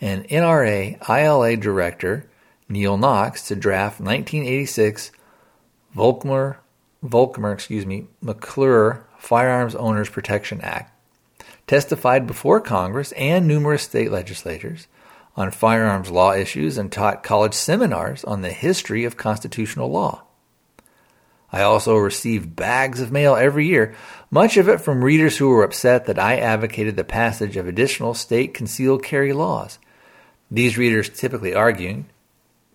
and 0.00 0.22
NRA 0.28 1.00
ILA 1.08 1.56
Director 1.56 2.30
Neal 2.68 2.96
Knox 2.96 3.48
to 3.48 3.56
draft 3.56 3.98
1986 3.98 5.10
Volkmer, 5.96 6.58
Volkmer, 7.04 7.52
excuse 7.52 7.84
me, 7.84 8.06
McClure 8.22 9.04
Firearms 9.24 9.74
Owners 9.74 10.10
Protection 10.10 10.60
Act, 10.60 10.92
testified 11.66 12.26
before 12.26 12.60
Congress 12.60 13.12
and 13.12 13.48
numerous 13.48 13.82
state 13.82 14.12
legislatures 14.12 14.86
on 15.34 15.50
firearms 15.50 16.10
law 16.10 16.32
issues, 16.32 16.78
and 16.78 16.92
taught 16.92 17.24
college 17.24 17.54
seminars 17.54 18.22
on 18.22 18.42
the 18.42 18.52
history 18.52 19.04
of 19.04 19.16
constitutional 19.16 19.90
law. 19.90 20.22
I 21.50 21.62
also 21.62 21.96
received 21.96 22.54
bags 22.54 23.00
of 23.00 23.10
mail 23.10 23.34
every 23.34 23.66
year, 23.66 23.94
much 24.30 24.56
of 24.56 24.68
it 24.68 24.80
from 24.80 25.02
readers 25.02 25.38
who 25.38 25.48
were 25.48 25.64
upset 25.64 26.06
that 26.06 26.18
I 26.18 26.36
advocated 26.36 26.96
the 26.96 27.04
passage 27.04 27.56
of 27.56 27.66
additional 27.66 28.14
state 28.14 28.54
concealed 28.54 29.02
carry 29.02 29.32
laws. 29.32 29.78
These 30.50 30.78
readers 30.78 31.08
typically 31.08 31.54
arguing, 31.54 32.06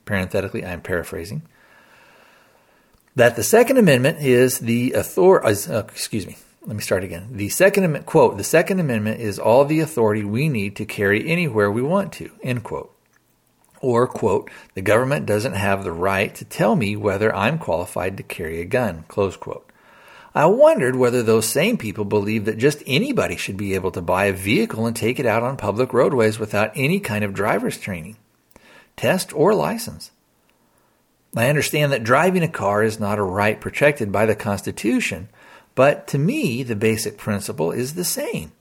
parenthetically, 0.05 0.65
I'm 0.65 0.81
paraphrasing, 0.81 1.43
that 3.15 3.35
the 3.35 3.43
Second 3.43 3.77
Amendment 3.77 4.19
is 4.19 4.59
the 4.59 4.95
author. 4.95 5.45
Uh, 5.45 5.83
excuse 5.87 6.27
me. 6.27 6.37
Let 6.65 6.75
me 6.75 6.81
start 6.81 7.03
again. 7.05 7.29
The 7.31 7.49
Second 7.49 7.85
Amendment 7.85 8.05
quote: 8.05 8.37
The 8.37 8.43
Second 8.43 8.79
Amendment 8.79 9.21
is 9.21 9.39
all 9.39 9.65
the 9.65 9.79
authority 9.79 10.23
we 10.23 10.49
need 10.49 10.75
to 10.75 10.85
carry 10.85 11.27
anywhere 11.29 11.71
we 11.71 11.81
want 11.81 12.11
to. 12.13 12.31
End 12.43 12.63
quote. 12.63 12.93
Or 13.81 14.07
quote: 14.07 14.51
The 14.73 14.81
government 14.81 15.25
doesn't 15.25 15.53
have 15.53 15.83
the 15.83 15.91
right 15.91 16.35
to 16.35 16.45
tell 16.45 16.75
me 16.75 16.95
whether 16.95 17.33
I'm 17.33 17.59
qualified 17.59 18.17
to 18.17 18.23
carry 18.23 18.59
a 18.59 18.65
gun. 18.65 19.05
Close 19.07 19.37
quote. 19.37 19.71
I 20.35 20.45
wondered 20.45 20.95
whether 20.95 21.23
those 21.23 21.47
same 21.47 21.77
people 21.77 22.05
believe 22.05 22.45
that 22.45 22.57
just 22.57 22.83
anybody 22.85 23.35
should 23.35 23.57
be 23.57 23.73
able 23.73 23.91
to 23.91 24.01
buy 24.01 24.25
a 24.25 24.33
vehicle 24.33 24.85
and 24.85 24.95
take 24.95 25.19
it 25.19 25.25
out 25.25 25.43
on 25.43 25.57
public 25.57 25.91
roadways 25.91 26.37
without 26.37 26.71
any 26.75 26.99
kind 26.99 27.23
of 27.23 27.33
driver's 27.33 27.79
training, 27.79 28.17
test, 28.95 29.33
or 29.33 29.55
license. 29.55 30.11
I 31.35 31.47
understand 31.47 31.91
that 31.91 32.03
driving 32.03 32.43
a 32.43 32.47
car 32.47 32.83
is 32.83 32.99
not 32.99 33.19
a 33.19 33.23
right 33.23 33.59
protected 33.59 34.11
by 34.11 34.25
the 34.25 34.35
Constitution, 34.35 35.29
but 35.75 36.07
to 36.07 36.17
me, 36.17 36.63
the 36.63 36.75
basic 36.75 37.17
principle 37.17 37.71
is 37.71 37.93
the 37.93 38.03
same. 38.03 38.51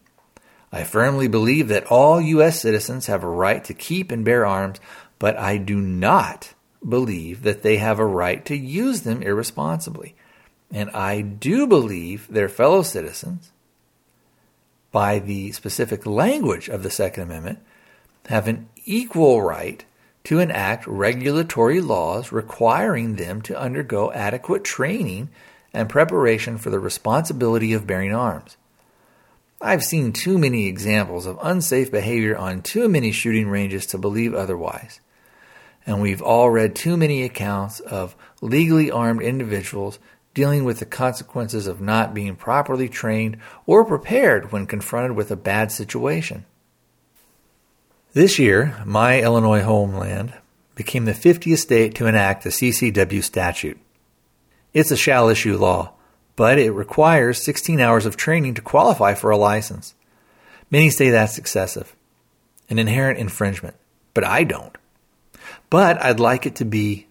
I 0.70 0.84
firmly 0.84 1.28
believe 1.28 1.68
that 1.68 1.86
all 1.86 2.20
U.S. 2.20 2.60
citizens 2.60 3.06
have 3.06 3.24
a 3.24 3.28
right 3.28 3.64
to 3.64 3.74
keep 3.74 4.12
and 4.12 4.24
bear 4.24 4.44
arms, 4.44 4.80
but 5.18 5.36
I 5.38 5.56
do 5.56 5.80
not 5.80 6.52
believe 6.86 7.42
that 7.42 7.62
they 7.62 7.78
have 7.78 7.98
a 7.98 8.06
right 8.06 8.44
to 8.44 8.56
use 8.56 9.00
them 9.00 9.22
irresponsibly. 9.22 10.14
And 10.70 10.90
I 10.90 11.22
do 11.22 11.66
believe 11.66 12.28
their 12.28 12.50
fellow 12.50 12.82
citizens, 12.82 13.50
by 14.92 15.18
the 15.18 15.52
specific 15.52 16.04
language 16.04 16.68
of 16.68 16.82
the 16.82 16.90
Second 16.90 17.24
Amendment, 17.24 17.60
have 18.26 18.46
an 18.46 18.68
equal 18.84 19.40
right 19.40 19.84
to 20.28 20.40
enact 20.40 20.86
regulatory 20.86 21.80
laws 21.80 22.32
requiring 22.32 23.16
them 23.16 23.40
to 23.40 23.58
undergo 23.58 24.12
adequate 24.12 24.62
training 24.62 25.30
and 25.72 25.88
preparation 25.88 26.58
for 26.58 26.68
the 26.68 26.78
responsibility 26.78 27.72
of 27.72 27.86
bearing 27.86 28.14
arms. 28.14 28.58
I've 29.58 29.82
seen 29.82 30.12
too 30.12 30.36
many 30.36 30.66
examples 30.66 31.24
of 31.24 31.38
unsafe 31.40 31.90
behavior 31.90 32.36
on 32.36 32.60
too 32.60 32.90
many 32.90 33.10
shooting 33.10 33.48
ranges 33.48 33.86
to 33.86 33.96
believe 33.96 34.34
otherwise. 34.34 35.00
And 35.86 36.02
we've 36.02 36.20
all 36.20 36.50
read 36.50 36.76
too 36.76 36.98
many 36.98 37.22
accounts 37.22 37.80
of 37.80 38.14
legally 38.42 38.90
armed 38.90 39.22
individuals 39.22 39.98
dealing 40.34 40.62
with 40.62 40.78
the 40.78 40.84
consequences 40.84 41.66
of 41.66 41.80
not 41.80 42.12
being 42.12 42.36
properly 42.36 42.90
trained 42.90 43.38
or 43.64 43.82
prepared 43.82 44.52
when 44.52 44.66
confronted 44.66 45.16
with 45.16 45.30
a 45.30 45.36
bad 45.36 45.72
situation. 45.72 46.44
This 48.18 48.36
year, 48.36 48.74
my 48.84 49.22
Illinois 49.22 49.62
homeland 49.62 50.34
became 50.74 51.04
the 51.04 51.12
50th 51.12 51.58
state 51.58 51.94
to 51.94 52.08
enact 52.08 52.42
the 52.42 52.50
CCW 52.50 53.22
statute. 53.22 53.78
It's 54.74 54.90
a 54.90 54.96
shall 54.96 55.28
issue 55.28 55.56
law, 55.56 55.92
but 56.34 56.58
it 56.58 56.72
requires 56.72 57.40
16 57.44 57.78
hours 57.78 58.06
of 58.06 58.16
training 58.16 58.54
to 58.54 58.60
qualify 58.60 59.14
for 59.14 59.30
a 59.30 59.36
license. 59.36 59.94
Many 60.68 60.90
say 60.90 61.10
that's 61.10 61.38
excessive, 61.38 61.94
an 62.68 62.80
inherent 62.80 63.20
infringement, 63.20 63.76
but 64.14 64.24
I 64.24 64.42
don't. 64.42 64.76
But 65.70 66.02
I'd 66.02 66.18
like 66.18 66.44
it 66.44 66.56
to 66.56 66.64
be 66.64 67.06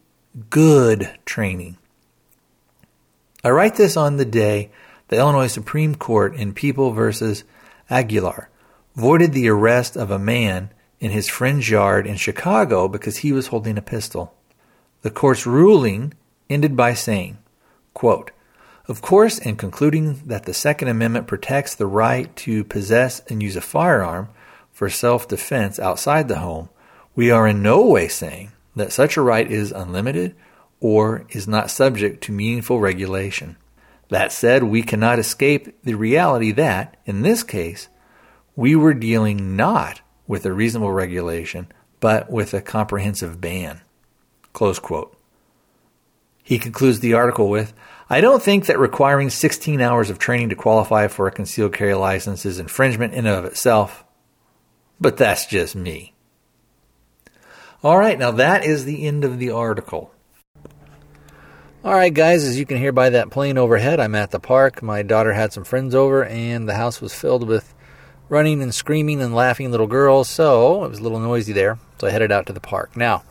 good 0.50 1.10
training. 1.24 1.78
I 3.46 3.52
write 3.52 3.76
this 3.76 3.96
on 3.96 4.18
the 4.18 4.26
day 4.26 4.72
the 5.08 5.16
Illinois 5.16 5.48
Supreme 5.48 5.96
Court 5.96 6.36
in 6.36 6.54
People 6.54 6.92
v. 6.92 7.34
Aguilar 7.90 8.50
voided 8.94 9.32
the 9.32 9.48
arrest 9.48 9.96
of 9.96 10.12
a 10.12 10.20
man 10.20 10.70
in 11.00 11.12
his 11.12 11.30
friend's 11.30 11.70
yard 11.70 12.08
in 12.08 12.16
Chicago 12.16 12.88
because 12.88 13.18
he 13.18 13.32
was 13.32 13.48
holding 13.48 13.78
a 13.78 13.82
pistol. 13.82 14.34
The 15.02 15.12
court's 15.12 15.46
ruling 15.46 16.14
ended 16.50 16.76
by 16.76 16.94
saying, 16.94 17.38
quote, 17.94 18.32
Of 18.88 19.02
course, 19.02 19.38
in 19.38 19.56
concluding 19.56 20.22
that 20.26 20.46
the 20.46 20.54
Second 20.54 20.88
Amendment 20.88 21.28
protects 21.28 21.76
the 21.76 21.88
right 21.88 22.36
to 22.38 22.64
possess 22.64 23.22
and 23.28 23.44
use 23.44 23.56
a 23.56 23.62
firearm 23.62 24.30
for 24.72 24.90
self 24.90 25.28
defense 25.28 25.80
outside 25.80 26.28
the 26.28 26.40
home, 26.40 26.70
we 27.16 27.32
are 27.32 27.48
in 27.48 27.62
no 27.62 27.86
way 27.86 28.08
saying 28.08 28.52
that 28.76 28.92
such 28.92 29.18
a 29.18 29.22
right 29.22 29.50
is 29.50 29.72
unlimited 29.72 30.36
or 30.80 31.26
is 31.30 31.48
not 31.48 31.72
subject 31.72 32.24
to 32.24 32.32
meaningful 32.32 32.80
regulation. 32.80 33.58
That 34.10 34.32
said, 34.32 34.64
we 34.64 34.84
cannot 34.84 35.20
escape 35.20 35.82
the 35.84 35.96
reality 35.96 36.52
that, 36.54 36.98
in 37.06 37.24
this 37.24 37.44
case, 37.44 37.90
we 38.56 38.76
were 38.76 38.94
dealing 38.94 39.56
not 39.56 40.02
with 40.28 40.46
a 40.46 40.54
reasonable 40.54 40.92
regulation, 40.92 41.68
but 42.00 42.30
with 42.30 42.54
a 42.54 42.62
comprehensive 42.62 43.40
ban. 43.42 43.82
Close 44.54 44.80
quote. 44.80 45.18
He 46.44 46.60
concludes 46.60 47.00
the 47.00 47.14
article 47.14 47.50
with 47.50 47.74
I 48.10 48.22
don't 48.22 48.42
think 48.42 48.68
that 48.68 48.80
requiring 48.80 49.30
16 49.30 49.82
hours 49.82 50.10
of 50.10 50.18
training 50.18 50.50
to 50.50 50.56
qualify 50.56 51.08
for 51.08 51.28
a 51.28 51.32
concealed 51.32 51.74
carry 51.74 51.94
license 51.94 52.46
is 52.46 52.58
infringement 52.58 53.14
in 53.14 53.26
and 53.26 53.36
of 53.36 53.44
itself, 53.44 54.06
but 55.00 55.18
that's 55.18 55.46
just 55.46 55.76
me. 55.76 56.14
All 57.84 57.98
right, 57.98 58.18
now 58.18 58.32
that 58.32 58.64
is 58.64 58.86
the 58.86 59.06
end 59.06 59.26
of 59.26 59.40
the 59.40 59.52
article. 59.52 60.14
All 61.84 61.94
right, 61.94 62.14
guys, 62.14 62.44
as 62.44 62.58
you 62.58 62.66
can 62.66 62.78
hear 62.78 62.92
by 62.92 63.10
that 63.12 63.30
plane 63.30 63.58
overhead, 63.58 64.00
I'm 64.00 64.16
at 64.16 64.32
the 64.32 64.40
park. 64.40 64.82
My 64.82 65.04
daughter 65.04 65.34
had 65.34 65.54
some 65.54 65.64
friends 65.64 65.94
over, 65.94 66.26
and 66.26 66.68
the 66.68 66.76
house 66.76 67.02
was 67.02 67.14
filled 67.14 67.48
with 67.48 67.74
running 68.30 68.62
and 68.62 68.74
screaming 68.74 69.22
and 69.22 69.36
laughing 69.36 69.72
little 69.72 69.88
girls, 69.88 70.30
so 70.30 70.84
it 70.84 70.90
was 70.90 71.00
a 71.00 71.04
little 71.04 71.20
noisy 71.20 71.54
there. 71.54 71.80
So 72.00 72.08
I 72.08 72.12
headed 72.12 72.32
out 72.32 72.46
to 72.48 72.54
the 72.54 72.60
park. 72.60 72.96
Now, 72.96 73.24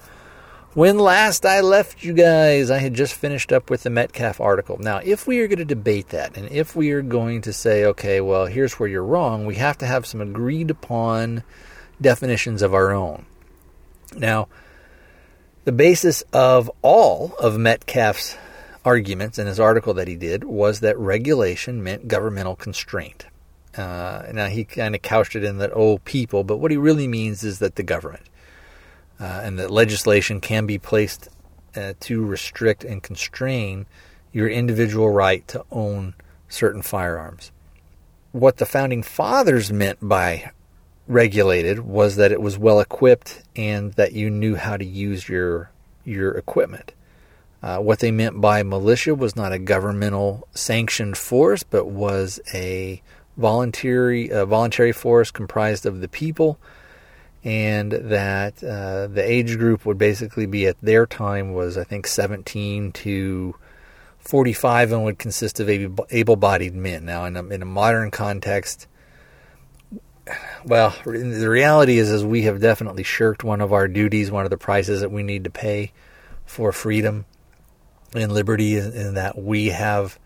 when 0.74 0.98
last 0.98 1.46
I 1.46 1.60
left 1.62 2.04
you 2.04 2.12
guys, 2.12 2.70
I 2.70 2.78
had 2.78 2.92
just 2.92 3.14
finished 3.14 3.50
up 3.50 3.70
with 3.70 3.82
the 3.82 3.90
Metcalf 3.90 4.40
article. 4.40 4.76
Now, 4.78 5.00
if 5.02 5.26
we 5.26 5.38
are 5.40 5.48
going 5.48 5.58
to 5.58 5.64
debate 5.64 6.10
that, 6.10 6.36
and 6.36 6.50
if 6.50 6.76
we 6.76 6.90
are 6.90 7.02
going 7.02 7.40
to 7.42 7.52
say, 7.52 7.86
okay, 7.86 8.20
well, 8.20 8.44
here's 8.44 8.74
where 8.74 8.88
you're 8.88 9.02
wrong, 9.02 9.46
we 9.46 9.54
have 9.54 9.78
to 9.78 9.86
have 9.86 10.04
some 10.04 10.20
agreed 10.20 10.70
upon 10.70 11.44
definitions 12.00 12.60
of 12.60 12.74
our 12.74 12.92
own. 12.92 13.24
Now, 14.14 14.48
the 15.64 15.72
basis 15.72 16.22
of 16.32 16.70
all 16.82 17.34
of 17.40 17.58
Metcalf's 17.58 18.36
arguments 18.84 19.38
in 19.38 19.46
his 19.46 19.58
article 19.58 19.94
that 19.94 20.08
he 20.08 20.14
did 20.14 20.44
was 20.44 20.80
that 20.80 20.98
regulation 20.98 21.82
meant 21.82 22.06
governmental 22.06 22.54
constraint. 22.54 23.26
Uh, 23.76 24.22
now, 24.32 24.46
he 24.46 24.64
kind 24.64 24.94
of 24.94 25.02
couched 25.02 25.36
it 25.36 25.44
in 25.44 25.58
that, 25.58 25.70
oh, 25.74 25.98
people, 25.98 26.44
but 26.44 26.58
what 26.58 26.70
he 26.70 26.76
really 26.76 27.06
means 27.06 27.44
is 27.44 27.58
that 27.58 27.76
the 27.76 27.82
government 27.82 28.22
uh, 29.20 29.40
and 29.44 29.58
that 29.58 29.70
legislation 29.70 30.40
can 30.40 30.66
be 30.66 30.78
placed 30.78 31.28
uh, 31.76 31.92
to 32.00 32.24
restrict 32.24 32.84
and 32.84 33.02
constrain 33.02 33.86
your 34.32 34.48
individual 34.48 35.10
right 35.10 35.46
to 35.48 35.64
own 35.70 36.14
certain 36.48 36.82
firearms. 36.82 37.52
What 38.32 38.58
the 38.58 38.66
founding 38.66 39.02
fathers 39.02 39.72
meant 39.72 39.98
by 40.00 40.52
regulated 41.08 41.80
was 41.80 42.16
that 42.16 42.32
it 42.32 42.40
was 42.40 42.58
well 42.58 42.80
equipped 42.80 43.42
and 43.54 43.92
that 43.94 44.12
you 44.12 44.28
knew 44.28 44.56
how 44.56 44.76
to 44.76 44.84
use 44.84 45.28
your 45.28 45.70
your 46.04 46.32
equipment. 46.32 46.92
Uh, 47.62 47.78
what 47.78 47.98
they 47.98 48.10
meant 48.10 48.40
by 48.40 48.62
militia 48.62 49.14
was 49.14 49.34
not 49.34 49.52
a 49.52 49.58
governmental 49.58 50.46
sanctioned 50.54 51.16
force, 51.16 51.62
but 51.62 51.86
was 51.86 52.38
a 52.54 53.02
voluntary 53.36 54.30
a 54.30 54.46
voluntary 54.46 54.92
force 54.92 55.30
comprised 55.30 55.86
of 55.86 56.00
the 56.00 56.08
people, 56.08 56.58
and 57.44 57.92
that 57.92 58.62
uh, 58.62 59.06
the 59.06 59.22
age 59.24 59.56
group 59.56 59.84
would 59.86 59.98
basically 59.98 60.46
be 60.46 60.66
at 60.66 60.80
their 60.80 61.06
time 61.06 61.52
was 61.52 61.76
I 61.78 61.84
think 61.84 62.06
17 62.06 62.92
to 62.92 63.54
45 64.18 64.92
and 64.92 65.04
would 65.04 65.18
consist 65.18 65.60
of 65.60 65.68
able-bodied 65.70 66.74
men. 66.74 67.04
Now, 67.04 67.24
in 67.26 67.36
a, 67.36 67.44
in 67.46 67.62
a 67.62 67.66
modern 67.66 68.10
context, 68.10 68.88
well, 70.64 70.94
the 71.04 71.48
reality 71.48 71.98
is, 71.98 72.10
is 72.10 72.24
we 72.24 72.42
have 72.42 72.60
definitely 72.60 73.04
shirked 73.04 73.44
one 73.44 73.60
of 73.60 73.72
our 73.72 73.86
duties, 73.86 74.30
one 74.30 74.44
of 74.44 74.50
the 74.50 74.56
prices 74.56 75.00
that 75.00 75.12
we 75.12 75.22
need 75.22 75.44
to 75.44 75.50
pay 75.50 75.92
for 76.44 76.72
freedom 76.72 77.24
and 78.14 78.32
liberty, 78.32 78.76
in 78.76 79.14
that 79.14 79.38
we 79.38 79.66
have 79.68 80.18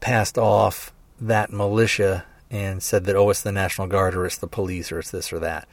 passed 0.00 0.38
off 0.38 0.94
that 1.26 1.52
militia 1.52 2.24
and 2.50 2.82
said 2.82 3.04
that, 3.04 3.16
oh, 3.16 3.30
it's 3.30 3.42
the 3.42 3.52
National 3.52 3.86
Guard 3.86 4.14
or 4.14 4.26
it's 4.26 4.38
the 4.38 4.46
police 4.46 4.92
or 4.92 4.98
it's 5.00 5.10
this 5.10 5.32
or 5.32 5.40
that. 5.40 5.68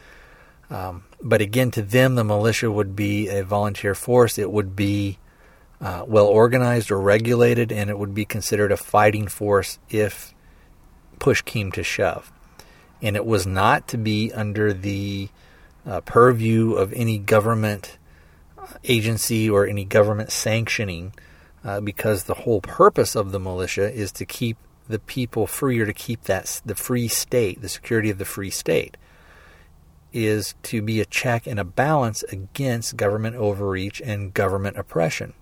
Um, 0.70 1.04
but 1.22 1.42
again, 1.42 1.72
to 1.72 1.82
them, 1.82 2.16
the 2.16 2.24
militia 2.24 2.72
would 2.72 2.96
be 2.96 3.28
a 3.28 3.44
volunteer 3.44 3.94
force. 3.94 4.38
It 4.38 4.52
would 4.52 4.76
be 4.76 5.20
uh, 5.82 6.06
well 6.08 6.28
organized 6.28 6.92
or 6.92 7.00
regulated, 7.00 7.72
and 7.72 7.90
it 7.90 8.00
would 8.00 8.14
be 8.14 8.26
considered 8.26 8.72
a 8.72 8.78
fighting 8.78 9.28
force 9.28 9.80
if 9.90 10.34
push 11.20 11.42
came 11.42 11.72
to 11.74 11.84
shove 11.84 12.32
and 13.02 13.16
it 13.16 13.26
was 13.26 13.48
not 13.48 13.88
to 13.90 13.98
be 13.98 14.32
under 14.32 14.74
the 14.74 15.30
uh, 15.86 16.02
purview 16.02 16.74
of 16.74 16.94
any 16.94 17.18
government 17.18 17.98
agency 18.84 19.50
or 19.50 19.66
any 19.66 19.84
government 19.84 20.32
sanctioning, 20.32 21.14
uh, 21.64 21.82
because 21.82 22.24
the 22.24 22.34
whole 22.34 22.62
purpose 22.62 23.16
of 23.16 23.32
the 23.32 23.40
militia 23.40 23.92
is 23.92 24.12
to 24.12 24.26
keep 24.26 24.58
the 24.92 25.00
people 25.00 25.48
freer 25.48 25.86
to 25.86 25.94
keep 25.94 26.24
that 26.24 26.62
the 26.66 26.76
free 26.76 27.08
state, 27.08 27.62
the 27.62 27.70
security 27.70 28.10
of 28.10 28.18
the 28.18 28.26
free 28.26 28.50
state, 28.50 28.98
is 30.14 30.56
to 30.64 30.82
be 30.82 31.00
a 31.00 31.06
check 31.06 31.48
and 31.48 31.60
a 31.60 31.64
balance 31.64 32.24
against 32.24 32.98
government 32.98 33.36
overreach 33.36 34.02
and 34.02 34.34
government 34.34 34.78
oppression. 34.78 35.34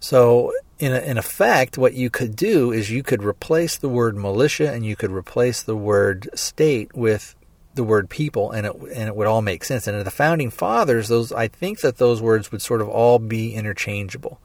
So 0.00 0.52
in, 0.78 0.92
a, 0.92 0.98
in 1.00 1.18
effect, 1.18 1.78
what 1.78 1.94
you 1.94 2.10
could 2.10 2.36
do 2.36 2.72
is 2.72 2.90
you 2.90 3.02
could 3.02 3.22
replace 3.22 3.76
the 3.76 3.88
word 3.88 4.16
militia 4.16 4.72
and 4.72 4.84
you 4.84 4.96
could 4.96 5.10
replace 5.10 5.62
the 5.62 5.76
word 5.76 6.28
state 6.34 6.94
with 6.94 7.34
the 7.74 7.84
word 7.84 8.08
people, 8.08 8.50
and 8.50 8.66
it 8.66 8.74
and 8.74 9.06
it 9.06 9.14
would 9.14 9.26
all 9.26 9.42
make 9.42 9.62
sense. 9.62 9.86
And 9.86 9.96
in 9.96 10.04
the 10.04 10.10
founding 10.10 10.50
fathers, 10.50 11.08
those 11.08 11.30
I 11.30 11.48
think 11.48 11.80
that 11.80 11.98
those 11.98 12.22
words 12.22 12.50
would 12.50 12.62
sort 12.62 12.80
of 12.80 12.88
all 12.88 13.18
be 13.18 13.54
interchangeable. 13.54 14.40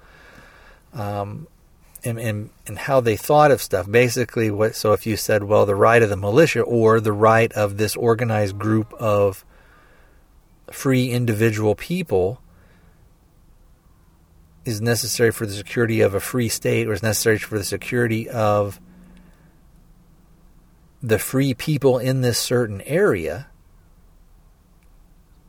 Um, 0.93 1.47
and, 2.03 2.19
and, 2.19 2.49
and 2.67 2.77
how 2.77 2.99
they 2.99 3.15
thought 3.15 3.51
of 3.51 3.61
stuff. 3.61 3.89
Basically, 3.89 4.49
what 4.49 4.75
so 4.75 4.93
if 4.93 5.05
you 5.05 5.17
said, 5.17 5.43
well, 5.43 5.65
the 5.65 5.75
right 5.75 6.01
of 6.01 6.09
the 6.09 6.17
militia 6.17 6.61
or 6.61 6.99
the 6.99 7.13
right 7.13 7.51
of 7.53 7.77
this 7.77 7.95
organized 7.95 8.57
group 8.57 8.93
of 8.93 9.45
free 10.71 11.11
individual 11.11 11.75
people, 11.75 12.41
is 14.65 14.81
necessary 14.81 15.31
for 15.31 15.45
the 15.45 15.53
security 15.53 16.01
of 16.01 16.13
a 16.13 16.19
free 16.19 16.49
state 16.49 16.87
or 16.87 16.93
is 16.93 17.03
necessary 17.03 17.37
for 17.37 17.57
the 17.57 17.63
security 17.63 18.29
of 18.29 18.79
the 21.01 21.17
free 21.17 21.53
people 21.53 21.97
in 21.97 22.21
this 22.21 22.37
certain 22.37 22.81
area. 22.81 23.47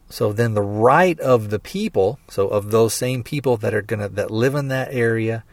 So 0.08 0.32
then 0.32 0.54
the 0.54 0.62
right 0.62 1.18
of 1.20 1.50
the 1.50 1.58
people, 1.58 2.18
so 2.28 2.48
of 2.48 2.70
those 2.70 2.94
same 2.94 3.22
people 3.22 3.56
that 3.58 3.74
are 3.74 3.82
gonna 3.82 4.08
that 4.10 4.30
live 4.30 4.54
in 4.54 4.68
that 4.68 4.92
area 4.92 5.44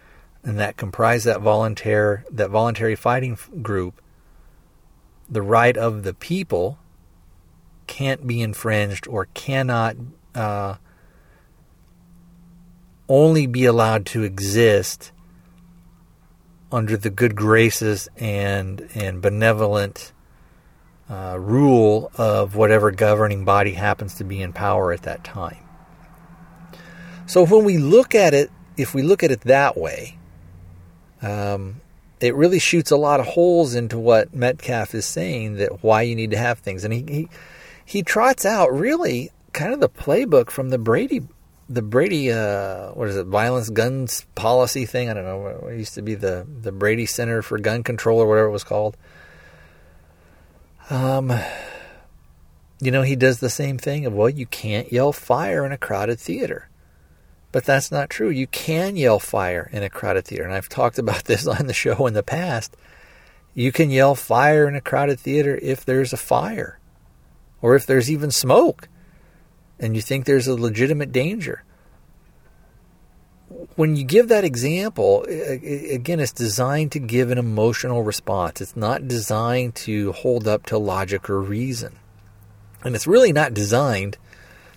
and 0.49 0.57
that 0.57 0.77
comprise 0.77 1.25
that 1.25 1.41
volunteer 1.41 2.25
that 2.31 2.49
voluntary 2.49 2.95
fighting 2.95 3.37
group, 3.61 4.01
the 5.29 5.43
right 5.43 5.77
of 5.77 6.01
the 6.01 6.13
people 6.13 6.79
can't 7.85 8.25
be 8.25 8.41
infringed 8.41 9.07
or 9.07 9.27
cannot 9.35 9.95
uh, 10.33 10.75
only 13.07 13.45
be 13.45 13.65
allowed 13.65 14.07
to 14.07 14.23
exist 14.23 15.11
under 16.71 16.97
the 16.97 17.11
good 17.11 17.35
graces 17.35 18.09
and 18.17 18.89
and 18.95 19.21
benevolent 19.21 20.13
uh, 21.09 21.37
rule 21.39 22.11
of 22.15 22.55
whatever 22.55 22.89
governing 22.89 23.45
body 23.45 23.73
happens 23.73 24.15
to 24.15 24.23
be 24.23 24.41
in 24.41 24.51
power 24.51 24.91
at 24.91 25.03
that 25.03 25.23
time. 25.23 25.63
So 27.27 27.45
when 27.45 27.65
we 27.65 27.77
look 27.77 28.15
at 28.15 28.33
it, 28.33 28.49
if 28.77 28.95
we 28.95 29.03
look 29.03 29.21
at 29.21 29.29
it 29.29 29.41
that 29.41 29.77
way, 29.77 30.18
um, 31.21 31.81
it 32.19 32.35
really 32.35 32.59
shoots 32.59 32.91
a 32.91 32.97
lot 32.97 33.19
of 33.19 33.27
holes 33.27 33.75
into 33.75 33.97
what 33.97 34.33
Metcalf 34.33 34.93
is 34.93 35.05
saying 35.05 35.55
that 35.55 35.83
why 35.83 36.01
you 36.01 36.15
need 36.15 36.31
to 36.31 36.37
have 36.37 36.59
things, 36.59 36.83
and 36.83 36.93
he 36.93 37.03
he, 37.07 37.29
he 37.85 38.03
trots 38.03 38.45
out 38.45 38.73
really 38.73 39.31
kind 39.53 39.73
of 39.73 39.79
the 39.79 39.89
playbook 39.89 40.49
from 40.49 40.69
the 40.69 40.77
Brady 40.77 41.21
the 41.69 41.83
Brady, 41.83 42.31
uh, 42.31 42.89
what 42.93 43.07
is 43.09 43.15
it, 43.15 43.27
violence 43.27 43.69
guns 43.69 44.25
policy 44.33 44.85
thing? 44.85 45.09
I 45.09 45.13
don't 45.13 45.23
know. 45.23 45.67
It 45.67 45.77
used 45.77 45.93
to 45.93 46.01
be 46.01 46.15
the, 46.15 46.47
the 46.61 46.71
Brady 46.71 47.05
Center 47.05 47.43
for 47.43 47.59
Gun 47.59 47.83
Control 47.83 48.19
or 48.19 48.27
whatever 48.27 48.47
it 48.47 48.51
was 48.51 48.63
called. 48.63 48.97
Um, 50.89 51.31
you 52.81 52.89
know, 52.89 53.03
he 53.03 53.15
does 53.15 53.39
the 53.39 53.51
same 53.51 53.77
thing 53.77 54.07
of, 54.07 54.13
well, 54.13 54.29
you 54.29 54.47
can't 54.47 54.91
yell 54.91 55.13
fire 55.13 55.63
in 55.63 55.71
a 55.71 55.77
crowded 55.77 56.19
theater. 56.19 56.68
But 57.51 57.65
that's 57.65 57.91
not 57.91 58.09
true. 58.09 58.29
You 58.29 58.47
can 58.47 58.95
yell 58.95 59.19
fire 59.19 59.69
in 59.71 59.83
a 59.83 59.89
crowded 59.89 60.25
theater. 60.25 60.43
And 60.43 60.53
I've 60.53 60.69
talked 60.69 60.99
about 60.99 61.23
this 61.25 61.47
on 61.47 61.67
the 61.67 61.73
show 61.73 62.05
in 62.07 62.13
the 62.13 62.23
past. 62.23 62.75
You 63.53 63.71
can 63.71 63.89
yell 63.89 64.15
fire 64.15 64.67
in 64.67 64.75
a 64.75 64.81
crowded 64.81 65.19
theater 65.19 65.57
if 65.61 65.83
there's 65.83 66.13
a 66.13 66.17
fire 66.17 66.79
or 67.61 67.75
if 67.75 67.85
there's 67.85 68.09
even 68.09 68.31
smoke 68.31 68.87
and 69.79 69.95
you 69.95 70.01
think 70.01 70.25
there's 70.25 70.47
a 70.47 70.55
legitimate 70.55 71.11
danger. 71.11 71.63
When 73.75 73.95
you 73.95 74.03
give 74.03 74.27
that 74.27 74.43
example, 74.43 75.23
again, 75.23 76.19
it's 76.19 76.31
designed 76.31 76.91
to 76.91 76.99
give 76.99 77.31
an 77.31 77.37
emotional 77.37 78.03
response. 78.03 78.61
It's 78.61 78.75
not 78.75 79.07
designed 79.07 79.75
to 79.75 80.11
hold 80.11 80.47
up 80.47 80.65
to 80.67 80.77
logic 80.77 81.29
or 81.29 81.41
reason. 81.41 81.97
And 82.83 82.95
it's 82.95 83.07
really 83.07 83.33
not 83.33 83.53
designed 83.53 84.17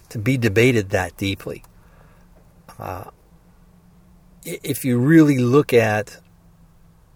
to 0.09 0.19
be 0.19 0.39
debated 0.39 0.91
that 0.91 1.17
deeply. 1.17 1.65
Uh, 2.83 3.05
if 4.45 4.85
you 4.85 4.99
really 4.99 5.39
look 5.39 5.73
at 5.73 6.19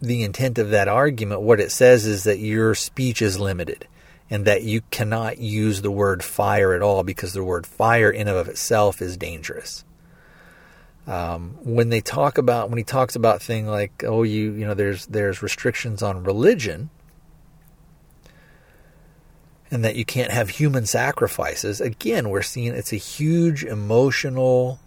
the 0.00 0.22
intent 0.22 0.58
of 0.58 0.70
that 0.70 0.86
argument, 0.86 1.40
what 1.40 1.58
it 1.58 1.72
says 1.72 2.06
is 2.06 2.22
that 2.22 2.38
your 2.38 2.76
speech 2.76 3.20
is 3.20 3.40
limited 3.40 3.88
and 4.30 4.44
that 4.44 4.62
you 4.62 4.82
cannot 4.92 5.38
use 5.38 5.82
the 5.82 5.90
word 5.90 6.22
fire 6.22 6.72
at 6.72 6.82
all 6.82 7.02
because 7.02 7.32
the 7.32 7.42
word 7.42 7.66
fire 7.66 8.12
in 8.12 8.28
and 8.28 8.36
of 8.36 8.48
itself 8.48 9.02
is 9.02 9.16
dangerous. 9.16 9.84
Um, 11.08 11.56
when 11.62 11.88
they 11.88 12.00
talk 12.00 12.38
about 12.38 12.68
when 12.68 12.78
he 12.78 12.84
talks 12.84 13.16
about 13.16 13.42
thing 13.42 13.66
like 13.66 14.04
oh 14.04 14.24
you 14.24 14.52
you 14.52 14.66
know 14.66 14.74
there's 14.74 15.06
there's 15.06 15.40
restrictions 15.40 16.02
on 16.02 16.24
religion 16.24 16.90
and 19.70 19.84
that 19.84 19.94
you 19.94 20.04
can't 20.04 20.32
have 20.32 20.48
human 20.50 20.84
sacrifices 20.84 21.80
again 21.80 22.28
we're 22.28 22.42
seeing 22.42 22.74
it's 22.74 22.92
a 22.92 22.96
huge 22.96 23.62
emotional 23.62 24.80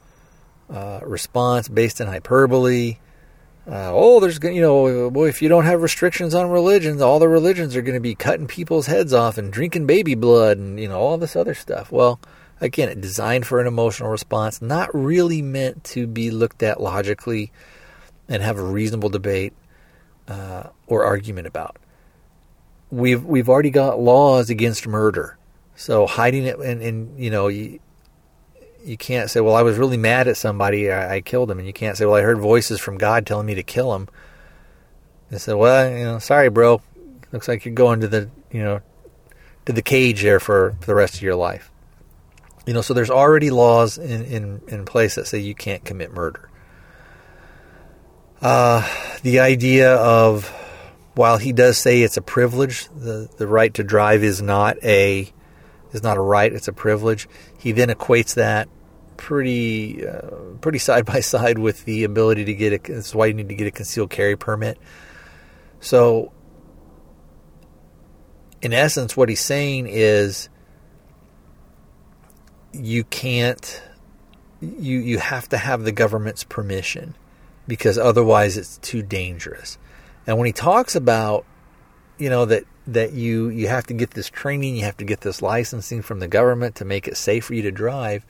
uh, 0.69 0.99
response 1.03 1.67
based 1.67 1.99
in 1.99 2.08
hyperbole 2.08 2.97
uh, 3.69 3.91
oh, 3.93 4.19
there's 4.19 4.39
going 4.39 4.55
you 4.55 4.62
know, 4.62 5.12
boy, 5.12 5.27
if 5.27 5.43
you 5.43 5.49
don't 5.49 5.65
have 5.65 5.84
restrictions 5.84 6.34
on 6.34 6.49
religions, 6.49 7.01
all 7.01 7.19
the 7.19 7.27
religions 7.27 7.75
are 7.75 7.84
going 7.84 7.93
to 7.93 7.99
be 7.99 8.15
cutting 8.15 8.47
people's 8.47 8.88
heads 8.88 9.13
off 9.13 9.38
and 9.38 9.53
drinking 9.53 9.86
baby 9.86 10.15
blood 10.15 10.58
and 10.58 10.79
you 10.79 10.88
know 10.88 10.99
all 10.99 11.19
this 11.19 11.36
other 11.36 11.53
stuff. 11.53 11.91
Well, 11.91 12.19
again, 12.60 12.99
designed 12.99 13.45
for 13.45 13.62
an 13.62 13.67
emotional 13.67 14.10
response, 14.10 14.60
not 14.60 14.89
really 14.95 15.43
meant 15.43 15.84
to 15.86 16.08
be 16.08 16.32
looked 16.32 16.63
at 16.63 16.82
logically 16.82 17.51
and 18.27 18.41
have 18.41 18.58
a 18.58 18.63
reasonable 18.63 19.10
debate 19.10 19.53
uh, 20.27 20.69
or 20.88 21.03
argument 21.03 21.45
about. 21.45 21.77
We've 22.89 23.23
we've 23.23 23.49
already 23.49 23.69
got 23.69 23.99
laws 23.99 24.49
against 24.49 24.88
murder, 24.88 25.38
so 25.75 26.08
hiding 26.08 26.45
it 26.45 26.58
and, 26.58 26.82
and 26.82 27.19
you 27.19 27.29
know 27.29 27.49
you, 27.49 27.79
you 28.83 28.97
can't 28.97 29.29
say, 29.29 29.39
well, 29.41 29.55
I 29.55 29.61
was 29.61 29.77
really 29.77 29.97
mad 29.97 30.27
at 30.27 30.37
somebody, 30.37 30.91
I, 30.91 31.15
I 31.15 31.21
killed 31.21 31.51
him. 31.51 31.59
And 31.59 31.67
you 31.67 31.73
can't 31.73 31.97
say, 31.97 32.05
well, 32.05 32.15
I 32.15 32.21
heard 32.21 32.39
voices 32.39 32.79
from 32.79 32.97
God 32.97 33.25
telling 33.25 33.45
me 33.45 33.55
to 33.55 33.63
kill 33.63 33.93
him. 33.95 34.07
They 35.29 35.37
said, 35.37 35.55
well, 35.55 35.89
you 35.89 36.03
know, 36.03 36.19
sorry, 36.19 36.49
bro. 36.49 36.81
Looks 37.31 37.47
like 37.47 37.65
you're 37.65 37.75
going 37.75 38.01
to 38.01 38.07
the, 38.07 38.29
you 38.51 38.63
know, 38.63 38.81
to 39.65 39.73
the 39.73 39.81
cage 39.81 40.23
there 40.23 40.39
for, 40.39 40.75
for 40.79 40.85
the 40.87 40.95
rest 40.95 41.15
of 41.15 41.21
your 41.21 41.35
life. 41.35 41.71
You 42.65 42.73
know, 42.73 42.81
so 42.81 42.93
there's 42.93 43.11
already 43.11 43.51
laws 43.51 43.97
in, 43.97 44.23
in, 44.25 44.61
in 44.67 44.85
place 44.85 45.15
that 45.15 45.27
say 45.27 45.39
you 45.39 45.55
can't 45.55 45.85
commit 45.85 46.11
murder. 46.11 46.49
Uh, 48.41 48.87
the 49.21 49.39
idea 49.39 49.95
of, 49.95 50.47
while 51.13 51.37
he 51.37 51.51
does 51.51 51.77
say 51.77 52.01
it's 52.01 52.17
a 52.17 52.21
privilege, 52.21 52.87
the, 52.95 53.29
the 53.37 53.47
right 53.47 53.73
to 53.73 53.83
drive 53.83 54.23
is 54.23 54.41
not 54.41 54.77
a 54.83 55.31
is 55.91 56.04
not 56.04 56.17
a 56.17 56.21
right; 56.21 56.52
it's 56.52 56.67
a 56.67 56.73
privilege. 56.73 57.28
He 57.58 57.71
then 57.71 57.89
equates 57.89 58.36
that 58.36 58.69
pretty 59.17 60.08
uh, 60.08 60.30
pretty 60.62 60.80
side 60.89 61.06
by 61.06 61.19
side 61.19 61.58
with 61.58 61.86
the 61.86 62.04
ability 62.04 62.45
to 62.45 62.54
get 62.54 62.73
a. 62.73 62.93
That's 62.93 63.13
why 63.13 63.28
you 63.28 63.34
need 63.34 63.49
to 63.49 63.56
get 63.56 63.67
a 63.67 63.71
concealed 63.71 64.10
carry 64.10 64.36
permit. 64.36 64.78
So, 65.80 66.32
in 68.62 68.73
essence, 68.73 69.15
what 69.15 69.30
he's 69.30 69.41
saying 69.41 69.88
is 69.89 70.49
you 72.71 73.04
can't 73.04 73.82
you 74.62 74.99
you 74.99 75.19
have 75.19 75.49
to 75.49 75.58
have 75.58 75.84
the 75.84 75.91
government's 75.91 76.43
permission 76.43 77.15
because 77.67 77.97
otherwise 77.97 78.58
it's 78.58 78.78
too 78.80 79.02
dangerous. 79.02 79.78
And 80.28 80.38
when 80.38 80.47
he 80.47 80.54
talks 80.54 80.95
about 80.95 81.45
you 82.19 82.29
know 82.29 82.45
that 82.45 82.63
that 82.88 83.13
you 83.13 83.49
you 83.49 83.67
have 83.67 83.88
to 83.88 83.93
get 83.93 84.12
this 84.12 84.29
training, 84.29 84.75
you 84.75 84.84
have 84.84 84.97
to 84.97 85.05
get 85.05 85.21
this 85.21 85.41
licensing 85.41 86.01
from 86.01 86.19
the 86.19 86.27
government 86.27 86.75
to 86.75 86.86
make 86.86 87.08
it 87.08 87.17
safe 87.17 87.45
for 87.45 87.53
you 87.53 87.62
to 87.63 87.71
drive. 87.71 88.25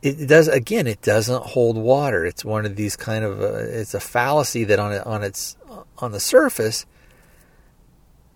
It 0.00 0.28
does 0.28 0.48
again. 0.48 0.86
It 0.86 1.02
doesn't 1.02 1.42
hold 1.42 1.76
water. 1.76 2.24
It's 2.24 2.44
one 2.44 2.64
of 2.64 2.76
these 2.76 2.96
kind 2.96 3.24
of 3.24 3.40
uh, 3.40 3.56
it's 3.56 3.94
a 3.94 4.00
fallacy 4.00 4.64
that 4.64 4.78
on 4.78 4.92
on 5.00 5.22
its 5.22 5.56
on 5.98 6.12
the 6.12 6.20
surface, 6.20 6.86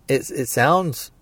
it 0.09 0.31
it 0.31 0.49
sounds 0.49 1.13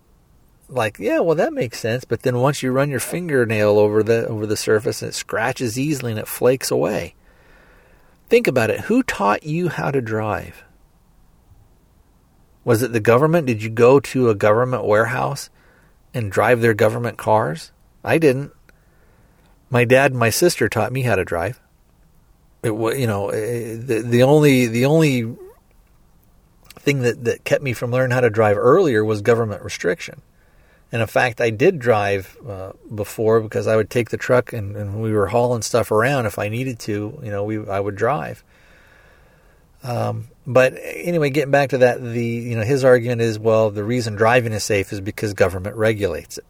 like 0.67 0.97
yeah, 0.99 1.19
well 1.19 1.35
that 1.35 1.53
makes 1.53 1.79
sense. 1.79 2.05
But 2.05 2.23
then 2.23 2.39
once 2.39 2.63
you 2.63 2.71
run 2.71 2.89
your 2.89 2.99
fingernail 2.99 3.77
over 3.77 4.01
the 4.01 4.27
over 4.27 4.47
the 4.47 4.57
surface, 4.57 5.03
it 5.03 5.13
scratches 5.13 5.77
easily 5.79 6.11
and 6.11 6.19
it 6.19 6.27
flakes 6.27 6.71
away. 6.71 7.13
Think 8.29 8.47
about 8.47 8.69
it. 8.69 8.81
Who 8.81 9.03
taught 9.03 9.43
you 9.43 9.69
how 9.69 9.91
to 9.91 10.01
drive? 10.01 10.63
Was 12.63 12.81
it 12.81 12.93
the 12.93 12.99
government? 12.99 13.47
Did 13.47 13.63
you 13.63 13.69
go 13.69 13.99
to 13.99 14.29
a 14.29 14.35
government 14.35 14.85
warehouse 14.85 15.49
and 16.13 16.31
drive 16.31 16.61
their 16.61 16.73
government 16.73 17.17
cars? 17.17 17.71
I 18.03 18.17
didn't. 18.17 18.51
My 19.69 19.85
dad 19.85 20.11
and 20.11 20.19
my 20.19 20.29
sister 20.29 20.69
taught 20.69 20.91
me 20.91 21.01
how 21.01 21.15
to 21.15 21.25
drive. 21.25 21.59
It 22.63 22.71
was, 22.71 22.99
you 22.99 23.07
know, 23.07 23.29
eh, 23.29 23.77
the, 23.79 24.03
the 24.05 24.23
only 24.23 24.67
the 24.67 24.85
only 24.85 25.35
thing 26.79 27.01
that, 27.01 27.23
that 27.23 27.43
kept 27.43 27.63
me 27.63 27.73
from 27.73 27.91
learning 27.91 28.13
how 28.13 28.21
to 28.21 28.29
drive 28.29 28.57
earlier 28.57 29.03
was 29.03 29.21
government 29.21 29.63
restriction. 29.63 30.21
And 30.91 31.01
in 31.01 31.07
fact, 31.07 31.39
I 31.39 31.51
did 31.51 31.79
drive 31.79 32.37
uh, 32.47 32.73
before 32.93 33.39
because 33.39 33.65
I 33.65 33.77
would 33.77 33.89
take 33.89 34.09
the 34.09 34.17
truck 34.17 34.51
and, 34.51 34.75
and, 34.75 35.01
we 35.01 35.13
were 35.13 35.27
hauling 35.27 35.61
stuff 35.61 35.89
around 35.89 36.25
if 36.25 36.37
I 36.37 36.49
needed 36.49 36.79
to. 36.79 37.17
You 37.23 37.31
know, 37.31 37.45
we 37.45 37.65
I 37.65 37.79
would 37.79 37.95
drive. 37.95 38.43
Um, 39.83 40.27
but 40.45 40.73
anyway, 40.81 41.29
getting 41.29 41.51
back 41.51 41.69
to 41.69 41.79
that, 41.79 42.01
the 42.01 42.23
you 42.23 42.55
know 42.55 42.63
his 42.63 42.83
argument 42.83 43.21
is 43.21 43.39
well, 43.39 43.71
the 43.71 43.83
reason 43.83 44.15
driving 44.15 44.53
is 44.53 44.63
safe 44.63 44.91
is 44.91 45.01
because 45.01 45.33
government 45.33 45.75
regulates 45.75 46.37
it, 46.37 46.45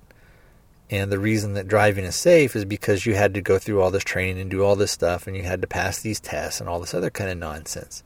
and 0.90 1.12
the 1.12 1.20
reason 1.20 1.54
that 1.54 1.68
driving 1.68 2.06
is 2.06 2.16
safe 2.16 2.56
is 2.56 2.66
because 2.66 3.06
you 3.06 3.16
had 3.16 3.34
to 3.34 3.42
go 3.42 3.58
through 3.58 3.82
all 3.82 3.92
this 3.92 4.04
training 4.04 4.40
and 4.40 4.52
do 4.52 4.64
all 4.64 4.76
this 4.76 4.92
stuff, 4.92 5.28
and 5.28 5.36
you 5.36 5.44
had 5.44 5.62
to 5.62 5.68
pass 5.68 6.02
these 6.02 6.20
tests 6.20 6.60
and 6.60 6.70
all 6.70 6.80
this 6.80 6.94
other 6.94 7.10
kind 7.10 7.30
of 7.30 7.38
nonsense. 7.38 8.04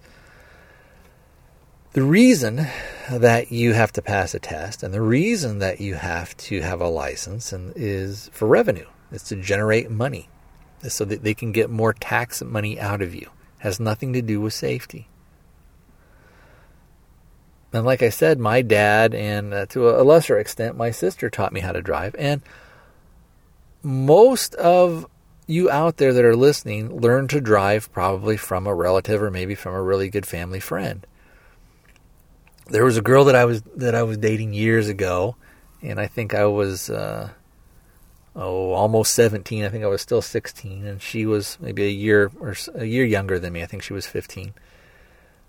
The 1.93 2.03
reason 2.03 2.67
that 3.09 3.53
you 3.53 3.71
have 3.71 3.93
to 3.93 4.01
pass 4.01 4.33
a 4.35 4.39
test 4.39 4.83
and 4.83 4.93
the 4.93 5.01
reason 5.01 5.59
that 5.59 5.79
you 5.79 5.95
have 5.95 6.35
to 6.37 6.59
have 6.59 6.81
a 6.81 6.89
license 6.89 7.53
and 7.53 7.71
is 7.77 8.29
for 8.33 8.49
revenue. 8.49 8.87
It's 9.13 9.29
to 9.29 9.37
generate 9.37 9.89
money 9.89 10.27
so 10.85 11.05
that 11.05 11.23
they 11.23 11.33
can 11.33 11.53
get 11.53 11.69
more 11.69 11.93
tax 11.93 12.43
money 12.43 12.77
out 12.77 13.01
of 13.01 13.15
you. 13.15 13.21
It 13.21 13.63
has 13.63 13.79
nothing 13.79 14.11
to 14.11 14.21
do 14.21 14.41
with 14.41 14.53
safety. 14.53 15.07
And 17.75 17.85
like 17.85 18.01
I 18.01 18.09
said, 18.09 18.39
my 18.39 18.61
dad 18.61 19.13
and 19.13 19.53
uh, 19.53 19.65
to 19.67 19.89
a 19.89 20.01
lesser 20.01 20.39
extent, 20.39 20.77
my 20.77 20.91
sister 20.91 21.29
taught 21.29 21.51
me 21.51 21.59
how 21.59 21.73
to 21.73 21.81
drive. 21.81 22.15
And 22.17 22.41
most 23.83 24.55
of 24.55 25.05
you 25.45 25.69
out 25.69 25.97
there 25.97 26.13
that 26.13 26.23
are 26.23 26.37
listening 26.37 27.01
learn 27.01 27.27
to 27.27 27.41
drive 27.41 27.91
probably 27.91 28.37
from 28.37 28.65
a 28.65 28.73
relative 28.73 29.21
or 29.21 29.29
maybe 29.29 29.55
from 29.55 29.75
a 29.75 29.83
really 29.83 30.09
good 30.09 30.25
family 30.25 30.61
friend. 30.61 31.05
There 32.67 32.85
was 32.85 32.95
a 32.95 33.01
girl 33.01 33.25
that 33.25 33.35
I 33.35 33.43
was 33.43 33.61
that 33.75 33.93
I 33.93 34.03
was 34.03 34.17
dating 34.17 34.53
years 34.53 34.87
ago, 34.87 35.35
and 35.81 35.99
I 35.99 36.07
think 36.07 36.33
I 36.33 36.45
was 36.45 36.89
uh, 36.89 37.29
oh 38.37 38.71
almost 38.71 39.13
seventeen. 39.13 39.65
I 39.65 39.69
think 39.69 39.83
I 39.83 39.87
was 39.87 40.01
still 40.01 40.21
sixteen, 40.21 40.87
and 40.87 41.01
she 41.01 41.25
was 41.25 41.57
maybe 41.59 41.83
a 41.83 41.91
year 41.91 42.31
or 42.39 42.55
a 42.73 42.85
year 42.85 43.03
younger 43.03 43.37
than 43.37 43.51
me. 43.51 43.61
I 43.61 43.65
think 43.65 43.83
she 43.83 43.93
was 43.93 44.07
fifteen 44.07 44.53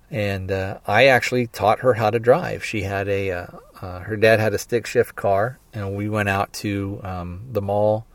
and 0.09 0.51
uh, 0.51 0.79
I 0.87 1.07
actually 1.07 1.47
taught 1.47 1.79
her 1.79 1.95
how 1.95 2.09
to 2.09 2.19
drive. 2.19 2.63
She 2.63 2.81
had 2.81 3.07
a 3.09 3.31
uh, 3.31 3.47
uh, 3.81 3.99
her 3.99 4.15
dad 4.15 4.39
had 4.39 4.53
a 4.53 4.57
stick 4.57 4.85
shift 4.85 5.15
car, 5.15 5.59
and 5.73 5.95
we 5.95 6.09
went 6.09 6.29
out 6.29 6.53
to 6.53 6.99
um, 7.03 7.41
the 7.51 7.61
mall 7.61 8.05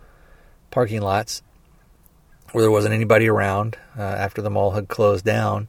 parking 0.71 1.03
lots 1.03 1.43
where 2.53 2.63
there 2.63 2.71
wasn't 2.71 2.95
anybody 2.95 3.29
around 3.29 3.77
uh, 3.99 4.03
after 4.03 4.43
the 4.43 4.51
mall 4.51 4.73
had 4.73 4.89
closed 4.89 5.25
down, 5.25 5.69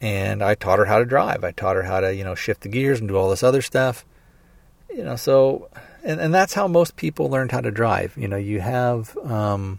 and 0.00 0.42
I 0.42 0.54
taught 0.54 0.78
her 0.78 0.86
how 0.86 0.98
to 0.98 1.04
drive. 1.04 1.44
I 1.44 1.52
taught 1.52 1.76
her 1.76 1.84
how 1.84 2.00
to 2.00 2.14
you 2.14 2.24
know 2.24 2.34
shift 2.34 2.62
the 2.62 2.68
gears 2.68 2.98
and 2.98 3.08
do 3.08 3.16
all 3.16 3.30
this 3.30 3.42
other 3.42 3.62
stuff. 3.62 4.04
You 4.90 5.04
know, 5.04 5.16
so 5.16 5.68
and 6.02 6.20
and 6.20 6.34
that's 6.34 6.54
how 6.54 6.66
most 6.66 6.96
people 6.96 7.30
learned 7.30 7.52
how 7.52 7.60
to 7.60 7.70
drive. 7.70 8.16
You 8.16 8.26
know, 8.26 8.36
you 8.36 8.60
have 8.60 9.16
um, 9.18 9.78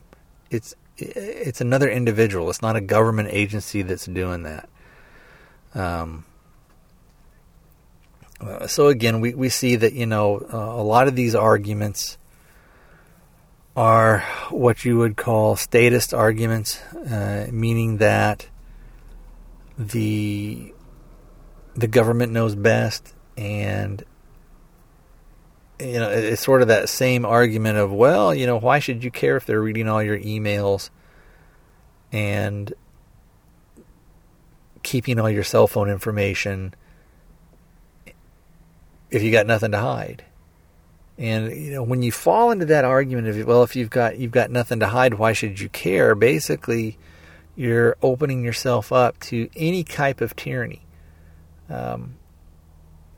it's 0.50 0.74
it's 0.98 1.62
another 1.62 1.90
individual. 1.90 2.50
It's 2.50 2.62
not 2.62 2.76
a 2.76 2.82
government 2.82 3.30
agency 3.32 3.82
that's 3.82 4.06
doing 4.06 4.44
that. 4.44 4.70
Um, 5.76 6.26
so 8.68 8.88
again, 8.88 9.22
we, 9.22 9.34
we 9.34 9.50
see 9.50 9.76
that 9.76 9.94
you 9.94 10.06
know 10.06 10.38
uh, 10.52 10.58
a 10.58 10.84
lot 10.84 11.08
of 11.08 11.16
these 11.16 11.36
arguments 11.36 12.18
are 13.76 14.20
what 14.50 14.84
you 14.86 14.98
would 14.98 15.18
call 15.18 15.56
statist 15.56 16.14
arguments, 16.14 16.82
uh, 16.94 17.48
meaning 17.52 17.98
that 17.98 18.48
the 19.78 20.74
the 21.76 21.88
government 21.88 22.32
knows 22.32 22.56
best, 22.56 23.14
and 23.38 24.04
you 25.80 26.00
know 26.00 26.10
it's 26.10 26.42
sort 26.42 26.62
of 26.62 26.70
that 26.70 26.90
same 26.90 27.26
argument 27.26 27.78
of 27.78 27.92
well, 27.92 28.34
you 28.34 28.46
know, 28.46 28.58
why 28.58 28.80
should 28.80 29.04
you 29.04 29.12
care 29.12 29.38
if 29.38 29.46
they're 29.46 29.62
reading 29.62 29.88
all 29.88 30.02
your 30.02 30.20
emails 30.20 30.90
and 32.12 32.74
keeping 34.84 35.20
all 35.20 35.30
your 35.30 35.44
cell 35.44 35.68
phone 35.68 35.90
information 35.90 36.74
if 39.12 39.24
you 39.24 39.32
got 39.32 39.48
nothing 39.48 39.72
to 39.72 39.80
hide. 39.80 40.24
And 41.18 41.52
you 41.52 41.72
know, 41.72 41.84
when 41.84 42.02
you 42.02 42.12
fall 42.12 42.52
into 42.52 42.66
that 42.68 42.86
argument 42.86 43.28
of 43.28 43.46
well, 43.46 43.64
if 43.64 43.76
you've 43.76 43.90
got 43.90 44.18
you've 44.18 44.32
got 44.32 44.52
nothing 44.52 44.80
to 44.80 44.88
hide, 44.88 45.16
why 45.16 45.34
should 45.34 45.60
you 45.60 45.68
care? 45.68 46.16
Basically, 46.16 46.98
you're 47.56 47.98
opening 48.02 48.44
yourself 48.44 48.94
up 48.94 49.20
to 49.20 49.50
any 49.56 49.84
type 49.84 50.22
of 50.22 50.36
tyranny. 50.36 50.82
Um, 51.70 52.16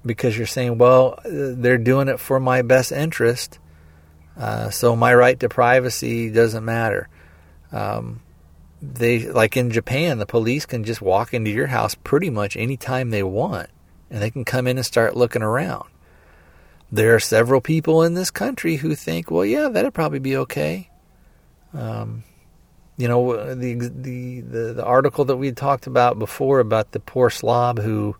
because 0.04 0.36
you're 0.36 0.47
saying, 0.47 0.80
well, 0.80 1.19
they're 1.24 1.78
doing 1.78 2.08
it 2.08 2.19
for 2.19 2.39
my 2.39 2.63
best 2.63 2.91
interest, 2.91 3.60
uh, 4.36 4.71
so 4.71 4.95
my 4.95 5.13
right 5.13 5.39
to 5.39 5.47
privacy 5.47 6.32
doesn't 6.32 6.65
matter. 6.65 7.08
Um, 7.71 8.21
they 8.82 9.30
like 9.30 9.56
in 9.56 9.70
Japan, 9.70 10.17
the 10.17 10.26
police 10.26 10.65
can 10.65 10.84
just 10.84 11.02
walk 11.02 11.34
into 11.34 11.52
your 11.52 11.67
house 11.67 11.94
pretty 11.96 12.30
much 12.30 12.58
anytime 12.58 13.12
they 13.12 13.24
want, 13.24 13.70
and 14.10 14.22
they 14.22 14.32
can 14.32 14.44
come 14.44 14.67
in 14.67 14.78
and 14.78 14.86
start 14.86 15.15
looking 15.15 15.44
around. 15.44 15.88
There 16.91 17.15
are 17.15 17.20
several 17.20 17.62
people 17.62 18.04
in 18.04 18.15
this 18.15 18.32
country 18.32 18.78
who 18.78 18.96
think, 18.96 19.30
well, 19.30 19.46
yeah, 19.46 19.70
that'd 19.70 19.94
probably 19.94 20.20
be 20.20 20.36
okay. 20.38 20.89
Um, 21.74 22.24
you 22.98 23.08
know, 23.08 23.56
the, 23.56 23.76
the 23.76 24.41
the 24.41 24.74
the 24.74 24.84
article 24.84 25.26
that 25.26 25.38
we 25.38 25.52
talked 25.52 25.86
about 25.88 26.17
before 26.17 26.60
about 26.60 26.91
the 26.91 27.00
poor 27.00 27.30
slob 27.30 27.80
who 27.80 28.15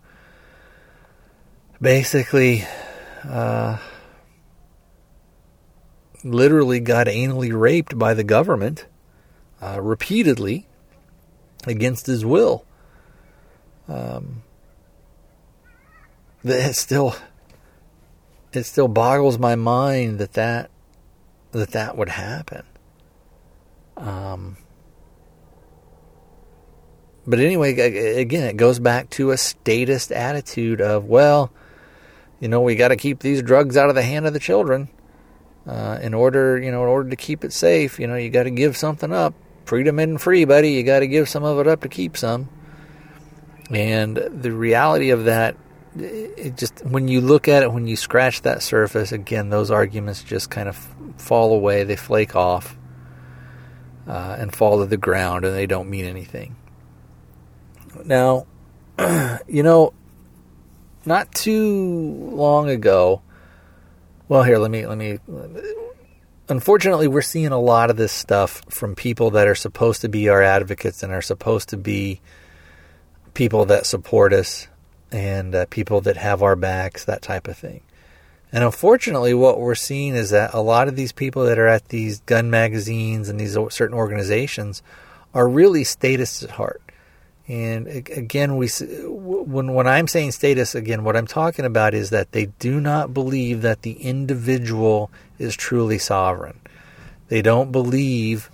basically 1.80 2.64
uh, 3.28 3.78
literally 6.22 6.78
got 6.78 7.08
anally 7.08 7.52
raped 7.52 7.98
by 7.98 8.14
the 8.14 8.24
government 8.24 8.86
uh, 9.62 9.80
repeatedly 9.80 10.66
against 11.66 12.06
his 12.06 12.24
will. 12.24 12.64
Um, 13.88 14.42
it 16.44 16.74
still 16.74 17.14
it 18.52 18.64
still 18.64 18.88
boggles 18.88 19.38
my 19.38 19.54
mind 19.54 20.18
that 20.18 20.32
that 20.34 20.70
that 21.52 21.70
that 21.70 21.96
would 21.96 22.08
happen. 22.08 22.64
Um, 23.96 24.56
but 27.26 27.38
anyway, 27.38 27.72
again, 28.18 28.44
it 28.44 28.56
goes 28.56 28.80
back 28.80 29.10
to 29.10 29.30
a 29.30 29.36
statist 29.36 30.10
attitude 30.10 30.80
of, 30.80 31.04
well, 31.04 31.52
you 32.40 32.48
know, 32.48 32.60
we 32.60 32.74
got 32.74 32.88
to 32.88 32.96
keep 32.96 33.20
these 33.20 33.42
drugs 33.42 33.76
out 33.76 33.88
of 33.88 33.94
the 33.94 34.02
hand 34.02 34.26
of 34.26 34.32
the 34.32 34.40
children. 34.40 34.88
Uh, 35.64 35.96
in 36.02 36.12
order, 36.12 36.58
you 36.58 36.72
know, 36.72 36.82
in 36.82 36.88
order 36.88 37.10
to 37.10 37.14
keep 37.14 37.44
it 37.44 37.52
safe, 37.52 38.00
you 38.00 38.08
know, 38.08 38.16
you 38.16 38.28
got 38.30 38.42
to 38.42 38.50
give 38.50 38.76
something 38.76 39.12
up. 39.12 39.32
Freedom 39.64 39.98
isn't 39.98 40.18
free, 40.18 40.44
buddy. 40.44 40.72
You 40.72 40.82
got 40.82 41.00
to 41.00 41.06
give 41.06 41.28
some 41.28 41.44
of 41.44 41.58
it 41.58 41.66
up 41.66 41.82
to 41.82 41.88
keep 41.88 42.16
some. 42.16 42.48
And 43.70 44.16
the 44.16 44.52
reality 44.52 45.10
of 45.10 45.24
that, 45.24 45.56
it 45.96 46.56
just 46.56 46.84
when 46.84 47.08
you 47.08 47.20
look 47.20 47.48
at 47.48 47.62
it, 47.62 47.72
when 47.72 47.86
you 47.86 47.96
scratch 47.96 48.42
that 48.42 48.62
surface, 48.62 49.12
again, 49.12 49.50
those 49.50 49.70
arguments 49.70 50.22
just 50.22 50.50
kind 50.50 50.68
of 50.68 50.76
fall 51.16 51.52
away. 51.54 51.84
They 51.84 51.96
flake 51.96 52.34
off 52.36 52.76
uh, 54.06 54.36
and 54.38 54.54
fall 54.54 54.80
to 54.80 54.86
the 54.86 54.96
ground, 54.96 55.44
and 55.44 55.54
they 55.54 55.66
don't 55.66 55.88
mean 55.88 56.04
anything. 56.04 56.56
Now, 58.04 58.46
you 59.46 59.62
know, 59.62 59.92
not 61.04 61.32
too 61.34 62.30
long 62.32 62.68
ago. 62.68 63.22
Well, 64.28 64.42
here, 64.42 64.58
let 64.58 64.70
me 64.70 64.86
let 64.86 64.98
me. 64.98 65.18
Unfortunately, 66.52 67.08
we're 67.08 67.22
seeing 67.22 67.50
a 67.50 67.58
lot 67.58 67.88
of 67.88 67.96
this 67.96 68.12
stuff 68.12 68.60
from 68.68 68.94
people 68.94 69.30
that 69.30 69.48
are 69.48 69.54
supposed 69.54 70.02
to 70.02 70.08
be 70.10 70.28
our 70.28 70.42
advocates 70.42 71.02
and 71.02 71.10
are 71.10 71.22
supposed 71.22 71.70
to 71.70 71.78
be 71.78 72.20
people 73.32 73.64
that 73.64 73.86
support 73.86 74.34
us 74.34 74.68
and 75.10 75.54
uh, 75.54 75.64
people 75.70 76.02
that 76.02 76.18
have 76.18 76.42
our 76.42 76.54
backs, 76.54 77.06
that 77.06 77.22
type 77.22 77.48
of 77.48 77.56
thing. 77.56 77.80
And 78.52 78.62
unfortunately, 78.62 79.32
what 79.32 79.60
we're 79.60 79.74
seeing 79.74 80.14
is 80.14 80.28
that 80.28 80.52
a 80.52 80.60
lot 80.60 80.88
of 80.88 80.94
these 80.94 81.10
people 81.10 81.46
that 81.46 81.58
are 81.58 81.68
at 81.68 81.88
these 81.88 82.20
gun 82.20 82.50
magazines 82.50 83.30
and 83.30 83.40
these 83.40 83.56
certain 83.70 83.96
organizations 83.96 84.82
are 85.32 85.48
really 85.48 85.84
statists 85.84 86.42
at 86.42 86.50
heart. 86.50 86.82
And 87.48 87.86
again, 87.86 88.58
we 88.58 88.68
when 89.06 89.72
when 89.72 89.86
I'm 89.86 90.06
saying 90.06 90.32
statist 90.32 90.74
again, 90.74 91.02
what 91.02 91.16
I'm 91.16 91.26
talking 91.26 91.64
about 91.64 91.94
is 91.94 92.10
that 92.10 92.32
they 92.32 92.46
do 92.58 92.78
not 92.78 93.14
believe 93.14 93.62
that 93.62 93.82
the 93.82 93.92
individual 93.92 95.10
is 95.42 95.56
truly 95.56 95.98
sovereign. 95.98 96.60
They 97.28 97.42
don't 97.42 97.72
believe 97.72 98.50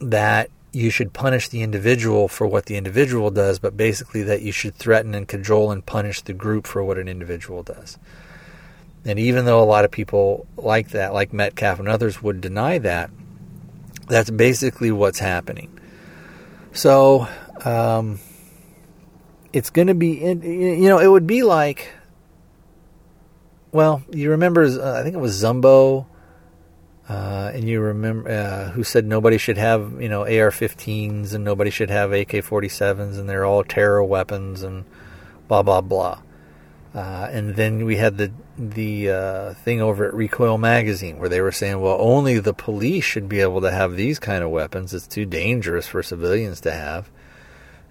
that 0.00 0.50
you 0.72 0.90
should 0.90 1.12
punish 1.12 1.48
the 1.48 1.62
individual 1.62 2.28
for 2.28 2.46
what 2.46 2.66
the 2.66 2.76
individual 2.76 3.30
does, 3.30 3.58
but 3.58 3.76
basically 3.76 4.22
that 4.24 4.42
you 4.42 4.52
should 4.52 4.74
threaten 4.74 5.14
and 5.14 5.26
cajole 5.26 5.70
and 5.72 5.84
punish 5.84 6.22
the 6.22 6.32
group 6.32 6.66
for 6.66 6.82
what 6.82 6.98
an 6.98 7.08
individual 7.08 7.62
does. 7.62 7.98
And 9.04 9.18
even 9.18 9.46
though 9.46 9.62
a 9.62 9.64
lot 9.64 9.84
of 9.84 9.90
people 9.90 10.46
like 10.56 10.90
that, 10.90 11.12
like 11.12 11.32
Metcalf 11.32 11.78
and 11.78 11.88
others 11.88 12.22
would 12.22 12.40
deny 12.40 12.78
that, 12.78 13.10
that's 14.06 14.30
basically 14.30 14.92
what's 14.92 15.18
happening. 15.18 15.78
So 16.72 17.26
um, 17.64 18.20
it's 19.52 19.70
going 19.70 19.88
to 19.88 19.94
be, 19.94 20.18
you 20.18 20.88
know, 20.88 20.98
it 20.98 21.06
would 21.06 21.26
be 21.26 21.42
like, 21.42 21.92
well, 23.72 24.02
you 24.10 24.30
remember, 24.30 24.64
uh, 24.64 24.98
I 24.98 25.02
think 25.02 25.14
it 25.14 25.20
was 25.20 25.40
Zumbo, 25.42 26.06
uh, 27.08 27.50
and 27.54 27.68
you 27.68 27.80
remember 27.80 28.30
uh, 28.30 28.70
who 28.70 28.84
said 28.84 29.04
nobody 29.04 29.38
should 29.38 29.58
have, 29.58 30.00
you 30.00 30.08
know, 30.08 30.22
AR-15s 30.22 31.34
and 31.34 31.44
nobody 31.44 31.70
should 31.70 31.90
have 31.90 32.12
AK-47s, 32.12 33.18
and 33.18 33.28
they're 33.28 33.44
all 33.44 33.64
terror 33.64 34.04
weapons 34.04 34.62
and 34.62 34.84
blah 35.48 35.62
blah 35.62 35.80
blah. 35.80 36.20
Uh, 36.94 37.28
and 37.30 37.54
then 37.54 37.84
we 37.84 37.96
had 37.96 38.16
the 38.16 38.32
the 38.58 39.10
uh, 39.10 39.54
thing 39.54 39.80
over 39.80 40.06
at 40.06 40.14
Recoil 40.14 40.58
Magazine 40.58 41.18
where 41.18 41.28
they 41.28 41.40
were 41.40 41.52
saying, 41.52 41.80
well, 41.80 41.96
only 42.00 42.38
the 42.38 42.54
police 42.54 43.04
should 43.04 43.28
be 43.28 43.40
able 43.40 43.60
to 43.60 43.70
have 43.70 43.96
these 43.96 44.18
kind 44.18 44.42
of 44.42 44.50
weapons. 44.50 44.92
It's 44.92 45.06
too 45.06 45.24
dangerous 45.24 45.86
for 45.86 46.02
civilians 46.02 46.60
to 46.62 46.72
have 46.72 47.10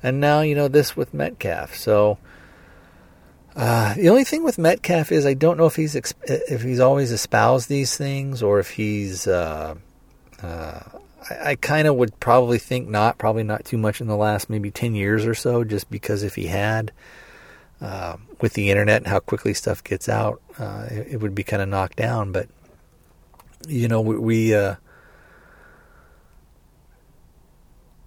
and 0.01 0.19
now 0.19 0.41
you 0.41 0.55
know 0.55 0.67
this 0.67 0.95
with 0.95 1.13
Metcalf. 1.13 1.75
So 1.75 2.17
uh, 3.55 3.93
the 3.95 4.09
only 4.09 4.23
thing 4.23 4.43
with 4.43 4.57
Metcalf 4.57 5.11
is 5.11 5.25
I 5.25 5.33
don't 5.33 5.57
know 5.57 5.65
if 5.65 5.75
he's 5.75 5.95
if 5.95 6.61
he's 6.61 6.79
always 6.79 7.11
espoused 7.11 7.69
these 7.69 7.95
things 7.97 8.43
or 8.43 8.59
if 8.59 8.71
he's. 8.71 9.27
Uh, 9.27 9.75
uh, 10.41 10.79
I, 11.29 11.51
I 11.51 11.55
kind 11.55 11.87
of 11.87 11.95
would 11.95 12.19
probably 12.19 12.59
think 12.59 12.87
not, 12.87 13.17
probably 13.17 13.43
not 13.43 13.65
too 13.65 13.77
much 13.77 14.01
in 14.01 14.07
the 14.07 14.15
last 14.15 14.49
maybe 14.49 14.71
ten 14.71 14.95
years 14.95 15.25
or 15.25 15.33
so, 15.33 15.63
just 15.63 15.89
because 15.89 16.23
if 16.23 16.35
he 16.35 16.47
had. 16.47 16.91
Uh, 17.81 18.17
with 18.41 18.53
the 18.55 18.69
internet 18.69 18.97
and 18.97 19.07
how 19.07 19.19
quickly 19.19 19.53
stuff 19.53 19.81
gets 19.85 20.09
out, 20.09 20.41
uh, 20.59 20.85
it, 20.91 21.07
it, 21.11 21.21
would 21.21 21.33
be 21.33 21.43
kind 21.43 21.61
of 21.61 21.69
knocked 21.69 21.95
down. 21.95 22.33
But 22.33 22.49
you 23.69 23.87
know, 23.87 24.01
we, 24.01 24.17
we 24.17 24.53
uh, 24.53 24.75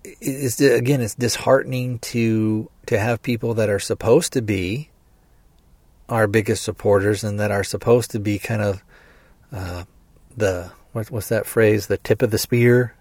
it's 0.05 0.61
again 0.61 1.01
it's 1.01 1.15
disheartening 1.15 1.99
to 2.01 2.71
to 2.87 2.99
have 2.99 3.23
people 3.23 3.55
that 3.55 3.71
are 3.71 3.79
supposed 3.79 4.33
to 4.35 4.43
be 4.43 4.91
our 6.13 6.27
biggest 6.27 6.63
supporters 6.63 7.25
and 7.25 7.41
that 7.41 7.51
are 7.51 7.65
supposed 7.65 8.11
to 8.11 8.21
be 8.21 8.39
kind 8.39 8.61
of 8.61 8.85
uh, 9.51 9.85
the 10.37 10.71
what, 10.93 11.11
what's 11.11 11.31
that 11.31 11.47
phrase 11.47 11.87
the 11.87 11.97
tip 11.97 12.21
of 12.21 12.31
the 12.31 12.37
spear 12.37 12.95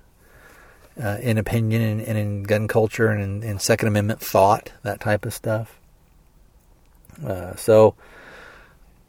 uh, 1.02 1.18
in 1.22 1.38
opinion 1.38 1.82
and, 1.82 2.02
and, 2.02 2.18
in 2.18 2.44
gun 2.44 2.68
culture 2.70 3.08
and 3.08 3.44
in, 3.44 3.50
in, 3.50 3.60
Second 3.60 3.90
Amendment 3.90 4.22
thought 4.22 4.72
that 4.84 5.00
type 5.00 5.26
of 5.26 5.34
stuff. 5.34 5.80
Uh, 7.26 7.56
so, 7.56 7.96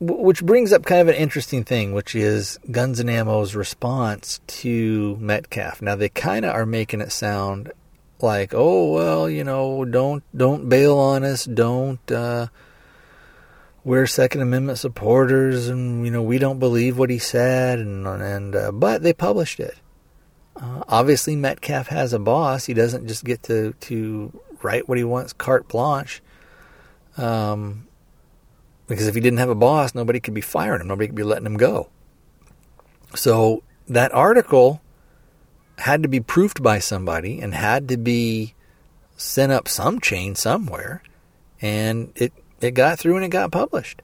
which 0.00 0.44
brings 0.44 0.72
up 0.72 0.84
kind 0.84 1.00
of 1.00 1.08
an 1.08 1.14
interesting 1.14 1.64
thing, 1.64 1.92
which 1.92 2.14
is 2.14 2.58
Guns 2.70 2.98
and 2.98 3.08
Ammo's 3.08 3.54
response 3.54 4.40
to 4.48 5.16
Metcalf. 5.20 5.80
Now 5.80 5.94
they 5.94 6.08
kind 6.08 6.44
of 6.44 6.54
are 6.54 6.66
making 6.66 7.00
it 7.00 7.12
sound 7.12 7.72
like, 8.20 8.52
oh 8.52 8.92
well, 8.92 9.30
you 9.30 9.44
know, 9.44 9.84
don't 9.84 10.24
don't 10.36 10.68
bail 10.68 10.98
on 10.98 11.24
us, 11.24 11.44
don't 11.44 12.10
uh, 12.10 12.48
we're 13.84 14.06
Second 14.06 14.42
Amendment 14.42 14.78
supporters, 14.78 15.68
and 15.68 16.04
you 16.04 16.10
know 16.10 16.22
we 16.22 16.38
don't 16.38 16.58
believe 16.58 16.98
what 16.98 17.10
he 17.10 17.18
said, 17.18 17.78
and 17.78 18.06
and 18.06 18.54
uh, 18.54 18.72
but 18.72 19.02
they 19.02 19.12
published 19.12 19.60
it. 19.60 19.76
Uh, 20.56 20.82
obviously, 20.88 21.34
Metcalf 21.34 21.88
has 21.88 22.12
a 22.12 22.18
boss. 22.18 22.66
He 22.66 22.74
doesn't 22.74 23.08
just 23.08 23.24
get 23.24 23.42
to 23.44 23.72
to 23.72 24.40
write 24.62 24.88
what 24.88 24.98
he 24.98 25.04
wants, 25.04 25.32
carte 25.32 25.68
blanche. 25.68 26.22
Um, 27.16 27.86
because 28.86 29.06
if 29.06 29.14
he 29.14 29.20
didn't 29.20 29.38
have 29.38 29.48
a 29.48 29.54
boss, 29.54 29.94
nobody 29.94 30.20
could 30.20 30.34
be 30.34 30.40
firing 30.40 30.80
him. 30.80 30.88
Nobody 30.88 31.08
could 31.08 31.16
be 31.16 31.22
letting 31.22 31.46
him 31.46 31.56
go. 31.56 31.88
So 33.14 33.62
that 33.88 34.12
article 34.12 34.80
had 35.78 36.02
to 36.02 36.08
be 36.08 36.20
proofed 36.20 36.62
by 36.62 36.78
somebody 36.78 37.40
and 37.40 37.54
had 37.54 37.88
to 37.88 37.96
be 37.96 38.54
sent 39.16 39.52
up 39.52 39.68
some 39.68 40.00
chain 40.00 40.34
somewhere. 40.34 41.02
And 41.60 42.12
it, 42.16 42.32
it 42.62 42.72
got 42.72 42.98
through 42.98 43.16
and 43.16 43.24
it 43.24 43.28
got 43.28 43.52
published. 43.52 44.02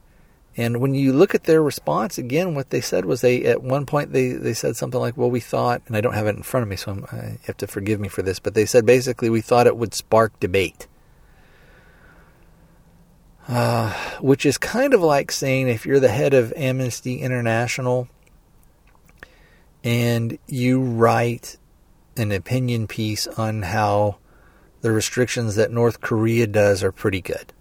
And 0.57 0.81
when 0.81 0.95
you 0.95 1.13
look 1.13 1.35
at 1.35 1.45
their 1.45 1.63
response, 1.63 2.19
again, 2.19 2.55
what 2.55 2.71
they 2.71 2.81
said 2.81 3.05
was 3.05 3.21
they, 3.21 3.45
at 3.45 3.63
one 3.63 3.87
point, 3.87 4.13
they, 4.13 4.31
they 4.33 4.55
said 4.55 4.77
something 4.77 5.01
like, 5.01 5.17
well, 5.17 5.31
we 5.31 5.41
thought, 5.41 5.83
and 5.87 5.97
I 5.97 6.01
don't 6.01 6.15
have 6.15 6.27
it 6.27 6.37
in 6.37 6.43
front 6.43 6.63
of 6.63 6.69
me, 6.69 6.75
so 6.77 7.07
I 7.13 7.39
have 7.45 7.57
to 7.59 7.69
forgive 7.69 8.01
me 8.01 8.09
for 8.09 8.23
this, 8.23 8.41
but 8.41 8.55
they 8.55 8.67
said 8.67 8.85
basically 8.85 9.31
we 9.31 9.41
thought 9.41 9.69
it 9.69 9.77
would 9.77 9.95
spark 9.95 10.39
debate. 10.41 10.89
uh, 13.49 13.93
which 14.21 14.45
is 14.45 14.59
kind 14.59 14.93
of 14.93 15.01
like 15.01 15.33
saying 15.33 15.69
if 15.69 15.87
you're 15.87 16.01
the 16.01 16.09
head 16.09 16.35
of 16.35 16.53
Amnesty 16.55 17.21
International 17.21 18.09
and 19.83 20.39
you 20.47 20.81
write 20.81 21.57
an 22.17 22.31
opinion 22.31 22.87
piece 22.87 23.27
on 23.27 23.63
how 23.63 24.19
the 24.83 24.93
restrictions 24.93 25.55
that 25.55 25.73
North 25.73 26.01
Korea 26.01 26.47
does 26.47 26.85
are 26.85 26.93
pretty 26.93 27.23
good. 27.23 27.53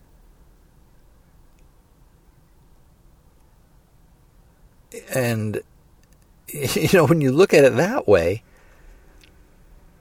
And, 5.14 5.62
you 6.48 6.89
know, 6.93 7.06
when 7.06 7.22
you 7.22 7.32
look 7.32 7.54
at 7.54 7.64
it 7.64 7.76
that 7.76 8.08
way, 8.08 8.43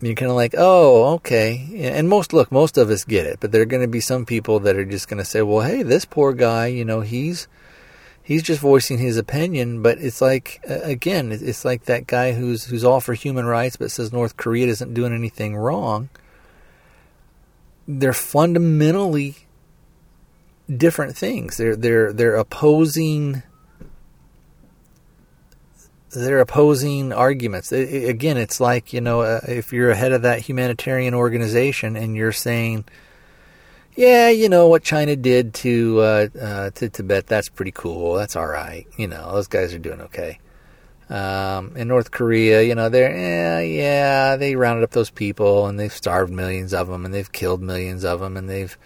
you're 0.00 0.14
kind 0.14 0.30
of 0.30 0.36
like, 0.36 0.54
oh, 0.56 1.14
okay. 1.14 1.90
And 1.94 2.08
most, 2.08 2.32
look, 2.32 2.52
most 2.52 2.76
of 2.76 2.90
us 2.90 3.04
get 3.04 3.26
it, 3.26 3.38
but 3.40 3.52
there 3.52 3.62
are 3.62 3.66
going 3.66 3.82
to 3.82 3.88
be 3.88 4.00
some 4.00 4.26
people 4.26 4.60
that 4.60 4.76
are 4.76 4.84
just 4.84 5.08
going 5.08 5.18
to 5.18 5.24
say, 5.24 5.42
well, 5.42 5.66
hey, 5.66 5.82
this 5.82 6.04
poor 6.04 6.34
guy, 6.34 6.66
you 6.66 6.84
know, 6.84 7.00
he's, 7.00 7.48
he's 8.22 8.42
just 8.42 8.60
voicing 8.60 8.98
his 8.98 9.16
opinion. 9.16 9.82
But 9.82 9.98
it's 9.98 10.20
like, 10.20 10.60
again, 10.64 11.32
it's 11.32 11.64
like 11.64 11.84
that 11.84 12.06
guy 12.06 12.32
who's, 12.32 12.64
who's 12.64 12.84
all 12.84 13.00
for 13.00 13.14
human 13.14 13.46
rights, 13.46 13.76
but 13.76 13.90
says 13.90 14.12
North 14.12 14.36
Korea 14.36 14.66
isn't 14.66 14.94
doing 14.94 15.14
anything 15.14 15.56
wrong. 15.56 16.10
They're 17.88 18.12
fundamentally 18.12 19.36
different 20.74 21.16
things. 21.16 21.56
They're, 21.56 21.76
they're, 21.76 22.12
they're 22.12 22.34
opposing, 22.34 23.44
they're 26.20 26.40
opposing 26.40 27.12
arguments. 27.12 27.72
It, 27.72 28.08
again, 28.08 28.36
it's 28.36 28.60
like 28.60 28.92
you 28.92 29.00
know, 29.00 29.20
uh, 29.22 29.40
if 29.48 29.72
you're 29.72 29.94
head 29.94 30.12
of 30.12 30.22
that 30.22 30.40
humanitarian 30.40 31.14
organization 31.14 31.96
and 31.96 32.16
you're 32.16 32.32
saying, 32.32 32.84
"Yeah, 33.94 34.30
you 34.30 34.48
know 34.48 34.68
what 34.68 34.82
China 34.82 35.16
did 35.16 35.54
to 35.54 36.00
uh, 36.00 36.28
uh, 36.40 36.70
to 36.70 36.88
Tibet, 36.88 37.26
that's 37.26 37.48
pretty 37.48 37.72
cool. 37.72 38.14
That's 38.14 38.36
all 38.36 38.46
right. 38.46 38.86
You 38.96 39.08
know, 39.08 39.32
those 39.32 39.48
guys 39.48 39.74
are 39.74 39.78
doing 39.78 40.00
okay." 40.02 40.38
Um, 41.08 41.76
in 41.76 41.86
North 41.86 42.10
Korea, 42.10 42.62
you 42.62 42.74
know, 42.74 42.88
they're 42.88 43.16
yeah, 43.16 43.60
yeah, 43.60 44.36
they 44.36 44.56
rounded 44.56 44.82
up 44.82 44.90
those 44.90 45.10
people 45.10 45.68
and 45.68 45.78
they've 45.78 45.92
starved 45.92 46.32
millions 46.32 46.74
of 46.74 46.88
them 46.88 47.04
and 47.04 47.14
they've 47.14 47.30
killed 47.30 47.62
millions 47.62 48.04
of 48.04 48.18
them 48.18 48.36
and 48.36 48.48
they've 48.48 48.76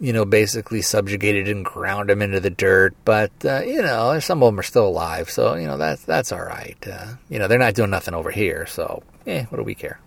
you 0.00 0.12
know, 0.12 0.24
basically 0.24 0.80
subjugated 0.80 1.48
and 1.48 1.64
ground 1.64 2.08
them 2.08 2.22
into 2.22 2.40
the 2.40 2.50
dirt. 2.50 2.94
But 3.04 3.32
uh, 3.44 3.60
you 3.60 3.82
know, 3.82 4.18
some 4.20 4.42
of 4.42 4.52
them 4.52 4.60
are 4.60 4.64
still 4.64 4.86
alive, 4.86 5.30
so 5.30 5.54
you 5.54 5.66
know 5.66 5.76
that's 5.76 6.04
that's 6.04 6.32
all 6.32 6.42
right. 6.42 6.76
Uh, 6.86 7.14
you 7.28 7.38
know, 7.38 7.48
they're 7.48 7.58
not 7.58 7.74
doing 7.74 7.90
nothing 7.90 8.14
over 8.14 8.30
here, 8.30 8.66
so 8.66 9.02
eh, 9.26 9.44
what 9.46 9.58
do 9.58 9.64
we 9.64 9.74
care? 9.74 10.00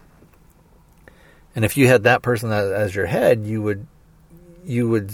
And 1.55 1.65
if 1.65 1.75
you 1.75 1.87
had 1.87 2.03
that 2.03 2.21
person 2.21 2.51
as, 2.51 2.95
your 2.95 3.05
head, 3.05 3.45
you 3.45 3.61
would 3.61 3.85
you 4.63 4.87
would 4.89 5.11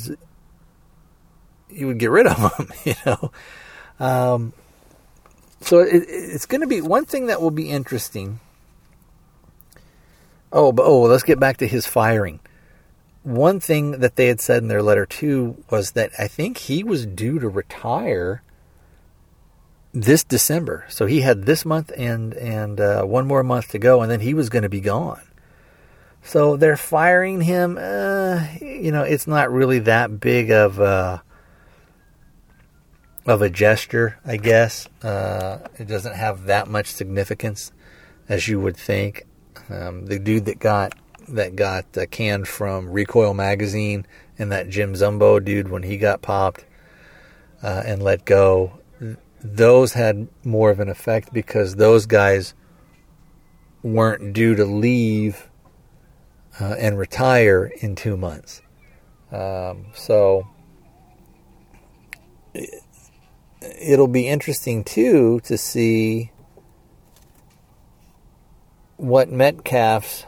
you 1.69 1.87
would 1.87 1.97
get 1.97 2.11
rid 2.11 2.27
of 2.27 2.57
them, 2.57 2.69
you 2.85 2.93
know. 3.05 3.31
Um, 3.99 4.53
so 5.61 5.79
it, 5.79 6.05
it's 6.07 6.45
going 6.45 6.61
to 6.61 6.67
be 6.67 6.81
one 6.81 7.05
thing 7.05 7.27
that 7.27 7.41
will 7.41 7.51
be 7.51 7.69
interesting. 7.69 8.39
Oh, 10.53 10.71
but 10.71 10.85
oh, 10.85 11.01
let's 11.01 11.23
get 11.23 11.39
back 11.39 11.57
to 11.57 11.67
his 11.67 11.87
firing 11.87 12.39
one 13.27 13.59
thing 13.59 13.91
that 13.99 14.15
they 14.15 14.27
had 14.27 14.39
said 14.39 14.63
in 14.63 14.69
their 14.69 14.81
letter 14.81 15.05
too 15.05 15.61
was 15.69 15.91
that 15.91 16.11
I 16.17 16.27
think 16.27 16.57
he 16.57 16.83
was 16.83 17.05
due 17.05 17.39
to 17.39 17.49
retire 17.49 18.41
this 19.93 20.23
December. 20.23 20.85
So 20.87 21.05
he 21.07 21.21
had 21.21 21.43
this 21.45 21.65
month 21.65 21.91
and 21.97 22.33
and 22.35 22.79
uh, 22.79 23.03
one 23.03 23.27
more 23.27 23.43
month 23.43 23.69
to 23.69 23.79
go, 23.79 24.01
and 24.01 24.09
then 24.09 24.21
he 24.21 24.33
was 24.33 24.49
going 24.49 24.63
to 24.63 24.69
be 24.69 24.79
gone. 24.79 25.21
So 26.23 26.55
they're 26.55 26.77
firing 26.77 27.41
him. 27.41 27.77
Uh, 27.77 28.47
you 28.61 28.91
know, 28.91 29.03
it's 29.03 29.27
not 29.27 29.51
really 29.51 29.79
that 29.79 30.19
big 30.19 30.49
of 30.51 30.79
a 30.79 31.21
of 33.25 33.41
a 33.41 33.49
gesture, 33.49 34.19
I 34.25 34.37
guess. 34.37 34.87
Uh, 35.03 35.67
it 35.77 35.87
doesn't 35.87 36.15
have 36.15 36.45
that 36.45 36.69
much 36.69 36.87
significance 36.87 37.73
as 38.29 38.47
you 38.47 38.59
would 38.61 38.77
think. 38.77 39.25
Um, 39.69 40.05
the 40.05 40.17
dude 40.17 40.45
that 40.45 40.59
got 40.59 40.93
that 41.27 41.55
got 41.55 41.85
uh, 41.97 42.05
canned 42.09 42.47
from 42.47 42.89
Recoil 42.89 43.33
magazine 43.33 44.05
and 44.37 44.51
that 44.51 44.69
Jim 44.69 44.93
Zumbo 44.93 45.43
dude 45.43 45.69
when 45.69 45.83
he 45.83 45.97
got 45.97 46.21
popped 46.21 46.65
uh, 47.61 47.83
and 47.85 48.01
let 48.01 48.25
go. 48.25 48.79
Those 49.41 49.93
had 49.93 50.27
more 50.43 50.69
of 50.69 50.79
an 50.79 50.89
effect 50.89 51.33
because 51.33 51.75
those 51.75 52.05
guys 52.05 52.53
weren't 53.83 54.33
due 54.33 54.55
to 54.55 54.65
leave 54.65 55.49
uh, 56.59 56.75
and 56.77 56.97
retire 56.97 57.71
in 57.81 57.95
two 57.95 58.17
months. 58.17 58.61
Um, 59.31 59.87
so 59.93 60.47
it'll 63.61 64.07
be 64.07 64.27
interesting 64.27 64.83
too 64.83 65.39
to 65.41 65.57
see 65.57 66.31
what 68.97 69.29
Metcalf's 69.29 70.25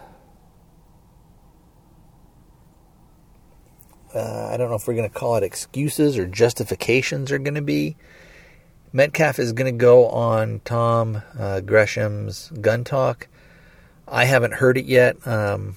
uh, 4.14 4.50
I 4.52 4.58
don't 4.58 4.70
know 4.70 4.76
if 4.76 4.88
we're 4.88 4.96
going 4.96 5.10
to 5.10 5.16
call 5.16 5.36
it 5.36 5.44
excuses 5.44 6.18
or 6.18 6.26
justifications 6.26 7.32
are 7.32 7.40
going 7.40 7.56
to 7.56 7.62
be. 7.62 7.96
Metcalf 8.92 9.38
is 9.38 9.54
going 9.54 9.72
to 9.72 9.78
go 9.78 10.08
on 10.08 10.62
Tom 10.66 11.22
uh, 11.38 11.60
Gresham's 11.60 12.52
Gun 12.60 12.84
Talk. 12.84 13.28
I 14.08 14.26
haven't 14.26 14.56
heard 14.56 14.78
it 14.78 14.86
yet. 14.86 15.28
Um, 15.28 15.76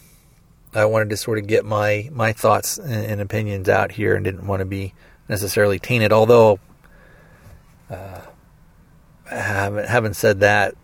I 0.74 0.87
wanted 0.87 1.11
to 1.11 1.18
sort 1.18 1.39
of 1.39 1.47
get 1.47 1.66
my 1.66 2.09
my 2.12 2.33
thoughts 2.33 2.78
and, 2.78 2.93
and, 2.93 3.20
opinions 3.20 3.68
out 3.68 3.93
here, 3.93 4.14
and 4.14 4.24
didn't 4.24 4.47
want 4.47 4.61
to 4.61 4.64
be 4.64 4.95
necessarily 5.28 5.78
tainted. 5.78 6.12
Although, 6.12 6.59
uh, 7.91 8.22
said 10.14 10.41
that, 10.41 10.74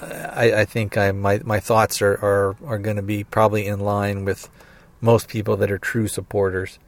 I, 0.00 0.52
I 0.52 0.64
think 0.64 0.96
I 0.96 1.12
my 1.12 1.40
my 1.44 1.60
thoughts 1.60 2.02
are 2.02 2.14
are, 2.14 2.56
are 2.66 2.78
going 2.78 2.96
to 2.96 3.02
be 3.02 3.22
probably 3.22 3.66
in 3.66 3.78
line 3.78 4.24
with 4.24 4.50
most 5.00 5.28
people 5.28 5.56
that 5.56 5.70
are 5.70 5.78
true 5.78 6.08
supporters 6.08 6.78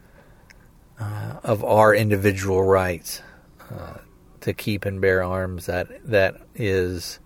uh, 0.98 1.40
of 1.42 1.64
our 1.64 1.94
individual 1.94 2.62
rights 2.62 3.22
uh, 3.70 3.98
to 4.40 4.52
keep 4.52 4.84
and 4.84 5.00
bear 5.00 5.22
arms 5.22 5.66
that 5.66 5.88
that 6.04 6.36
is 6.54 7.18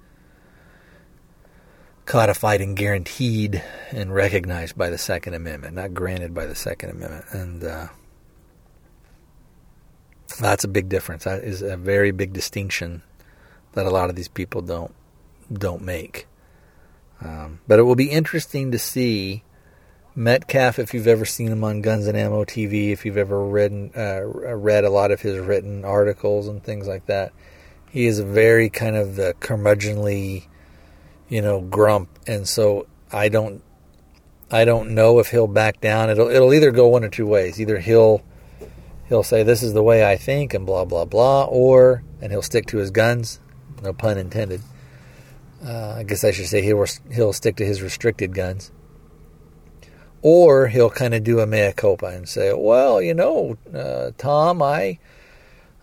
codified 2.06 2.60
and 2.60 2.76
guaranteed 2.76 3.62
and 3.90 4.14
recognized 4.14 4.76
by 4.76 4.90
the 4.90 4.98
Second 4.98 5.34
Amendment, 5.34 5.74
not 5.74 5.94
granted 5.94 6.34
by 6.34 6.46
the 6.46 6.54
Second 6.54 6.90
Amendment, 6.90 7.24
and 7.30 7.64
uh, 7.64 7.88
that's 10.40 10.64
a 10.64 10.68
big 10.68 10.88
difference. 10.88 11.24
That 11.24 11.44
is 11.44 11.62
a 11.62 11.76
very 11.76 12.10
big 12.10 12.32
distinction 12.32 13.02
that 13.72 13.86
a 13.86 13.90
lot 13.90 14.10
of 14.10 14.16
these 14.16 14.28
people 14.28 14.60
don't 14.62 14.94
don't 15.52 15.82
make. 15.82 16.26
Um, 17.20 17.60
but 17.66 17.78
it 17.78 17.82
will 17.82 17.94
be 17.94 18.10
interesting 18.10 18.72
to 18.72 18.78
see 18.78 19.44
Metcalf, 20.16 20.78
if 20.78 20.94
you've 20.94 21.08
ever 21.08 21.24
seen 21.24 21.50
him 21.50 21.64
on 21.64 21.80
Guns 21.80 22.06
and 22.06 22.16
Ammo 22.16 22.44
TV, 22.44 22.92
if 22.92 23.04
you've 23.04 23.16
ever 23.16 23.44
read 23.44 23.90
uh, 23.96 24.22
read 24.22 24.84
a 24.84 24.90
lot 24.90 25.10
of 25.10 25.20
his 25.20 25.38
written 25.38 25.84
articles 25.84 26.46
and 26.46 26.62
things 26.62 26.86
like 26.86 27.06
that, 27.06 27.32
he 27.90 28.06
is 28.06 28.20
a 28.20 28.24
very 28.24 28.70
kind 28.70 28.94
of 28.94 29.16
the 29.16 29.34
curmudgeonly, 29.40 30.46
you 31.28 31.42
know, 31.42 31.60
grump, 31.60 32.08
and 32.28 32.46
so 32.46 32.86
I 33.10 33.28
don't, 33.28 33.60
I 34.52 34.64
don't 34.64 34.90
know 34.90 35.18
if 35.18 35.32
he'll 35.32 35.48
back 35.48 35.80
down. 35.80 36.10
It'll 36.10 36.28
it'll 36.28 36.54
either 36.54 36.70
go 36.70 36.86
one 36.86 37.02
or 37.02 37.08
two 37.08 37.26
ways. 37.26 37.60
Either 37.60 37.80
he'll 37.80 38.22
he'll 39.08 39.24
say 39.24 39.42
this 39.42 39.64
is 39.64 39.72
the 39.72 39.82
way 39.82 40.08
I 40.08 40.16
think 40.16 40.54
and 40.54 40.64
blah 40.64 40.84
blah 40.84 41.06
blah, 41.06 41.46
or 41.46 42.04
and 42.20 42.30
he'll 42.30 42.40
stick 42.40 42.66
to 42.66 42.76
his 42.76 42.92
guns, 42.92 43.40
no 43.82 43.92
pun 43.92 44.16
intended. 44.16 44.60
Uh, 45.66 45.96
I 45.98 46.04
guess 46.04 46.22
I 46.22 46.30
should 46.30 46.46
say 46.46 46.62
he'll 46.62 46.86
he'll 47.10 47.32
stick 47.32 47.56
to 47.56 47.66
his 47.66 47.82
restricted 47.82 48.32
guns 48.32 48.70
or 50.24 50.68
he'll 50.68 50.88
kind 50.88 51.12
of 51.12 51.22
do 51.22 51.38
a 51.38 51.46
mea 51.46 51.70
culpa 51.76 52.06
and 52.06 52.26
say, 52.26 52.50
"Well, 52.54 53.02
you 53.02 53.12
know, 53.12 53.58
uh, 53.74 54.12
Tom, 54.16 54.62
I, 54.62 54.98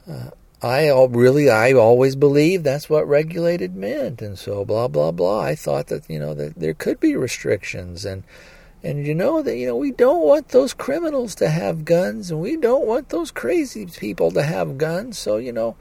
uh, 0.10 0.32
I 0.64 0.90
really, 0.90 1.48
I 1.48 1.74
always 1.74 2.16
believed 2.16 2.64
that's 2.64 2.90
what 2.90 3.08
regulated 3.08 3.76
meant, 3.76 4.20
and 4.20 4.40
so 4.40 4.66
blah 4.66 4.88
blah 4.88 5.12
blah. 5.12 5.42
I 5.42 5.54
thought 5.54 5.88
that 5.88 6.10
you 6.10 6.18
know 6.18 6.34
that 6.34 6.56
there 6.56 6.74
could 6.74 7.00
be 7.00 7.16
restrictions, 7.16 8.04
and 8.04 8.24
and 8.84 9.06
you 9.06 9.14
know 9.14 9.44
that 9.44 9.58
you 9.58 9.68
know 9.68 9.78
we 9.78 9.92
don't 9.92 10.26
want 10.26 10.50
those 10.50 10.74
criminals 10.74 11.36
to 11.36 11.50
have 11.50 11.86
guns, 11.86 12.32
and 12.32 12.42
we 12.42 12.58
don't 12.58 12.88
want 12.88 13.10
those 13.10 13.30
crazy 13.30 13.86
people 13.86 14.32
to 14.32 14.42
have 14.42 14.80
guns. 14.80 15.20
So 15.20 15.38
you 15.38 15.54
know, 15.54 15.76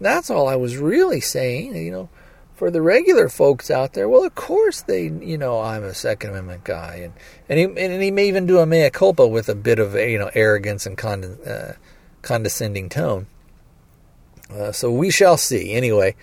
that's 0.00 0.30
all 0.30 0.48
I 0.48 0.56
was 0.56 0.78
really 0.78 1.20
saying. 1.20 1.76
You 1.76 1.90
know." 1.90 2.08
For 2.56 2.70
the 2.70 2.80
regular 2.80 3.28
folks 3.28 3.70
out 3.70 3.92
there, 3.92 4.08
well, 4.08 4.24
of 4.24 4.34
course 4.34 4.80
they, 4.80 5.04
you 5.04 5.36
know, 5.36 5.60
I'm 5.60 5.84
a 5.84 5.92
Second 5.92 6.30
Amendment 6.30 6.64
guy, 6.64 7.02
and 7.04 7.12
and 7.48 7.58
he 7.58 7.84
and 7.84 8.02
he 8.02 8.10
may 8.10 8.26
even 8.28 8.46
do 8.46 8.58
a 8.58 8.66
mea 8.66 8.90
culpa 8.90 9.26
with 9.26 9.48
a 9.50 9.54
bit 9.54 9.78
of 9.78 9.94
you 9.94 10.18
know 10.18 10.30
arrogance 10.34 10.86
and 10.86 10.98
uh, 11.04 11.72
condescending 12.22 12.88
tone. 12.88 13.26
Uh, 14.50 14.72
so 14.72 14.90
we 14.90 15.10
shall 15.10 15.36
see. 15.36 15.72
Anyway, 15.72 16.16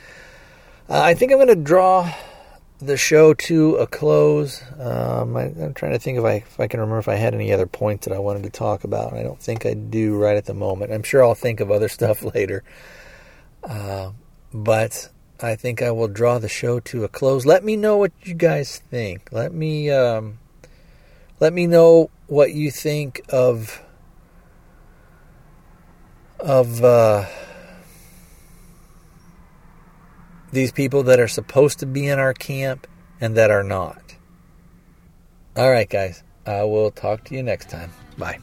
uh, 0.90 1.02
I 1.02 1.14
think 1.14 1.32
I'm 1.32 1.38
going 1.38 1.48
to 1.50 1.56
draw 1.56 2.12
the 2.80 2.98
show 2.98 3.36
to 3.36 3.76
a 3.76 3.86
close. 3.86 4.64
Um, 4.80 5.38
I, 5.38 5.44
am 5.44 5.76
trying 5.76 5.92
to 5.92 6.00
think 6.00 6.18
if 6.18 6.26
I 6.26 6.34
if 6.34 6.60
I 6.60 6.68
can 6.68 6.80
remember 6.80 7.00
if 7.00 7.08
I 7.08 7.16
had 7.16 7.36
any 7.36 7.54
other 7.54 7.68
points 7.68 8.08
that 8.08 8.16
I 8.16 8.20
wanted 8.20 8.44
to 8.44 8.50
talk 8.50 8.84
about. 8.84 9.14
I 9.14 9.22
don't 9.22 9.40
think 9.40 9.68
I 9.68 9.76
do 9.76 10.18
right 10.18 10.36
at 10.36 10.46
the 10.46 10.56
moment. 10.56 10.92
I'm 10.92 11.04
sure 11.04 11.24
I'll 11.24 11.36
think 11.36 11.60
of 11.60 11.70
other 11.70 11.90
stuff 11.90 12.24
later. 12.24 12.64
Uh, 13.64 14.12
but 14.52 15.10
I 15.44 15.56
think 15.56 15.82
I 15.82 15.92
will 15.92 16.08
draw 16.08 16.40
the 16.40 16.50
show 16.50 16.80
to 16.80 17.04
a 17.04 17.08
close. 17.08 17.46
Let 17.46 17.64
me 17.64 17.76
know 17.76 17.98
what 17.98 18.14
you 18.24 18.34
guys 18.34 18.80
think. 18.90 19.30
Let 19.32 19.54
me 19.54 19.92
um, 19.92 20.40
let 21.40 21.54
me 21.54 21.68
know 21.68 22.10
what 22.28 22.54
you 22.54 22.72
think 22.72 23.22
of 23.30 23.82
of. 26.40 26.84
Uh, 26.84 27.26
these 30.54 30.72
people 30.72 31.04
that 31.04 31.20
are 31.20 31.28
supposed 31.28 31.80
to 31.80 31.86
be 31.86 32.08
in 32.08 32.20
our 32.20 32.34
camp 32.34 32.88
and 33.20 33.36
that 33.36 33.52
are 33.52 33.64
not. 33.64 34.16
All 35.58 35.70
right, 35.70 35.90
guys. 35.90 36.24
I 36.46 36.64
will 36.64 36.92
talk 36.92 37.26
to 37.26 37.36
you 37.36 37.44
next 37.44 37.70
time. 37.70 37.92
Bye. 38.18 38.40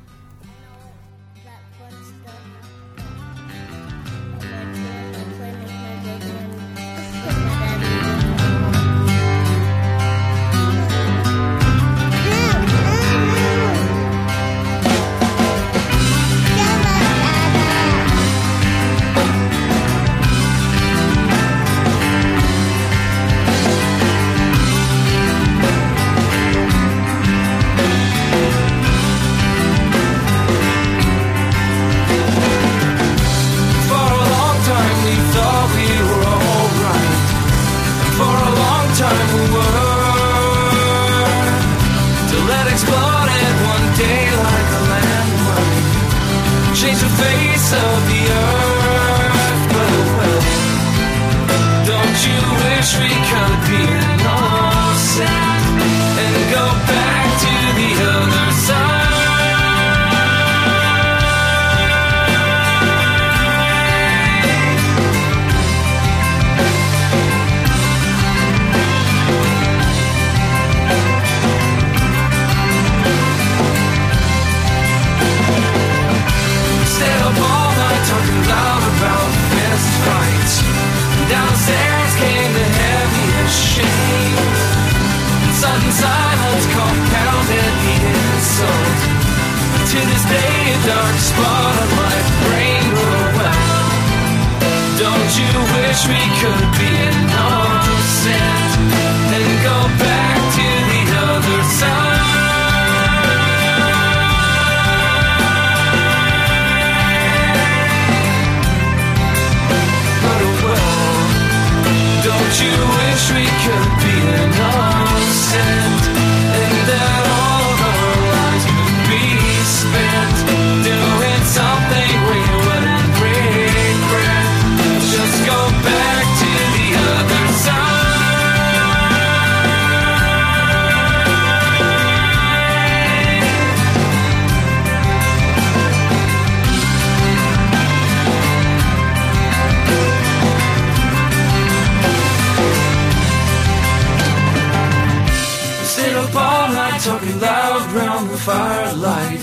talking 147.05 147.41
loud 147.41 147.91
round 147.93 148.29
the 148.29 148.37
firelight. 148.37 149.41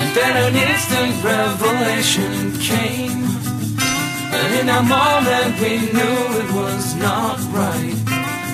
And 0.00 0.10
then 0.16 0.34
an 0.46 0.54
instant 0.56 1.22
revelation 1.22 2.58
came. 2.58 3.22
And 4.34 4.50
in 4.60 4.68
our 4.68 4.82
moment 4.82 5.60
we 5.60 5.78
knew 5.94 6.18
it 6.42 6.50
was 6.50 6.94
not 6.96 7.38
right. 7.54 7.94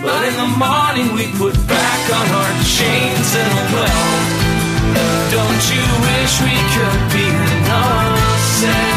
But 0.02 0.20
in 0.28 0.36
the 0.36 0.50
morning 0.60 1.08
we 1.16 1.32
put 1.38 1.56
back 1.66 2.02
on 2.18 2.26
our 2.40 2.54
chains 2.76 3.28
and 3.40 3.72
well. 3.72 4.12
Don't 5.32 5.64
you 5.72 5.84
wish 6.04 6.32
we 6.44 6.56
could 6.74 7.02
be 7.16 7.24
innocent? 7.24 8.95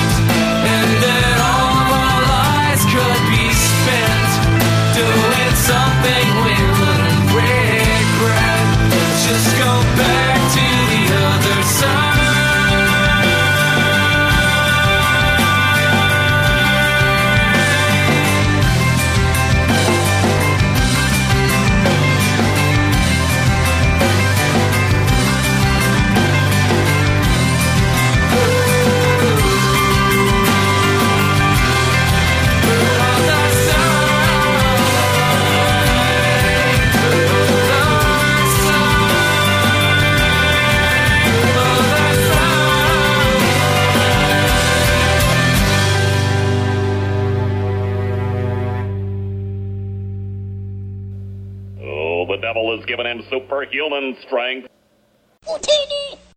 Given 52.86 53.06
him 53.06 53.22
superhuman 53.30 54.16
strength. 54.26 54.68